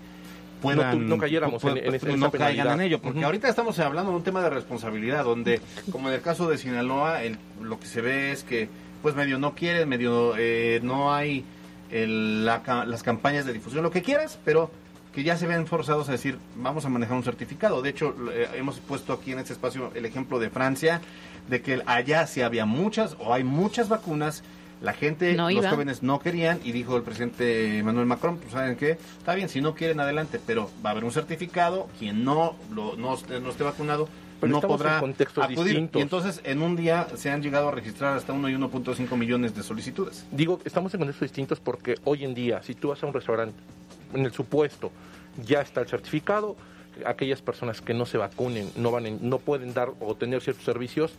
puedan 0.61 1.09
no, 1.09 1.17
cayéramos 1.17 1.61
en, 1.65 2.19
no 2.19 2.31
caigan 2.31 2.79
en 2.79 2.81
ello 2.81 3.01
porque 3.01 3.23
ahorita 3.23 3.49
estamos 3.49 3.77
hablando 3.79 4.11
de 4.11 4.17
un 4.17 4.23
tema 4.23 4.41
de 4.41 4.49
responsabilidad 4.49 5.25
donde 5.25 5.59
como 5.91 6.07
en 6.07 6.15
el 6.15 6.21
caso 6.21 6.47
de 6.47 6.57
Sinaloa 6.57 7.19
lo 7.61 7.79
que 7.79 7.85
se 7.85 7.99
ve 7.99 8.31
es 8.31 8.43
que 8.43 8.69
pues 9.01 9.13
medio 9.13 9.37
no 9.37 9.55
quieren 9.55 9.89
medio 9.89 10.35
eh, 10.37 10.79
no 10.81 11.13
hay 11.13 11.43
las 11.91 13.03
campañas 13.03 13.45
de 13.45 13.51
difusión 13.51 13.83
lo 13.83 13.91
que 13.91 14.01
quieras 14.01 14.39
pero 14.45 14.71
que 15.13 15.23
ya 15.23 15.37
se 15.37 15.47
ven 15.47 15.67
forzados 15.67 16.09
a 16.09 16.11
decir, 16.11 16.37
vamos 16.55 16.85
a 16.85 16.89
manejar 16.89 17.15
un 17.15 17.23
certificado. 17.23 17.81
De 17.81 17.89
hecho, 17.89 18.15
eh, 18.33 18.49
hemos 18.55 18.79
puesto 18.79 19.13
aquí 19.13 19.31
en 19.31 19.39
este 19.39 19.53
espacio 19.53 19.91
el 19.93 20.05
ejemplo 20.05 20.39
de 20.39 20.49
Francia, 20.49 21.01
de 21.47 21.61
que 21.61 21.81
allá 21.85 22.25
sí 22.25 22.41
había 22.41 22.65
muchas 22.65 23.15
o 23.19 23.33
hay 23.33 23.43
muchas 23.43 23.89
vacunas, 23.89 24.43
la 24.81 24.93
gente, 24.93 25.33
los 25.35 25.67
jóvenes 25.67 26.03
no 26.03 26.19
querían 26.19 26.59
y 26.63 26.73
dijo 26.73 26.97
el 26.97 27.03
presidente 27.03 27.77
Emmanuel 27.77 28.05
Macron, 28.05 28.37
pues 28.37 28.51
saben 28.51 28.75
qué, 28.75 28.97
está 29.17 29.33
bien, 29.33 29.47
si 29.47 29.61
no 29.61 29.75
quieren 29.75 29.99
adelante, 30.01 30.41
pero 30.45 30.69
va 30.83 30.89
a 30.89 30.91
haber 30.91 31.05
un 31.05 31.11
certificado, 31.11 31.87
quien 31.99 32.25
no, 32.25 32.55
lo, 32.73 32.97
no, 32.97 33.13
esté 33.13 33.63
vacunado 33.63 34.09
no 34.41 34.59
podrá 34.59 34.97
acudir. 34.97 35.89
Y 35.93 36.01
entonces 36.01 36.41
en 36.43 36.61
un 36.61 36.75
día 36.75 37.07
se 37.15 37.31
han 37.31 37.41
llegado 37.41 37.69
a 37.69 37.71
registrar 37.71 38.17
hasta 38.17 38.33
1 38.33 38.49
y 38.49 38.53
1.5 38.55 39.15
millones 39.15 39.55
de 39.55 39.63
solicitudes. 39.63 40.25
Digo, 40.31 40.59
estamos 40.65 40.93
en 40.93 40.99
contextos 40.99 41.29
distintos 41.29 41.61
porque 41.61 41.95
hoy 42.03 42.25
en 42.25 42.33
día, 42.33 42.61
si 42.61 42.75
tú 42.75 42.89
vas 42.89 43.01
a 43.03 43.05
un 43.05 43.13
restaurante 43.13 43.57
en 44.13 44.25
el 44.25 44.31
supuesto 44.31 44.91
ya 45.45 45.61
está 45.61 45.81
el 45.81 45.87
certificado, 45.87 46.55
aquellas 47.05 47.41
personas 47.41 47.81
que 47.81 47.93
no 47.93 48.05
se 48.05 48.17
vacunen 48.17 48.69
no 48.75 48.91
van 48.91 49.19
no 49.27 49.39
pueden 49.39 49.73
dar 49.73 49.91
o 49.99 50.15
tener 50.15 50.41
ciertos 50.41 50.63
servicios 50.65 51.13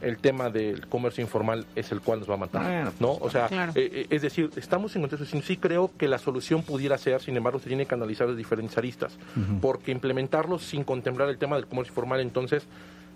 el 0.00 0.18
tema 0.18 0.50
del 0.50 0.86
comercio 0.86 1.22
informal 1.22 1.66
es 1.74 1.90
el 1.92 2.00
cual 2.00 2.18
nos 2.20 2.28
va 2.28 2.34
a 2.34 2.38
matar, 2.38 2.92
¿no? 3.00 3.12
O 3.12 3.30
sea, 3.30 3.48
eh, 3.48 3.70
eh, 3.74 4.06
es 4.10 4.22
decir, 4.22 4.50
estamos 4.56 4.94
en 4.96 5.02
contexto, 5.02 5.40
sí 5.40 5.56
creo 5.56 5.90
que 5.96 6.08
la 6.08 6.18
solución 6.18 6.62
pudiera 6.62 6.98
ser, 6.98 7.22
sin 7.22 7.36
embargo, 7.36 7.58
se 7.58 7.68
tiene 7.68 7.86
que 7.86 7.94
analizar 7.94 8.26
de 8.26 8.36
diferentes 8.36 8.76
aristas, 8.76 9.16
porque 9.62 9.92
implementarlo 9.92 10.58
sin 10.58 10.84
contemplar 10.84 11.28
el 11.28 11.38
tema 11.38 11.56
del 11.56 11.66
comercio 11.66 11.92
informal, 11.92 12.20
entonces 12.20 12.66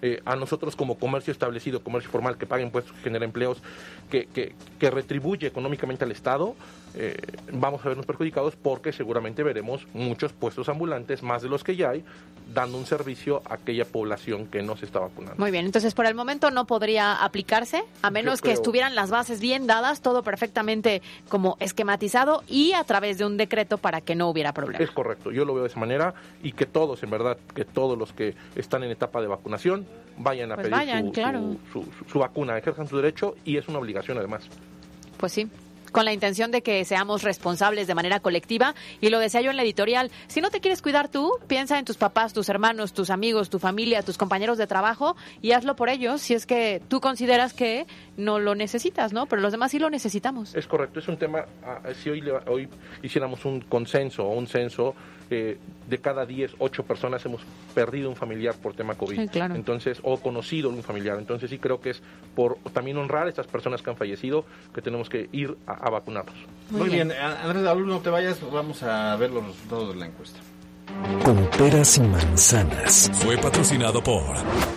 eh, 0.02 0.20
a 0.24 0.36
nosotros 0.36 0.76
como 0.76 0.98
comercio 0.98 1.32
establecido, 1.32 1.82
comercio 1.82 2.10
formal, 2.10 2.38
que 2.38 2.46
paga 2.46 2.62
impuestos, 2.62 2.94
que 2.96 3.02
genera 3.02 3.24
empleos, 3.24 3.58
que, 4.10 4.26
que, 4.26 4.54
que 4.78 4.90
retribuye 4.90 5.46
económicamente 5.46 6.04
al 6.04 6.12
Estado, 6.12 6.54
eh, 6.94 7.16
vamos 7.52 7.84
a 7.84 7.88
vernos 7.88 8.06
perjudicados 8.06 8.56
porque 8.56 8.92
seguramente 8.92 9.42
veremos 9.42 9.86
muchos 9.92 10.32
puestos 10.32 10.68
ambulantes, 10.68 11.22
más 11.22 11.42
de 11.42 11.48
los 11.48 11.64
que 11.64 11.76
ya 11.76 11.90
hay, 11.90 12.04
dando 12.52 12.78
un 12.78 12.86
servicio 12.86 13.42
a 13.48 13.54
aquella 13.54 13.84
población 13.84 14.46
que 14.46 14.62
no 14.62 14.76
se 14.76 14.86
está 14.86 15.00
vacunando. 15.00 15.36
Muy 15.38 15.50
bien, 15.50 15.66
entonces 15.66 15.94
por 15.94 16.06
el 16.06 16.14
momento 16.14 16.50
no 16.50 16.66
podría 16.66 17.22
aplicarse, 17.22 17.84
a 18.02 18.10
menos 18.10 18.40
que 18.40 18.52
estuvieran 18.52 18.94
las 18.94 19.10
bases 19.10 19.40
bien 19.40 19.66
dadas, 19.66 20.00
todo 20.00 20.22
perfectamente 20.22 21.02
como 21.28 21.56
esquematizado 21.60 22.42
y 22.48 22.72
a 22.72 22.84
través 22.84 23.18
de 23.18 23.26
un 23.26 23.36
decreto 23.36 23.78
para 23.78 24.00
que 24.00 24.14
no 24.14 24.28
hubiera 24.28 24.52
problema. 24.52 24.82
Es 24.82 24.90
correcto, 24.90 25.30
yo 25.30 25.44
lo 25.44 25.54
veo 25.54 25.64
de 25.64 25.68
esa 25.68 25.80
manera 25.80 26.14
y 26.42 26.52
que 26.52 26.66
todos, 26.66 27.02
en 27.02 27.10
verdad, 27.10 27.36
que 27.54 27.64
todos 27.64 27.98
los 27.98 28.12
que 28.12 28.34
están 28.56 28.82
en 28.82 28.90
etapa 28.90 29.20
de 29.20 29.26
vacunación 29.26 29.86
vayan 30.18 30.50
a 30.52 30.54
Pues 30.56 30.66
pedir 30.68 30.78
vayan, 30.78 31.06
su, 31.06 31.12
claro. 31.12 31.56
su- 31.72 31.82
su- 31.82 32.04
su 32.12 32.18
vacuna, 32.18 32.56
ejerzan 32.58 32.88
su 32.88 32.96
derecho 32.96 33.34
y 33.44 33.56
es 33.56 33.68
una 33.68 33.78
obligación 33.78 34.18
además. 34.18 34.44
Pues 35.16 35.32
sí. 35.32 35.48
Con 35.90 36.04
la 36.04 36.12
intención 36.12 36.50
de 36.50 36.60
que 36.60 36.84
seamos 36.84 37.22
responsables 37.22 37.86
de 37.86 37.94
manera 37.94 38.20
colectiva. 38.20 38.74
Y 39.00 39.08
lo 39.08 39.18
decía 39.18 39.40
yo 39.40 39.50
en 39.50 39.56
la 39.56 39.62
editorial, 39.62 40.10
si 40.26 40.42
no 40.42 40.50
te 40.50 40.60
quieres 40.60 40.82
cuidar 40.82 41.08
tú, 41.08 41.32
piensa 41.46 41.78
en 41.78 41.86
tus 41.86 41.96
papás, 41.96 42.34
tus 42.34 42.50
hermanos, 42.50 42.92
tus 42.92 43.08
amigos, 43.08 43.48
tu 43.48 43.58
familia, 43.58 44.02
tus 44.02 44.18
compañeros 44.18 44.58
de 44.58 44.66
trabajo 44.66 45.16
y 45.40 45.52
hazlo 45.52 45.76
por 45.76 45.88
ellos 45.88 46.20
si 46.20 46.34
es 46.34 46.44
que 46.44 46.82
tú 46.88 47.00
consideras 47.00 47.54
que 47.54 47.86
no 48.18 48.38
lo 48.38 48.54
necesitas, 48.54 49.14
¿no? 49.14 49.24
Pero 49.26 49.40
los 49.40 49.50
demás 49.50 49.70
sí 49.70 49.78
lo 49.78 49.88
necesitamos. 49.88 50.54
Es 50.54 50.66
correcto, 50.66 51.00
es 51.00 51.08
un 51.08 51.16
tema, 51.16 51.46
ah, 51.64 51.80
si 52.02 52.10
hoy, 52.10 52.22
hoy 52.48 52.68
hiciéramos 53.02 53.46
un 53.46 53.62
consenso 53.62 54.24
o 54.26 54.34
un 54.34 54.46
censo, 54.46 54.94
eh, 55.30 55.58
de 55.88 55.98
cada 55.98 56.26
10, 56.26 56.56
8 56.58 56.82
personas 56.84 57.24
hemos 57.24 57.42
perdido 57.74 58.08
un 58.08 58.16
familiar 58.16 58.54
por 58.56 58.74
tema 58.74 58.94
COVID. 58.94 59.20
Sí, 59.20 59.28
claro. 59.28 59.54
Entonces, 59.54 60.00
o 60.02 60.18
conocido 60.20 60.70
un 60.70 60.82
familiar. 60.82 61.18
Entonces 61.18 61.50
sí 61.50 61.58
creo 61.58 61.80
que 61.80 61.90
es 61.90 62.02
por 62.34 62.58
también 62.72 62.96
honrar 62.98 63.26
a 63.26 63.30
estas 63.30 63.46
personas 63.46 63.82
que 63.82 63.90
han 63.90 63.96
fallecido 63.96 64.44
que 64.74 64.82
tenemos 64.82 65.08
que 65.08 65.28
ir 65.32 65.56
a, 65.66 65.86
a 65.86 65.90
vacunarlos. 65.90 66.36
Muy, 66.70 66.88
bien. 66.88 67.12
Andrés 67.12 67.66
Alú, 67.66 67.86
no 67.86 68.00
te 68.00 68.10
vayas, 68.10 68.40
vamos 68.50 68.82
a 68.82 69.16
ver 69.16 69.30
los 69.30 69.46
resultados 69.46 69.94
de 69.94 70.00
la 70.00 70.06
encuesta. 70.06 70.40
Con 71.24 71.36
peras 71.50 71.98
y 71.98 72.00
manzanas. 72.00 73.10
Fue 73.14 73.36
patrocinado 73.36 74.02
por 74.02 74.22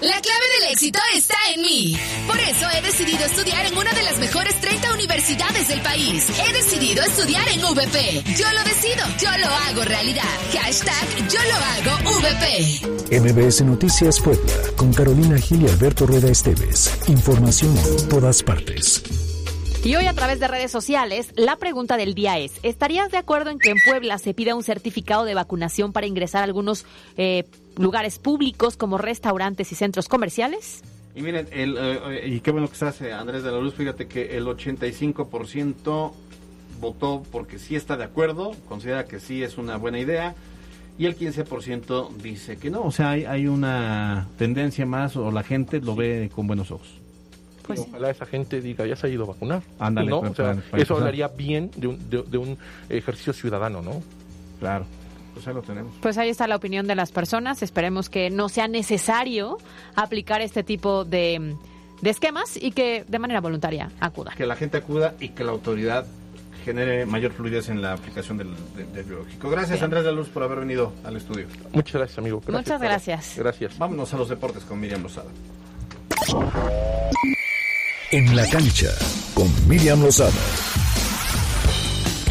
La 0.02 0.20
clave 0.20 0.46
del 0.60 0.72
éxito 0.72 1.00
está 1.16 1.36
en 1.56 1.62
mí. 1.62 1.98
Por 2.28 2.38
eso 2.38 2.68
he 2.76 2.82
decidido 2.82 3.26
estudiar 3.26 3.66
en 3.66 3.78
una 3.78 3.92
de 3.94 4.04
las 4.04 4.18
mejores 4.20 4.60
30 4.60 4.94
universidades 4.94 5.68
del 5.68 5.82
país. 5.82 6.28
He 6.30 6.54
decidido 6.54 7.04
estudiar 7.04 7.48
en 7.50 7.62
VP. 7.62 8.24
Yo 8.38 8.52
lo 8.52 8.64
decido, 8.64 9.06
yo 9.20 9.30
lo 9.38 9.48
hago 9.48 9.84
realidad. 9.86 10.24
Hashtag 10.54 11.30
yo 11.30 11.40
lo 11.44 11.92
hago 11.92 12.20
VP. 12.20 13.20
MBS 13.20 13.62
Noticias 13.62 14.20
Puebla, 14.20 14.54
con 14.76 14.94
Carolina 14.94 15.38
Gil 15.38 15.64
y 15.64 15.68
Alberto 15.70 16.06
Rueda 16.06 16.30
Esteves. 16.30 16.92
Información 17.08 17.78
en 17.78 18.10
todas 18.10 18.44
partes. 18.44 19.31
Y 19.84 19.96
hoy 19.96 20.06
a 20.06 20.14
través 20.14 20.40
de 20.40 20.48
redes 20.48 20.70
sociales, 20.70 21.34
la 21.36 21.56
pregunta 21.56 21.98
del 21.98 22.14
día 22.14 22.38
es, 22.38 22.60
¿estarías 22.62 23.10
de 23.10 23.18
acuerdo 23.18 23.50
en 23.50 23.58
que 23.58 23.72
en 23.72 23.78
Puebla 23.84 24.20
se 24.20 24.36
pida 24.36 24.54
un 24.54 24.62
certificado 24.62 25.26
de 25.26 25.34
vacunación 25.34 25.92
para 25.92 26.06
ingresar 26.06 26.42
a 26.42 26.44
algunos 26.44 26.86
eh, 27.18 27.46
lugares 27.78 28.20
públicos 28.20 28.78
como 28.78 29.00
restaurantes 29.00 29.72
y 29.72 29.76
centros 29.76 30.08
comerciales? 30.08 30.84
Y 31.16 31.24
miren, 31.24 31.48
el, 31.52 31.78
eh, 31.80 32.28
y 32.28 32.42
qué 32.42 32.52
bueno 32.52 32.68
que 32.68 32.74
estás, 32.74 33.02
eh, 33.02 33.12
Andrés 33.12 33.42
de 33.42 33.52
la 33.52 33.58
Luz, 33.58 33.74
fíjate 33.74 34.08
que 34.08 34.38
el 34.38 34.46
85% 34.46 36.14
votó 36.80 37.24
porque 37.32 37.58
sí 37.58 37.76
está 37.76 37.98
de 37.98 38.04
acuerdo, 38.04 38.52
considera 38.70 39.06
que 39.06 39.20
sí 39.20 39.42
es 39.42 39.58
una 39.58 39.78
buena 39.78 39.98
idea, 39.98 40.36
y 41.00 41.08
el 41.08 41.18
15% 41.18 42.18
dice 42.18 42.58
que 42.58 42.70
no, 42.70 42.84
o 42.84 42.92
sea, 42.92 43.10
hay, 43.10 43.26
hay 43.26 43.48
una 43.48 44.28
tendencia 44.38 44.86
más 44.86 45.16
o 45.16 45.32
la 45.32 45.42
gente 45.42 45.82
lo 45.82 45.96
ve 45.96 46.30
con 46.36 46.46
buenos 46.46 46.70
ojos. 46.70 47.02
Pues 47.66 47.80
Ojalá 47.80 48.10
esa 48.10 48.26
gente 48.26 48.62
diga, 48.62 48.86
ya 48.86 48.96
se 48.96 49.08
ha 49.08 49.10
ido 49.10 49.24
a 49.24 49.28
vacunar. 49.28 49.62
Ándale, 49.80 50.10
¿no? 50.10 50.20
para- 50.22 50.32
O 50.32 50.36
sea, 50.36 50.58
eso 50.78 50.96
hablaría 50.98 51.28
bien 51.28 51.72
de 51.76 51.88
un, 51.88 52.10
de, 52.10 52.24
de 52.24 52.38
un 52.38 52.58
ejercicio 52.90 53.34
ciudadano, 53.34 53.82
¿no? 53.82 54.02
Claro, 54.60 54.86
pues 55.34 55.48
ahí 55.48 55.54
lo 55.54 55.62
tenemos. 55.62 55.94
Pues 56.02 56.18
ahí 56.18 56.30
está 56.30 56.48
la 56.48 56.56
opinión 56.56 56.88
de 56.88 56.96
las 56.96 57.12
personas. 57.12 57.62
Esperemos 57.64 58.10
que 58.10 58.30
no 58.30 58.50
sea 58.50 58.68
necesario 58.68 59.58
aplicar 59.96 60.42
este 60.42 60.64
tipo 60.64 61.06
de, 61.06 61.56
de 62.02 62.10
esquemas 62.10 62.58
y 62.62 62.72
que 62.72 63.06
de 63.08 63.20
manera 63.20 63.42
voluntaria 63.42 63.92
acudan. 64.00 64.36
Que 64.36 64.46
la 64.46 64.56
gente 64.56 64.78
acuda 64.78 65.14
y 65.20 65.30
que 65.30 65.44
la 65.44 65.52
autoridad 65.52 66.06
genere 66.66 67.08
mayor 67.08 67.32
fluidez 67.32 67.70
en 67.70 67.82
la 67.82 67.94
aplicación 67.94 68.38
del, 68.38 68.50
del- 68.76 68.94
del 68.94 69.04
biológico. 69.04 69.50
Gracias, 69.50 69.72
Bien. 69.80 69.86
Andrés 69.86 70.04
de 70.04 70.12
la 70.12 70.16
Luz, 70.18 70.30
por 70.30 70.44
haber 70.44 70.60
venido 70.60 70.94
al 71.04 71.16
estudio. 71.18 71.48
Muchas 71.74 71.94
gracias, 71.96 72.18
amigo. 72.20 72.40
Gracias, 72.46 72.66
Muchas 72.68 72.82
gracias. 72.82 73.34
Gracias. 73.38 73.78
Vámonos 73.80 74.14
a 74.14 74.18
los 74.18 74.30
deportes 74.30 74.64
con 74.66 74.80
Miriam 74.80 75.02
Lozada. 75.02 75.30
En 78.14 78.36
la 78.36 78.46
cancha, 78.50 78.90
con 79.34 79.50
Miriam 79.70 80.02
Lozada. 80.02 80.81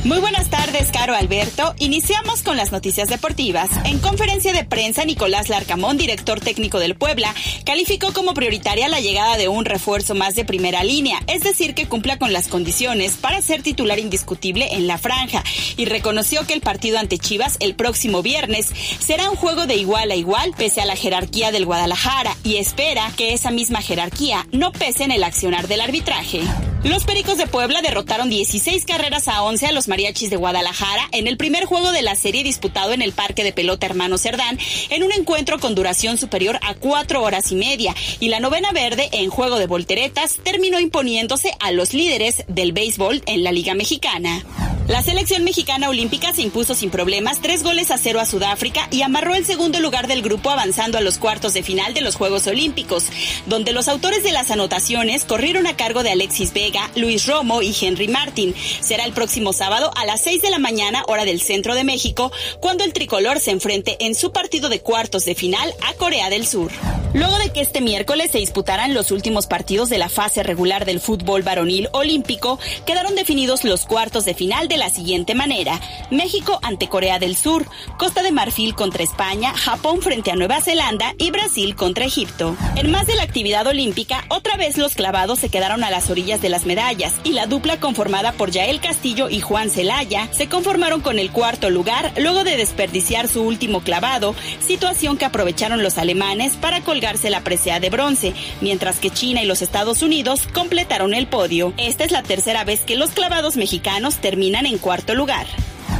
Muy 0.02 0.18
buenas 0.18 0.48
tardes, 0.48 0.90
Caro 0.90 1.14
Alberto. 1.14 1.74
Iniciamos 1.78 2.42
con 2.42 2.56
las 2.56 2.72
noticias 2.72 3.10
deportivas. 3.10 3.68
En 3.84 3.98
conferencia 3.98 4.54
de 4.54 4.64
prensa, 4.64 5.04
Nicolás 5.04 5.50
Larcamón, 5.50 5.98
director 5.98 6.40
técnico 6.40 6.78
del 6.78 6.94
Puebla, 6.94 7.34
calificó 7.66 8.14
como 8.14 8.32
prioritaria 8.32 8.88
la 8.88 9.00
llegada 9.00 9.36
de 9.36 9.48
un 9.48 9.66
refuerzo 9.66 10.14
más 10.14 10.34
de 10.34 10.46
primera 10.46 10.84
línea, 10.84 11.20
es 11.26 11.42
decir, 11.42 11.74
que 11.74 11.86
cumpla 11.86 12.18
con 12.18 12.32
las 12.32 12.48
condiciones 12.48 13.18
para 13.18 13.42
ser 13.42 13.62
titular 13.62 13.98
indiscutible 13.98 14.68
en 14.72 14.86
la 14.86 14.96
franja, 14.96 15.44
y 15.76 15.84
reconoció 15.84 16.46
que 16.46 16.54
el 16.54 16.62
partido 16.62 16.98
ante 16.98 17.18
Chivas 17.18 17.58
el 17.60 17.74
próximo 17.74 18.22
viernes 18.22 18.70
será 19.00 19.28
un 19.30 19.36
juego 19.36 19.66
de 19.66 19.76
igual 19.76 20.10
a 20.10 20.16
igual 20.16 20.54
pese 20.56 20.80
a 20.80 20.86
la 20.86 20.96
jerarquía 20.96 21.52
del 21.52 21.66
Guadalajara 21.66 22.34
y 22.42 22.56
espera 22.56 23.12
que 23.18 23.34
esa 23.34 23.50
misma 23.50 23.82
jerarquía 23.82 24.46
no 24.50 24.72
pese 24.72 25.04
en 25.04 25.12
el 25.12 25.24
accionar 25.24 25.68
del 25.68 25.82
arbitraje. 25.82 26.40
Los 26.84 27.04
Pericos 27.04 27.36
de 27.36 27.46
Puebla 27.46 27.82
derrotaron 27.82 28.30
16 28.30 28.86
carreras 28.86 29.28
a 29.28 29.42
11 29.42 29.66
a 29.66 29.72
los 29.72 29.89
Mariachis 29.90 30.30
de 30.30 30.36
Guadalajara 30.36 31.08
en 31.10 31.26
el 31.26 31.36
primer 31.36 31.64
juego 31.64 31.90
de 31.90 32.02
la 32.02 32.14
serie 32.14 32.44
disputado 32.44 32.92
en 32.92 33.02
el 33.02 33.12
Parque 33.12 33.42
de 33.42 33.52
Pelota 33.52 33.86
Hermano 33.86 34.18
Cerdán 34.18 34.56
en 34.88 35.02
un 35.02 35.10
encuentro 35.10 35.58
con 35.58 35.74
duración 35.74 36.16
superior 36.16 36.60
a 36.62 36.74
cuatro 36.74 37.22
horas 37.22 37.50
y 37.50 37.56
media 37.56 37.94
y 38.20 38.28
la 38.28 38.38
novena 38.38 38.70
verde 38.70 39.08
en 39.12 39.30
juego 39.30 39.58
de 39.58 39.66
volteretas 39.66 40.38
terminó 40.44 40.78
imponiéndose 40.78 41.52
a 41.58 41.72
los 41.72 41.92
líderes 41.92 42.44
del 42.46 42.70
béisbol 42.72 43.22
en 43.26 43.42
la 43.42 43.50
Liga 43.50 43.74
Mexicana. 43.74 44.44
La 44.90 45.02
selección 45.02 45.44
mexicana 45.44 45.88
olímpica 45.88 46.32
se 46.32 46.42
impuso 46.42 46.74
sin 46.74 46.90
problemas 46.90 47.40
tres 47.40 47.62
goles 47.62 47.92
a 47.92 47.98
cero 47.98 48.18
a 48.18 48.26
Sudáfrica 48.26 48.88
y 48.90 49.02
amarró 49.02 49.36
el 49.36 49.46
segundo 49.46 49.78
lugar 49.78 50.08
del 50.08 50.20
grupo 50.20 50.50
avanzando 50.50 50.98
a 50.98 51.00
los 51.00 51.18
cuartos 51.18 51.54
de 51.54 51.62
final 51.62 51.94
de 51.94 52.00
los 52.00 52.16
Juegos 52.16 52.48
Olímpicos, 52.48 53.04
donde 53.46 53.72
los 53.72 53.86
autores 53.86 54.24
de 54.24 54.32
las 54.32 54.50
anotaciones 54.50 55.24
corrieron 55.24 55.68
a 55.68 55.76
cargo 55.76 56.02
de 56.02 56.10
Alexis 56.10 56.52
Vega, 56.52 56.90
Luis 56.96 57.26
Romo 57.26 57.62
y 57.62 57.72
Henry 57.80 58.08
Martin. 58.08 58.52
Será 58.80 59.04
el 59.04 59.12
próximo 59.12 59.52
sábado 59.52 59.79
a 59.96 60.04
las 60.04 60.20
6 60.20 60.42
de 60.42 60.50
la 60.50 60.58
mañana, 60.58 61.04
hora 61.08 61.24
del 61.24 61.40
centro 61.40 61.74
de 61.74 61.84
México, 61.84 62.30
cuando 62.60 62.84
el 62.84 62.92
tricolor 62.92 63.40
se 63.40 63.50
enfrente 63.50 63.96
en 64.00 64.14
su 64.14 64.32
partido 64.32 64.68
de 64.68 64.80
cuartos 64.80 65.24
de 65.24 65.34
final 65.34 65.72
a 65.88 65.94
Corea 65.94 66.28
del 66.28 66.46
Sur. 66.46 66.70
Luego 67.12 67.38
de 67.38 67.50
que 67.50 67.60
este 67.60 67.80
miércoles 67.80 68.30
se 68.30 68.38
disputaran 68.38 68.94
los 68.94 69.10
últimos 69.10 69.48
partidos 69.48 69.88
de 69.88 69.98
la 69.98 70.08
fase 70.08 70.44
regular 70.44 70.84
del 70.84 71.00
fútbol 71.00 71.42
varonil 71.42 71.88
olímpico, 71.92 72.60
quedaron 72.86 73.16
definidos 73.16 73.64
los 73.64 73.84
cuartos 73.84 74.24
de 74.24 74.34
final 74.34 74.68
de 74.68 74.76
la 74.76 74.90
siguiente 74.90 75.34
manera. 75.34 75.80
México 76.10 76.60
ante 76.62 76.88
Corea 76.88 77.18
del 77.18 77.36
Sur, 77.36 77.66
Costa 77.98 78.22
de 78.22 78.30
Marfil 78.30 78.76
contra 78.76 79.02
España, 79.02 79.52
Japón 79.56 80.02
frente 80.02 80.30
a 80.30 80.36
Nueva 80.36 80.60
Zelanda 80.60 81.14
y 81.18 81.32
Brasil 81.32 81.74
contra 81.74 82.04
Egipto. 82.04 82.56
En 82.76 82.90
más 82.92 83.06
de 83.06 83.16
la 83.16 83.24
actividad 83.24 83.66
olímpica, 83.66 84.24
otra 84.28 84.56
vez 84.56 84.78
los 84.78 84.94
clavados 84.94 85.40
se 85.40 85.48
quedaron 85.48 85.82
a 85.82 85.90
las 85.90 86.10
orillas 86.10 86.40
de 86.40 86.48
las 86.48 86.64
medallas 86.64 87.12
y 87.24 87.32
la 87.32 87.46
dupla 87.46 87.80
conformada 87.80 88.32
por 88.32 88.52
Yael 88.52 88.80
Castillo 88.80 89.28
y 89.28 89.40
Juan 89.40 89.69
Celaya 89.70 90.28
se 90.32 90.48
conformaron 90.48 91.00
con 91.00 91.18
el 91.18 91.30
cuarto 91.30 91.70
lugar 91.70 92.12
luego 92.18 92.44
de 92.44 92.56
desperdiciar 92.56 93.28
su 93.28 93.42
último 93.42 93.80
clavado, 93.80 94.34
situación 94.60 95.16
que 95.16 95.24
aprovecharon 95.24 95.82
los 95.82 95.96
alemanes 95.96 96.54
para 96.54 96.82
colgarse 96.82 97.30
la 97.30 97.42
presea 97.42 97.80
de 97.80 97.90
bronce, 97.90 98.34
mientras 98.60 98.98
que 98.98 99.10
China 99.10 99.42
y 99.42 99.46
los 99.46 99.62
Estados 99.62 100.02
Unidos 100.02 100.42
completaron 100.52 101.14
el 101.14 101.26
podio. 101.26 101.72
Esta 101.76 102.04
es 102.04 102.12
la 102.12 102.22
tercera 102.22 102.64
vez 102.64 102.80
que 102.80 102.96
los 102.96 103.10
clavados 103.10 103.56
mexicanos 103.56 104.16
terminan 104.18 104.66
en 104.66 104.78
cuarto 104.78 105.14
lugar. 105.14 105.46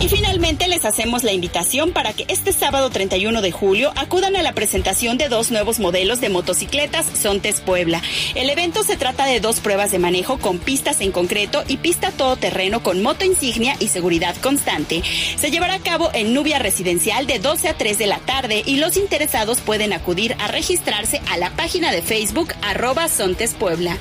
Y 0.01 0.09
finalmente 0.09 0.67
les 0.67 0.87
hacemos 0.87 1.25
la 1.25 1.33
invitación 1.33 1.93
para 1.93 2.15
que 2.15 2.25
este 2.29 2.55
sábado 2.55 2.89
31 2.89 3.43
de 3.43 3.53
julio 3.53 3.93
acudan 3.97 4.35
a 4.35 4.43
la 4.43 4.55
presentación 4.55 5.19
de 5.19 5.29
dos 5.29 5.51
nuevos 5.51 5.79
modelos 5.79 6.23
de 6.23 6.31
motocicletas 6.31 7.05
Sontes 7.05 7.61
Puebla. 7.61 8.01
El 8.35 8.49
evento 8.49 8.83
se 8.83 8.97
trata 8.97 9.27
de 9.27 9.41
dos 9.41 9.61
pruebas 9.61 9.91
de 9.91 9.99
manejo 9.99 10.39
con 10.39 10.59
pistas 10.59 11.03
en 11.03 11.13
concreto 11.13 11.65
y 11.69 11.77
pista 11.77 12.13
todoterreno 12.13 12.83
con 12.83 13.03
moto 13.03 13.27
insignia 13.27 13.77
y 13.79 13.89
seguridad 13.89 14.35
constante. 14.37 15.03
Se 15.37 15.51
llevará 15.51 15.75
a 15.75 15.81
cabo 15.81 16.09
en 16.15 16.33
Nubia 16.33 16.59
Residencial 16.59 17.27
de 17.27 17.39
12 17.39 17.69
a 17.69 17.75
3 17.77 17.99
de 17.99 18.07
la 18.07 18.21
tarde 18.21 18.63
y 18.65 18.77
los 18.77 18.97
interesados 18.97 19.61
pueden 19.61 19.93
acudir 19.93 20.35
a 20.39 20.49
registrarse 20.49 21.21
a 21.29 21.37
la 21.37 21.51
página 21.51 21.93
de 21.93 22.01
Facebook 22.01 22.55
arroba 22.63 23.07
Sontes 23.11 23.53
Puebla. 23.53 23.99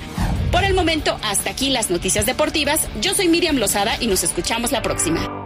Por 0.49 0.63
el 0.63 0.73
momento, 0.73 1.19
hasta 1.23 1.49
aquí 1.49 1.69
las 1.69 1.89
noticias 1.89 2.25
deportivas. 2.25 2.87
Yo 3.01 3.13
soy 3.13 3.27
Miriam 3.27 3.57
Lozada 3.57 3.97
y 3.99 4.07
nos 4.07 4.23
escuchamos 4.23 4.71
la 4.71 4.81
próxima. 4.81 5.45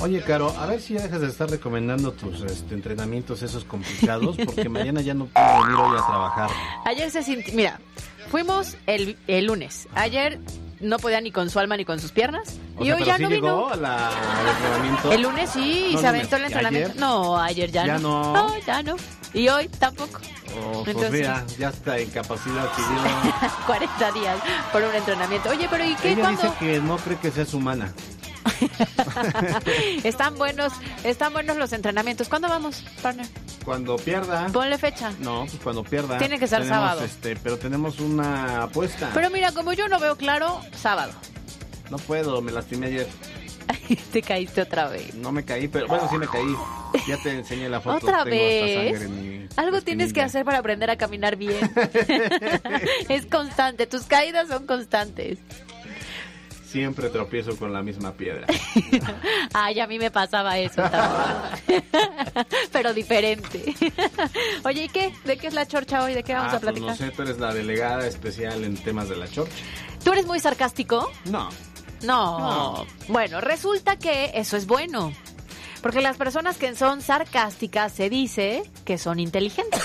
Oye, 0.00 0.22
Caro, 0.22 0.54
a 0.58 0.64
ver 0.66 0.80
si 0.80 0.94
ya 0.94 1.02
dejas 1.02 1.20
de 1.20 1.26
estar 1.28 1.50
recomendando 1.50 2.12
tus 2.12 2.40
este, 2.42 2.74
entrenamientos 2.74 3.42
esos 3.42 3.64
complicados, 3.64 4.36
porque 4.46 4.68
mañana 4.68 5.02
ya 5.02 5.12
no 5.12 5.26
puedo 5.26 5.46
venir 5.64 5.76
hoy 5.76 5.98
a 5.98 6.06
trabajar. 6.06 6.50
Ayer 6.86 7.10
se 7.10 7.22
sintió, 7.22 7.54
mira, 7.54 7.80
fuimos 8.30 8.76
el, 8.86 9.18
el 9.26 9.44
lunes. 9.46 9.88
Ayer 9.94 10.38
no 10.80 10.98
podía 10.98 11.20
ni 11.20 11.30
con 11.30 11.50
su 11.50 11.58
alma 11.58 11.76
ni 11.76 11.84
con 11.84 12.00
sus 12.00 12.12
piernas. 12.12 12.58
O 12.78 12.82
y 12.82 12.86
sea, 12.86 12.96
hoy 12.96 13.04
ya 13.04 13.16
sí 13.18 13.22
no 13.24 13.28
llegó 13.28 13.66
vino. 13.68 13.76
la- 13.82 14.08
al 14.08 14.48
entrenamiento. 14.48 15.12
El 15.12 15.22
lunes 15.22 15.50
sí, 15.50 15.88
y 15.90 15.94
No, 15.94 16.00
se 16.00 16.06
aventó 16.06 16.36
el 16.36 16.42
lunes. 16.42 16.50
¿Y 16.50 16.54
entrenamiento. 16.54 16.90
ayer? 16.92 17.00
No, 17.00 17.38
ayer 17.38 17.70
ya, 17.70 17.86
Ya 17.86 17.98
no. 17.98 18.32
no. 18.32 18.58
ya 18.66 18.82
no. 18.82 18.96
Y 19.34 19.48
hoy 19.48 19.68
tampoco. 19.68 20.18
Oh, 20.58 20.82
pues 20.82 20.96
Entonces- 20.96 21.12
mira, 21.12 21.44
ya 21.58 21.68
está 21.68 22.00
incapacidad 22.00 22.68
pidió. 22.74 23.34
40 23.66 24.12
días 24.12 24.36
por 24.72 24.82
un 24.82 24.94
entrenamiento. 24.94 25.50
Oye, 25.50 25.68
pero 25.70 25.84
¿y 25.84 25.94
qué? 25.96 26.12
Ella 26.12 26.22
¿Cuándo? 26.22 26.42
dice 26.42 26.54
que 26.58 26.80
no 26.80 26.96
cree 26.96 27.18
que 27.18 27.30
seas 27.30 27.52
humana. 27.52 27.92
están 30.04 30.36
buenos, 30.36 30.72
están 31.04 31.32
buenos 31.32 31.56
los 31.56 31.72
entrenamientos. 31.72 32.28
¿Cuándo 32.28 32.48
vamos, 32.48 32.84
partner? 33.02 33.26
Cuando 33.64 33.96
pierda. 33.96 34.46
Ponle 34.48 34.78
fecha. 34.78 35.12
No, 35.20 35.46
pues 35.46 35.62
cuando 35.62 35.84
pierda. 35.84 36.18
Tiene 36.18 36.38
que 36.38 36.46
ser 36.46 36.60
Tenemos, 36.62 36.78
sábado. 36.78 37.04
Este, 37.04 37.36
pero 37.36 37.58
tenemos 37.58 38.00
una 38.00 38.64
apuesta. 38.64 39.10
Pero 39.14 39.30
mira, 39.30 39.52
como 39.52 39.72
yo 39.72 39.88
no 39.88 39.98
veo 39.98 40.16
claro, 40.16 40.60
sábado. 40.74 41.12
No 41.90 41.98
puedo, 41.98 42.40
me 42.40 42.52
lastimé 42.52 42.86
ayer. 42.86 43.06
Te 44.12 44.22
caíste 44.22 44.62
otra 44.62 44.88
vez. 44.88 45.14
No 45.14 45.32
me 45.32 45.44
caí, 45.44 45.68
pero 45.68 45.86
bueno, 45.86 46.08
sí 46.10 46.18
me 46.18 46.26
caí. 46.26 46.54
Ya 47.06 47.16
te 47.22 47.30
enseñé 47.30 47.68
la 47.68 47.80
foto. 47.80 48.06
¿Otra 48.06 48.24
Tengo 48.24 48.36
vez? 48.36 48.74
sangre 48.74 49.04
en 49.04 49.40
mi 49.40 49.48
Algo 49.56 49.80
tienes 49.80 50.12
que 50.12 50.22
hacer 50.22 50.44
para 50.44 50.58
aprender 50.58 50.90
a 50.90 50.96
caminar 50.96 51.36
bien. 51.36 51.70
es 53.08 53.26
constante, 53.26 53.86
tus 53.86 54.04
caídas 54.04 54.48
son 54.48 54.66
constantes. 54.66 55.38
Siempre 56.70 57.08
tropiezo 57.10 57.56
con 57.56 57.72
la 57.72 57.82
misma 57.82 58.12
piedra. 58.12 58.46
Ay, 59.52 59.80
a 59.80 59.86
mí 59.88 59.98
me 59.98 60.10
pasaba 60.10 60.56
eso 60.58 60.82
también. 60.82 61.84
Pero 62.72 62.94
diferente. 62.94 63.74
Oye, 64.64 64.84
¿y 64.84 64.88
qué? 64.88 65.12
¿De 65.24 65.36
qué 65.36 65.48
es 65.48 65.54
la 65.54 65.66
chorcha 65.66 66.04
hoy? 66.04 66.14
¿De 66.14 66.22
qué 66.22 66.32
vamos 66.34 66.52
Ah, 66.52 66.56
a 66.56 66.60
pues 66.60 66.72
platicar? 66.72 66.90
no 66.90 66.96
sé, 66.96 67.10
tú 67.10 67.22
eres 67.22 67.38
la 67.40 67.52
delegada 67.52 68.06
especial 68.06 68.62
en 68.64 68.76
temas 68.76 69.08
de 69.08 69.16
la 69.16 69.26
chorcha. 69.28 69.52
¿Tú 70.04 70.12
eres 70.12 70.26
muy 70.26 70.38
sarcástico? 70.38 71.10
No. 71.24 71.48
No. 72.02 72.38
No. 72.38 72.86
Bueno, 73.08 73.40
resulta 73.40 73.96
que 73.96 74.30
eso 74.34 74.56
es 74.56 74.66
bueno. 74.66 75.12
Porque 75.82 76.00
las 76.00 76.16
personas 76.16 76.58
que 76.58 76.74
son 76.76 77.00
sarcásticas 77.00 77.92
se 77.92 78.10
dice 78.10 78.62
que 78.84 78.98
son 78.98 79.18
inteligentes. 79.18 79.80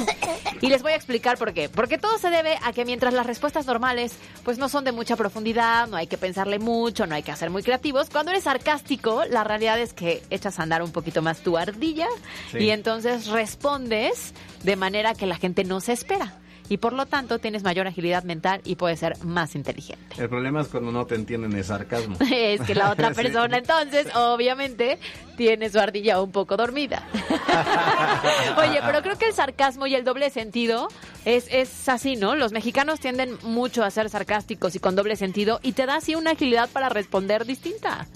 y 0.60 0.68
les 0.68 0.82
voy 0.82 0.92
a 0.92 0.96
explicar 0.96 1.38
por 1.38 1.54
qué. 1.54 1.68
Porque 1.68 1.98
todo 1.98 2.18
se 2.18 2.30
debe 2.30 2.58
a 2.62 2.72
que 2.72 2.84
mientras 2.84 3.14
las 3.14 3.26
respuestas 3.26 3.66
normales 3.66 4.12
pues 4.44 4.58
no 4.58 4.68
son 4.68 4.84
de 4.84 4.92
mucha 4.92 5.16
profundidad, 5.16 5.88
no 5.88 5.96
hay 5.96 6.06
que 6.06 6.18
pensarle 6.18 6.58
mucho, 6.58 7.06
no 7.06 7.14
hay 7.14 7.22
que 7.22 7.34
ser 7.36 7.50
muy 7.50 7.62
creativos, 7.62 8.10
cuando 8.10 8.32
eres 8.32 8.44
sarcástico, 8.44 9.24
la 9.30 9.44
realidad 9.44 9.78
es 9.80 9.92
que 9.92 10.22
echas 10.30 10.58
a 10.58 10.62
andar 10.62 10.82
un 10.82 10.92
poquito 10.92 11.22
más 11.22 11.38
tu 11.40 11.56
ardilla 11.56 12.06
Sí. 12.50 12.58
y 12.58 12.70
entonces 12.70 13.26
respondes 13.28 14.34
de 14.62 14.76
manera 14.76 15.14
que 15.14 15.26
la 15.26 15.36
gente 15.36 15.64
no 15.64 15.80
se 15.80 15.92
espera. 15.92 16.34
Y 16.70 16.76
por 16.78 16.92
lo 16.94 17.04
tanto 17.04 17.38
tienes 17.40 17.64
mayor 17.64 17.86
agilidad 17.88 18.22
mental 18.24 18.60
y 18.64 18.76
puedes 18.76 19.00
ser 19.00 19.22
más 19.24 19.54
inteligente. 19.56 20.14
El 20.16 20.28
problema 20.28 20.60
es 20.62 20.68
cuando 20.68 20.92
no 20.92 21.04
te 21.04 21.16
entienden 21.16 21.52
el 21.52 21.64
sarcasmo. 21.64 22.16
Es 22.30 22.60
que 22.62 22.74
la 22.74 22.90
otra 22.92 23.08
Sí. 23.14 23.22
persona 23.22 23.58
entonces, 23.58 24.06
obviamente, 24.14 24.98
tiene 25.36 25.68
su 25.68 25.80
ardilla 25.80 26.22
un 26.22 26.30
poco 26.30 26.56
dormida. 26.56 27.02
Oye, 28.56 28.80
pero 28.86 29.02
creo 29.02 29.18
que 29.18 29.26
el 29.26 29.34
sarcasmo 29.34 29.86
y 29.88 29.94
el 29.96 30.04
doble 30.04 30.30
sentido 30.30 30.88
es, 31.24 31.46
es 31.50 31.88
así, 31.88 32.14
¿no? 32.16 32.36
Los 32.36 32.52
mexicanos 32.52 33.00
tienden 33.00 33.36
mucho 33.42 33.82
a 33.84 33.90
ser 33.90 34.08
sarcásticos 34.08 34.74
y 34.76 34.78
con 34.78 34.94
doble 34.94 35.16
sentido 35.16 35.58
y 35.62 35.72
te 35.72 35.86
da 35.86 35.96
así 35.96 36.14
una 36.14 36.30
agilidad 36.32 36.68
para 36.70 36.88
responder 36.88 37.44
distinta, 37.46 38.06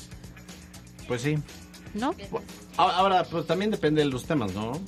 Pues 1.09 1.23
sí. 1.23 1.37
¿no? 1.93 2.15
Ahora, 2.77 3.25
pues 3.25 3.47
también 3.47 3.71
depende 3.73 4.03
de 4.05 4.09
los 4.11 4.25
temas, 4.25 4.53
¿no? 4.55 4.81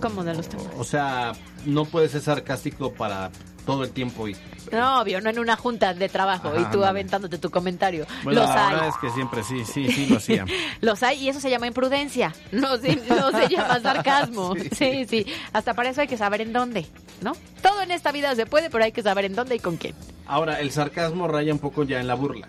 Como 0.00 0.24
de 0.24 0.34
los 0.34 0.48
temas. 0.48 0.66
O 0.78 0.84
sea, 0.84 1.32
no 1.64 1.84
puedes 1.84 2.12
ser 2.12 2.20
sarcástico 2.20 2.92
para 2.92 3.30
todo 3.64 3.84
el 3.84 3.90
tiempo 3.90 4.28
y... 4.28 4.36
No, 4.72 5.00
obvio, 5.00 5.20
no 5.20 5.30
en 5.30 5.38
una 5.38 5.56
junta 5.56 5.94
de 5.94 6.08
trabajo 6.08 6.48
Ajá, 6.48 6.60
y 6.60 6.64
tú 6.72 6.84
aventándote 6.84 7.38
tu 7.38 7.50
comentario. 7.50 8.06
Bueno, 8.22 8.40
los 8.40 8.48
la 8.50 8.68
hay. 8.68 8.74
verdad 8.74 8.88
es 8.88 8.96
que 8.96 9.10
siempre 9.10 9.42
sí, 9.44 9.64
sí, 9.64 9.90
sí 9.90 10.06
lo 10.06 10.16
hacía. 10.16 10.44
Los 10.80 11.02
hay 11.02 11.18
y 11.22 11.28
eso 11.28 11.40
se 11.40 11.50
llama 11.50 11.66
imprudencia. 11.66 12.34
No 12.50 12.76
se, 12.78 12.96
no 12.96 13.30
se 13.30 13.48
llama 13.48 13.80
sarcasmo. 13.80 14.54
Sí. 14.74 15.06
sí, 15.08 15.26
Hasta 15.52 15.74
para 15.74 15.90
eso 15.90 16.00
hay 16.00 16.08
que 16.08 16.16
saber 16.16 16.40
en 16.40 16.52
dónde, 16.52 16.86
¿no? 17.20 17.32
Todo 17.62 17.82
en 17.82 17.90
esta 17.90 18.10
vida 18.12 18.34
se 18.34 18.46
puede, 18.46 18.70
pero 18.70 18.84
hay 18.84 18.92
que 18.92 19.02
saber 19.02 19.24
en 19.26 19.34
dónde 19.34 19.54
y 19.56 19.58
con 19.60 19.76
quién. 19.76 19.94
Ahora, 20.26 20.60
el 20.60 20.70
sarcasmo 20.72 21.28
raya 21.28 21.52
un 21.52 21.58
poco 21.58 21.84
ya 21.84 22.00
en 22.00 22.06
la 22.08 22.14
burla. 22.14 22.48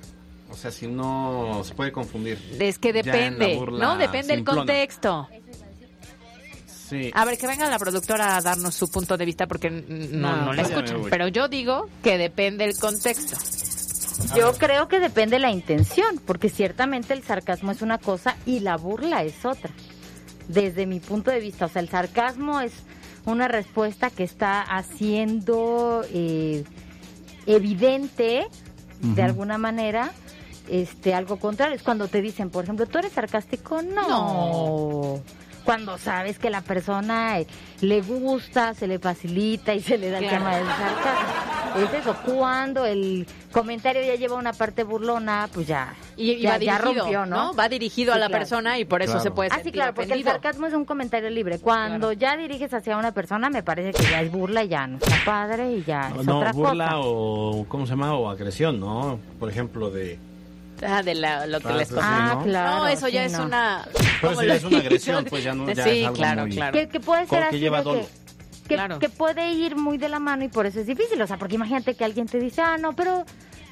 O 0.49 0.55
sea, 0.55 0.71
si 0.71 0.87
no, 0.87 1.61
se 1.65 1.75
puede 1.75 1.91
confundir. 1.91 2.39
Es 2.59 2.79
que 2.79 2.93
depende, 2.93 3.55
burla 3.55 3.85
¿no? 3.85 3.97
Depende 3.97 4.35
del 4.35 4.45
contexto. 4.45 5.27
Sí. 6.87 7.11
A 7.13 7.25
ver, 7.25 7.37
que 7.37 7.47
venga 7.47 7.69
la 7.69 7.79
productora 7.79 8.37
a 8.37 8.41
darnos 8.41 8.75
su 8.75 8.89
punto 8.91 9.17
de 9.17 9.25
vista 9.25 9.47
porque 9.47 9.69
no, 9.69 9.85
No, 9.85 10.45
no 10.45 10.53
la 10.53 10.63
pues 10.63 10.73
escuchan. 10.73 11.01
Pero 11.09 11.27
yo 11.27 11.47
digo 11.47 11.89
que 12.03 12.17
depende 12.17 12.65
del 12.65 12.77
contexto. 12.77 13.37
Yo 14.35 14.53
creo 14.53 14.87
que 14.87 14.99
depende 14.99 15.35
de 15.35 15.39
la 15.41 15.51
intención, 15.51 16.21
porque 16.25 16.49
ciertamente 16.49 17.13
el 17.13 17.23
sarcasmo 17.23 17.71
es 17.71 17.81
una 17.81 17.97
cosa 17.97 18.37
y 18.45 18.61
la 18.61 18.77
burla 18.77 19.23
es 19.23 19.45
otra. 19.45 19.71
Desde 20.47 20.85
mi 20.85 20.99
punto 20.99 21.31
de 21.31 21.39
vista, 21.39 21.65
o 21.65 21.69
sea, 21.69 21.81
el 21.81 21.89
sarcasmo 21.89 22.61
es 22.61 22.71
una 23.25 23.47
respuesta 23.47 24.09
que 24.09 24.23
está 24.23 24.61
haciendo 24.61 26.05
eh, 26.13 26.63
evidente, 27.45 28.47
de 29.01 29.21
alguna 29.21 29.57
manera, 29.57 30.11
este 30.69 31.13
algo 31.13 31.37
contrario. 31.37 31.75
Es 31.75 31.83
cuando 31.83 32.07
te 32.07 32.21
dicen, 32.21 32.49
por 32.49 32.63
ejemplo, 32.63 32.85
¿tú 32.85 32.99
eres 32.99 33.11
sarcástico? 33.11 33.81
No. 33.81 34.01
Cuando 35.65 35.97
sabes 35.97 36.37
que 36.39 36.49
la 36.49 36.61
persona 36.61 37.39
eh, 37.39 37.47
le 37.81 38.01
gusta, 38.01 38.73
se 38.75 38.87
le 38.87 38.99
facilita 38.99 39.73
y 39.73 39.81
se 39.81 39.97
le 39.97 40.09
da 40.11 40.19
el 40.19 40.25
Claro. 40.27 40.37
tema 40.45 40.55
del 40.57 40.67
sarcasmo. 40.67 41.55
Es 41.75 41.93
eso, 41.93 42.15
cuando 42.25 42.85
el 42.85 43.27
comentario 43.51 44.01
ya 44.05 44.15
lleva 44.15 44.35
una 44.37 44.53
parte 44.53 44.83
burlona, 44.83 45.49
pues 45.53 45.67
ya, 45.67 45.93
Y, 46.15 46.31
y 46.31 46.41
ya, 46.41 46.51
va 46.51 46.57
ya 46.59 46.77
dirigido, 46.79 47.03
rompió, 47.03 47.25
¿no? 47.25 47.53
Va 47.53 47.67
dirigido 47.67 48.13
a 48.13 48.17
la 48.17 48.27
claro. 48.27 48.39
persona 48.39 48.79
y 48.79 48.85
por 48.85 49.01
eso 49.01 49.11
Claro. 49.13 49.23
se 49.23 49.31
puede 49.31 49.49
Ah, 49.49 49.55
sentir 49.55 49.71
sí, 49.73 49.73
claro, 49.73 49.93
porque 49.93 50.13
el 50.13 50.23
sarcasmo 50.23 50.67
es 50.67 50.73
un 50.73 50.85
comentario 50.85 51.29
libre. 51.29 51.59
Cuando 51.59 52.13
ya 52.13 52.37
diriges 52.37 52.73
hacia 52.73 52.95
una 52.95 53.11
persona, 53.11 53.49
me 53.49 53.61
parece 53.61 53.91
que 53.91 54.09
ya 54.09 54.21
es 54.21 54.31
burla 54.31 54.63
y 54.63 54.69
ya 54.69 54.87
no 54.87 54.97
está 54.99 55.15
padre 55.25 55.73
y 55.73 55.83
ya 55.83 56.13
es 56.17 56.25
no, 56.25 56.37
otra 56.37 56.53
burla 56.53 56.85
cosa. 56.91 56.99
o, 56.99 57.65
¿cómo 57.67 57.85
se 57.85 57.89
llama? 57.89 58.13
O 58.13 58.29
agresión, 58.29 58.79
¿no? 58.79 59.19
Por 59.39 59.49
ejemplo, 59.49 59.89
de... 59.89 60.17
Ah, 60.85 61.01
de 61.03 61.15
la- 61.15 61.45
lo 61.47 61.59
que 61.59 61.67
Ah, 61.69 61.73
les 61.77 61.87
sí, 61.87 61.93
conté. 61.95 62.09
¿no? 62.09 62.43
claro, 62.43 62.77
No, 62.79 62.87
eso 62.87 63.07
ya 63.07 63.21
sí, 63.27 63.33
es 63.33 63.39
no. 63.39 63.45
una... 63.45 63.87
Pero 63.93 64.03
¿cómo 64.21 64.31
eso 64.33 64.43
ya 64.43 64.55
es 64.55 64.63
una 64.63 64.69
digo? 64.69 64.81
agresión, 64.81 65.25
pues 65.29 65.43
ya 65.43 65.53
no- 65.53 65.71
ya 65.71 65.83
sí, 65.83 65.89
es 66.01 66.05
algo 66.07 66.15
claro, 66.17 66.41
muy- 66.41 66.51
claro. 66.55 66.73
Que, 66.73 66.87
que 66.89 66.99
puede 66.99 67.27
ser 67.27 67.39
que 67.39 67.45
así 67.45 67.59
lleva 67.59 67.77
de 67.79 67.83
dolo. 67.83 68.07
que, 68.67 68.75
Claro. 68.75 68.99
que 68.99 69.09
puede 69.09 69.51
ir 69.51 69.75
muy 69.75 69.97
de 69.97 70.09
la 70.09 70.19
mano 70.19 70.43
y 70.43 70.47
por 70.49 70.65
eso 70.65 70.79
es 70.79 70.87
difícil. 70.87 71.21
O 71.21 71.27
sea, 71.27 71.37
porque 71.37 71.55
imagínate 71.55 71.95
que 71.95 72.03
alguien 72.03 72.27
te 72.27 72.39
dice, 72.39 72.61
ah, 72.61 72.77
no, 72.77 72.95
pero 72.95 73.23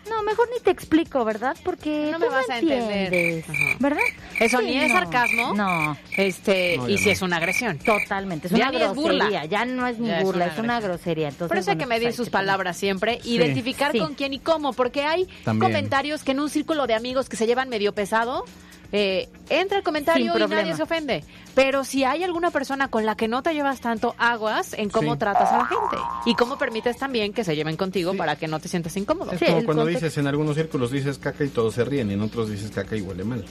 no, 0.09 0.23
mejor 0.23 0.47
ni 0.53 0.61
te 0.61 0.71
explico, 0.71 1.23
¿verdad? 1.25 1.55
Porque 1.63 2.09
No 2.11 2.19
tú 2.19 2.25
me 2.25 2.29
vas 2.29 2.49
a 2.49 2.59
entender. 2.59 3.43
Ajá. 3.47 3.53
¿verdad? 3.79 4.01
Eso 4.39 4.59
Sí, 4.59 4.65
ni 4.65 4.77
es 4.77 4.91
sarcasmo. 4.91 5.53
No. 5.53 5.97
Este, 6.17 6.77
No, 6.77 6.89
y 6.89 6.97
si 6.97 7.05
no. 7.05 7.11
es 7.11 7.21
una 7.21 7.37
agresión. 7.37 7.77
Totalmente, 7.79 8.47
es 8.47 8.53
Ya 8.53 8.69
una 8.69 8.79
ni 8.79 8.83
es 8.85 8.93
burla. 8.93 9.13
grosería, 9.25 9.45
ya 9.45 9.65
no 9.65 9.87
es 9.87 9.99
ni 9.99 10.07
Ya 10.09 10.19
es 10.19 10.23
burla, 10.23 10.45
una 10.45 10.53
es 10.53 10.59
una 10.59 10.79
grosería. 10.81 11.27
Entonces, 11.29 11.47
Por 11.49 11.57
eso 11.57 11.71
hay 11.71 11.77
que 11.77 11.85
pues 11.85 11.89
medir 11.97 12.07
hay 12.09 12.13
sus 12.13 12.29
palabras 12.29 12.77
siempre, 12.77 13.19
Sí. 13.21 13.35
identificar 13.35 13.91
Sí. 13.91 13.99
con 13.99 14.13
quién 14.15 14.33
y 14.33 14.39
cómo, 14.39 14.73
porque 14.73 15.03
hay 15.03 15.27
También. 15.43 15.71
comentarios 15.71 16.23
que 16.23 16.31
en 16.31 16.39
un 16.41 16.49
círculo 16.49 16.85
de 16.87 16.93
amigos 16.95 17.29
que 17.29 17.37
se 17.37 17.45
llevan 17.47 17.69
medio 17.69 17.93
pesado, 17.93 18.45
eh, 18.93 19.27
entra 19.49 19.77
el 19.79 19.83
comentario 19.83 20.23
Sin 20.23 20.31
y 20.31 20.37
problema. 20.37 20.61
nadie 20.61 20.75
se 20.75 20.83
ofende. 20.83 21.23
Pero 21.55 21.83
si 21.83 22.03
hay 22.05 22.23
alguna 22.23 22.51
persona 22.51 22.87
con 22.87 23.05
la 23.05 23.15
que 23.15 23.27
no 23.27 23.43
te 23.43 23.53
llevas 23.53 23.81
tanto 23.81 24.15
aguas 24.17 24.73
en 24.73 24.89
cómo 24.89 25.13
Sí. 25.13 25.19
tratas 25.19 25.51
a 25.51 25.57
la 25.57 25.65
gente 25.65 25.97
y 26.25 26.35
cómo 26.35 26.57
permites 26.57 26.97
también 26.97 27.33
que 27.33 27.43
se 27.43 27.55
lleven 27.55 27.75
contigo 27.75 28.15
para 28.15 28.35
que 28.37 28.47
no 28.47 28.59
te 28.59 28.67
sientas 28.69 28.95
incómodo. 28.95 29.31
Es 29.33 29.39
Sí, 29.39 29.45
como 29.45 29.57
cuando 29.65 29.83
contexto. 29.83 30.05
dices 30.05 30.17
en 30.19 30.27
algunos 30.27 30.55
círculos 30.55 30.91
dices 30.91 31.17
caca 31.17 31.43
y 31.43 31.49
todos 31.49 31.73
se 31.73 31.83
ríen 31.83 32.09
y 32.11 32.13
en 32.13 32.21
otros 32.21 32.49
dices 32.49 32.71
caca 32.71 32.95
y 32.95 33.01
huele 33.01 33.23
mal. 33.23 33.43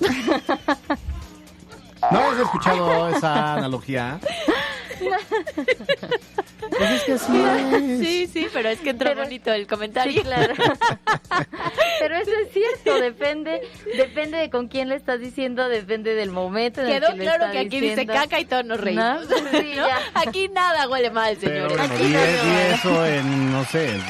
¿No 2.12 2.18
has 2.20 2.38
escuchado 2.38 3.08
esa 3.08 3.54
analogía? 3.54 4.20
Pues 6.76 6.90
es 6.90 7.02
que 7.02 7.12
así 7.12 7.32
es. 7.72 7.98
Sí, 8.06 8.26
sí, 8.32 8.46
pero 8.52 8.68
es 8.68 8.80
que 8.80 8.90
entró 8.90 9.10
Pero- 9.10 9.22
bonito 9.24 9.52
el 9.52 9.66
comentario. 9.66 10.12
Sí, 10.12 10.20
claro. 10.20 10.54
Pero 12.00 12.16
eso 12.16 12.30
es 12.46 12.52
cierto, 12.52 13.00
depende, 13.00 13.60
depende 13.96 14.38
de 14.38 14.50
con 14.50 14.68
quién 14.68 14.88
le 14.88 14.94
estás 14.94 15.20
diciendo, 15.20 15.68
depende 15.68 16.14
del 16.14 16.30
momento. 16.30 16.80
En 16.80 16.86
Quedó 16.88 17.08
el 17.08 17.14
que 17.14 17.20
claro 17.20 17.50
que 17.50 17.58
aquí 17.58 17.80
dice 17.80 18.06
caca 18.06 18.38
y 18.40 18.44
todos 18.44 18.64
nos 18.64 18.80
reímos. 18.80 19.28
¿No? 19.28 19.36
Sí, 19.50 19.72
¿no? 19.76 19.84
Aquí 20.14 20.48
nada 20.48 20.88
huele 20.88 21.10
mal, 21.10 21.36
Pero 21.40 21.68
señores. 21.68 21.76
bueno, 21.76 21.94
Aquí 21.94 22.04
nada 22.12 22.26
di 22.26 22.32
huele 22.32 22.52
mal. 22.68 22.74
eso 22.78 23.06
en, 23.06 23.52
no 23.52 23.64
sé, 23.64 23.88
en 23.90 24.02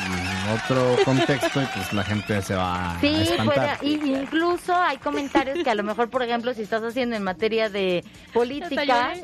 otro 0.55 0.97
contexto 1.05 1.63
y 1.63 1.67
pues 1.67 1.93
la 1.93 2.05
gente 2.05 2.43
se 2.43 2.55
va 2.55 2.97
a 2.97 3.01
Sí, 3.01 3.07
espantar. 3.23 3.79
puede, 3.79 3.91
y 3.91 3.95
incluso 4.13 4.75
hay 4.75 4.99
comentarios 4.99 5.59
que 5.65 5.71
a 5.71 5.75
lo 5.75 5.83
mejor, 5.83 6.11
por 6.11 6.23
ejemplo, 6.23 6.53
si 6.55 6.63
estás 6.63 6.83
haciendo 6.83 7.17
en 7.17 7.23
materia 7.23 7.69
de 7.71 8.05
política, 8.33 9.15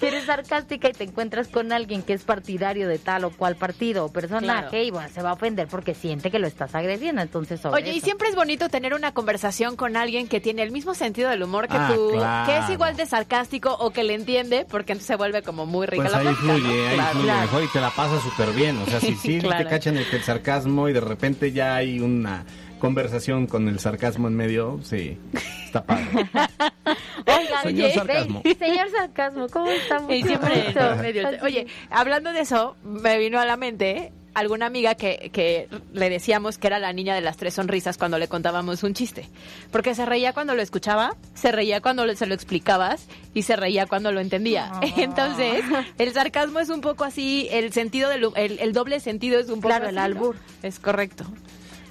que 0.00 0.06
eres 0.08 0.24
sarcástica 0.24 0.88
y 0.88 0.92
te 0.92 1.04
encuentras 1.04 1.48
con 1.48 1.72
alguien 1.72 1.77
que 1.86 2.12
es 2.14 2.24
partidario 2.24 2.88
de 2.88 2.98
tal 2.98 3.24
o 3.24 3.30
cual 3.30 3.56
partido 3.56 4.04
o 4.06 4.12
personaje, 4.12 4.68
Claro. 4.70 4.84
y 4.84 4.90
bueno, 4.90 5.08
se 5.12 5.22
va 5.22 5.30
a 5.30 5.32
ofender 5.34 5.68
porque 5.68 5.94
siente 5.94 6.30
que 6.30 6.38
lo 6.38 6.46
estás 6.46 6.74
agrediendo, 6.74 7.22
entonces 7.22 7.60
sobre 7.60 7.82
Oye, 7.82 7.92
y 7.94 8.00
siempre 8.00 8.28
es 8.28 8.34
bonito 8.34 8.68
tener 8.68 8.94
una 8.94 9.12
conversación 9.12 9.76
con 9.76 9.96
alguien 9.96 10.26
que 10.28 10.40
tiene 10.40 10.62
el 10.62 10.70
mismo 10.72 10.94
sentido 10.94 11.30
del 11.30 11.42
humor 11.42 11.68
que 11.68 11.76
Ah, 11.78 11.90
tú, 11.94 12.10
claro. 12.12 12.46
que 12.50 12.58
es 12.58 12.70
igual 12.70 12.96
de 12.96 13.06
sarcástico 13.06 13.72
o 13.78 13.90
que 13.90 14.02
le 14.02 14.14
entiende, 14.14 14.66
porque 14.68 14.92
entonces 14.92 15.06
se 15.08 15.16
vuelve 15.16 15.42
como 15.42 15.66
muy 15.66 15.86
rica 15.86 16.02
Pues 16.02 16.12
la 16.12 16.18
ahí 16.18 16.24
plática, 16.24 16.46
¿no? 16.46 16.58
fluye, 16.58 16.88
ahí 16.88 16.94
Claro. 16.96 17.10
fluye 17.12 17.24
Claro. 17.26 17.40
mejor 17.42 17.62
y 17.64 17.68
te 17.68 17.80
la 17.80 17.90
pasas 17.90 18.22
súper 18.22 18.52
bien. 18.52 18.78
O 18.78 18.86
sea, 18.86 19.00
si 19.00 19.14
sí 19.16 19.38
Claro. 19.38 19.64
te 19.64 19.70
cachan 19.70 19.96
el, 19.96 20.06
el 20.10 20.22
sarcasmo 20.22 20.88
y 20.88 20.92
de 20.92 21.00
repente 21.00 21.52
ya 21.52 21.76
hay 21.76 22.00
una 22.00 22.44
conversación 22.78 23.46
con 23.46 23.68
el 23.68 23.78
sarcasmo 23.78 24.28
en 24.28 24.36
medio, 24.36 24.80
sí, 24.82 25.18
está 25.64 25.84
padre. 25.84 26.04
Oigan, 27.26 27.62
Señor 27.62 27.86
oye, 27.86 27.94
sarcasmo. 27.94 28.42
señor 28.58 28.90
sarcasmo, 28.90 29.48
¿cómo 29.48 29.70
estamos? 29.70 30.12
Y 30.12 30.22
siempre 30.22 30.70
en 30.70 31.00
medio. 31.00 31.28
Oye, 31.42 31.66
hablando 31.90 32.32
de 32.32 32.40
eso, 32.40 32.76
me 32.82 33.18
vino 33.18 33.38
a 33.38 33.44
la 33.46 33.56
mente 33.56 34.12
alguna 34.34 34.66
amiga 34.66 34.94
que, 34.94 35.30
que 35.32 35.68
le 35.92 36.08
decíamos 36.10 36.58
que 36.58 36.68
era 36.68 36.78
la 36.78 36.92
niña 36.92 37.14
de 37.14 37.20
las 37.20 37.36
tres 37.36 37.54
sonrisas 37.54 37.98
cuando 37.98 38.18
le 38.18 38.28
contábamos 38.28 38.82
un 38.84 38.94
chiste. 38.94 39.28
Porque 39.72 39.94
se 39.96 40.06
reía 40.06 40.32
cuando 40.32 40.54
lo 40.54 40.62
escuchaba, 40.62 41.16
se 41.34 41.50
reía 41.50 41.80
cuando 41.80 42.06
se 42.14 42.26
lo 42.26 42.34
explicabas 42.34 43.08
y 43.34 43.42
se 43.42 43.56
reía 43.56 43.86
cuando 43.86 44.12
lo 44.12 44.20
entendía. 44.20 44.70
Entonces, 44.96 45.64
el 45.98 46.12
sarcasmo 46.12 46.60
es 46.60 46.68
un 46.68 46.80
poco 46.80 47.04
así, 47.04 47.48
el 47.50 47.72
sentido 47.72 48.08
del, 48.10 48.28
el, 48.36 48.58
el 48.60 48.72
doble 48.72 49.00
sentido 49.00 49.40
es 49.40 49.48
un 49.48 49.56
poco 49.60 49.68
Claro, 49.68 49.88
el 49.88 49.98
albur. 49.98 50.36
Es 50.62 50.78
correcto. 50.78 51.24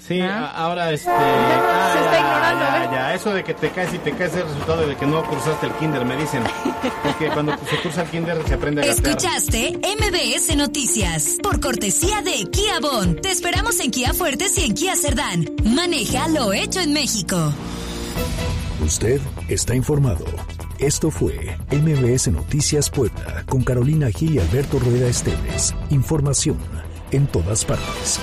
Sí, 0.07 0.21
a- 0.21 0.47
ahora 0.51 0.91
este... 0.91 1.09
ah, 1.11 1.89
Se 1.93 1.99
está 1.99 2.11
ya, 2.13 2.19
ignorando, 2.19 2.91
ya, 2.95 3.13
eso 3.15 3.33
de 3.33 3.43
que 3.43 3.53
te 3.53 3.69
caes 3.71 3.93
y 3.93 3.97
te 3.97 4.11
caes 4.11 4.31
es 4.31 4.37
el 4.37 4.43
resultado 4.43 4.87
de 4.87 4.95
que 4.95 5.05
no 5.05 5.21
cruzaste 5.23 5.65
el 5.65 5.73
kinder, 5.73 6.05
me 6.05 6.15
dicen. 6.15 6.43
Porque 7.03 7.27
cuando 7.29 7.53
se 7.69 7.77
cruza 7.81 8.03
el 8.03 8.09
kinder 8.09 8.37
se 8.47 8.53
aprende 8.53 8.83
a 8.83 8.85
gatear. 8.85 9.17
Escuchaste 9.17 9.79
MBS 9.81 10.55
Noticias 10.55 11.37
por 11.43 11.59
cortesía 11.59 12.21
de 12.21 12.49
Kia 12.49 12.79
Bon. 12.79 13.15
Te 13.21 13.31
esperamos 13.31 13.79
en 13.81 13.91
Kia 13.91 14.13
Fuertes 14.13 14.57
y 14.57 14.65
en 14.65 14.73
Kia 14.75 14.95
Cerdán. 14.95 15.45
Maneja 15.65 16.27
lo 16.29 16.53
hecho 16.53 16.79
en 16.79 16.93
México. 16.93 17.51
Usted 18.85 19.19
está 19.49 19.75
informado. 19.75 20.23
Esto 20.79 21.09
fue 21.11 21.57
MBS 21.71 22.27
Noticias 22.29 22.89
Puebla 22.89 23.43
con 23.49 23.63
Carolina 23.63 24.09
Gil 24.11 24.35
y 24.35 24.39
Alberto 24.39 24.79
Rueda 24.79 25.07
Esteves. 25.09 25.73
Información 25.89 26.57
en 27.11 27.25
todas 27.27 27.65
partes. 27.65 28.19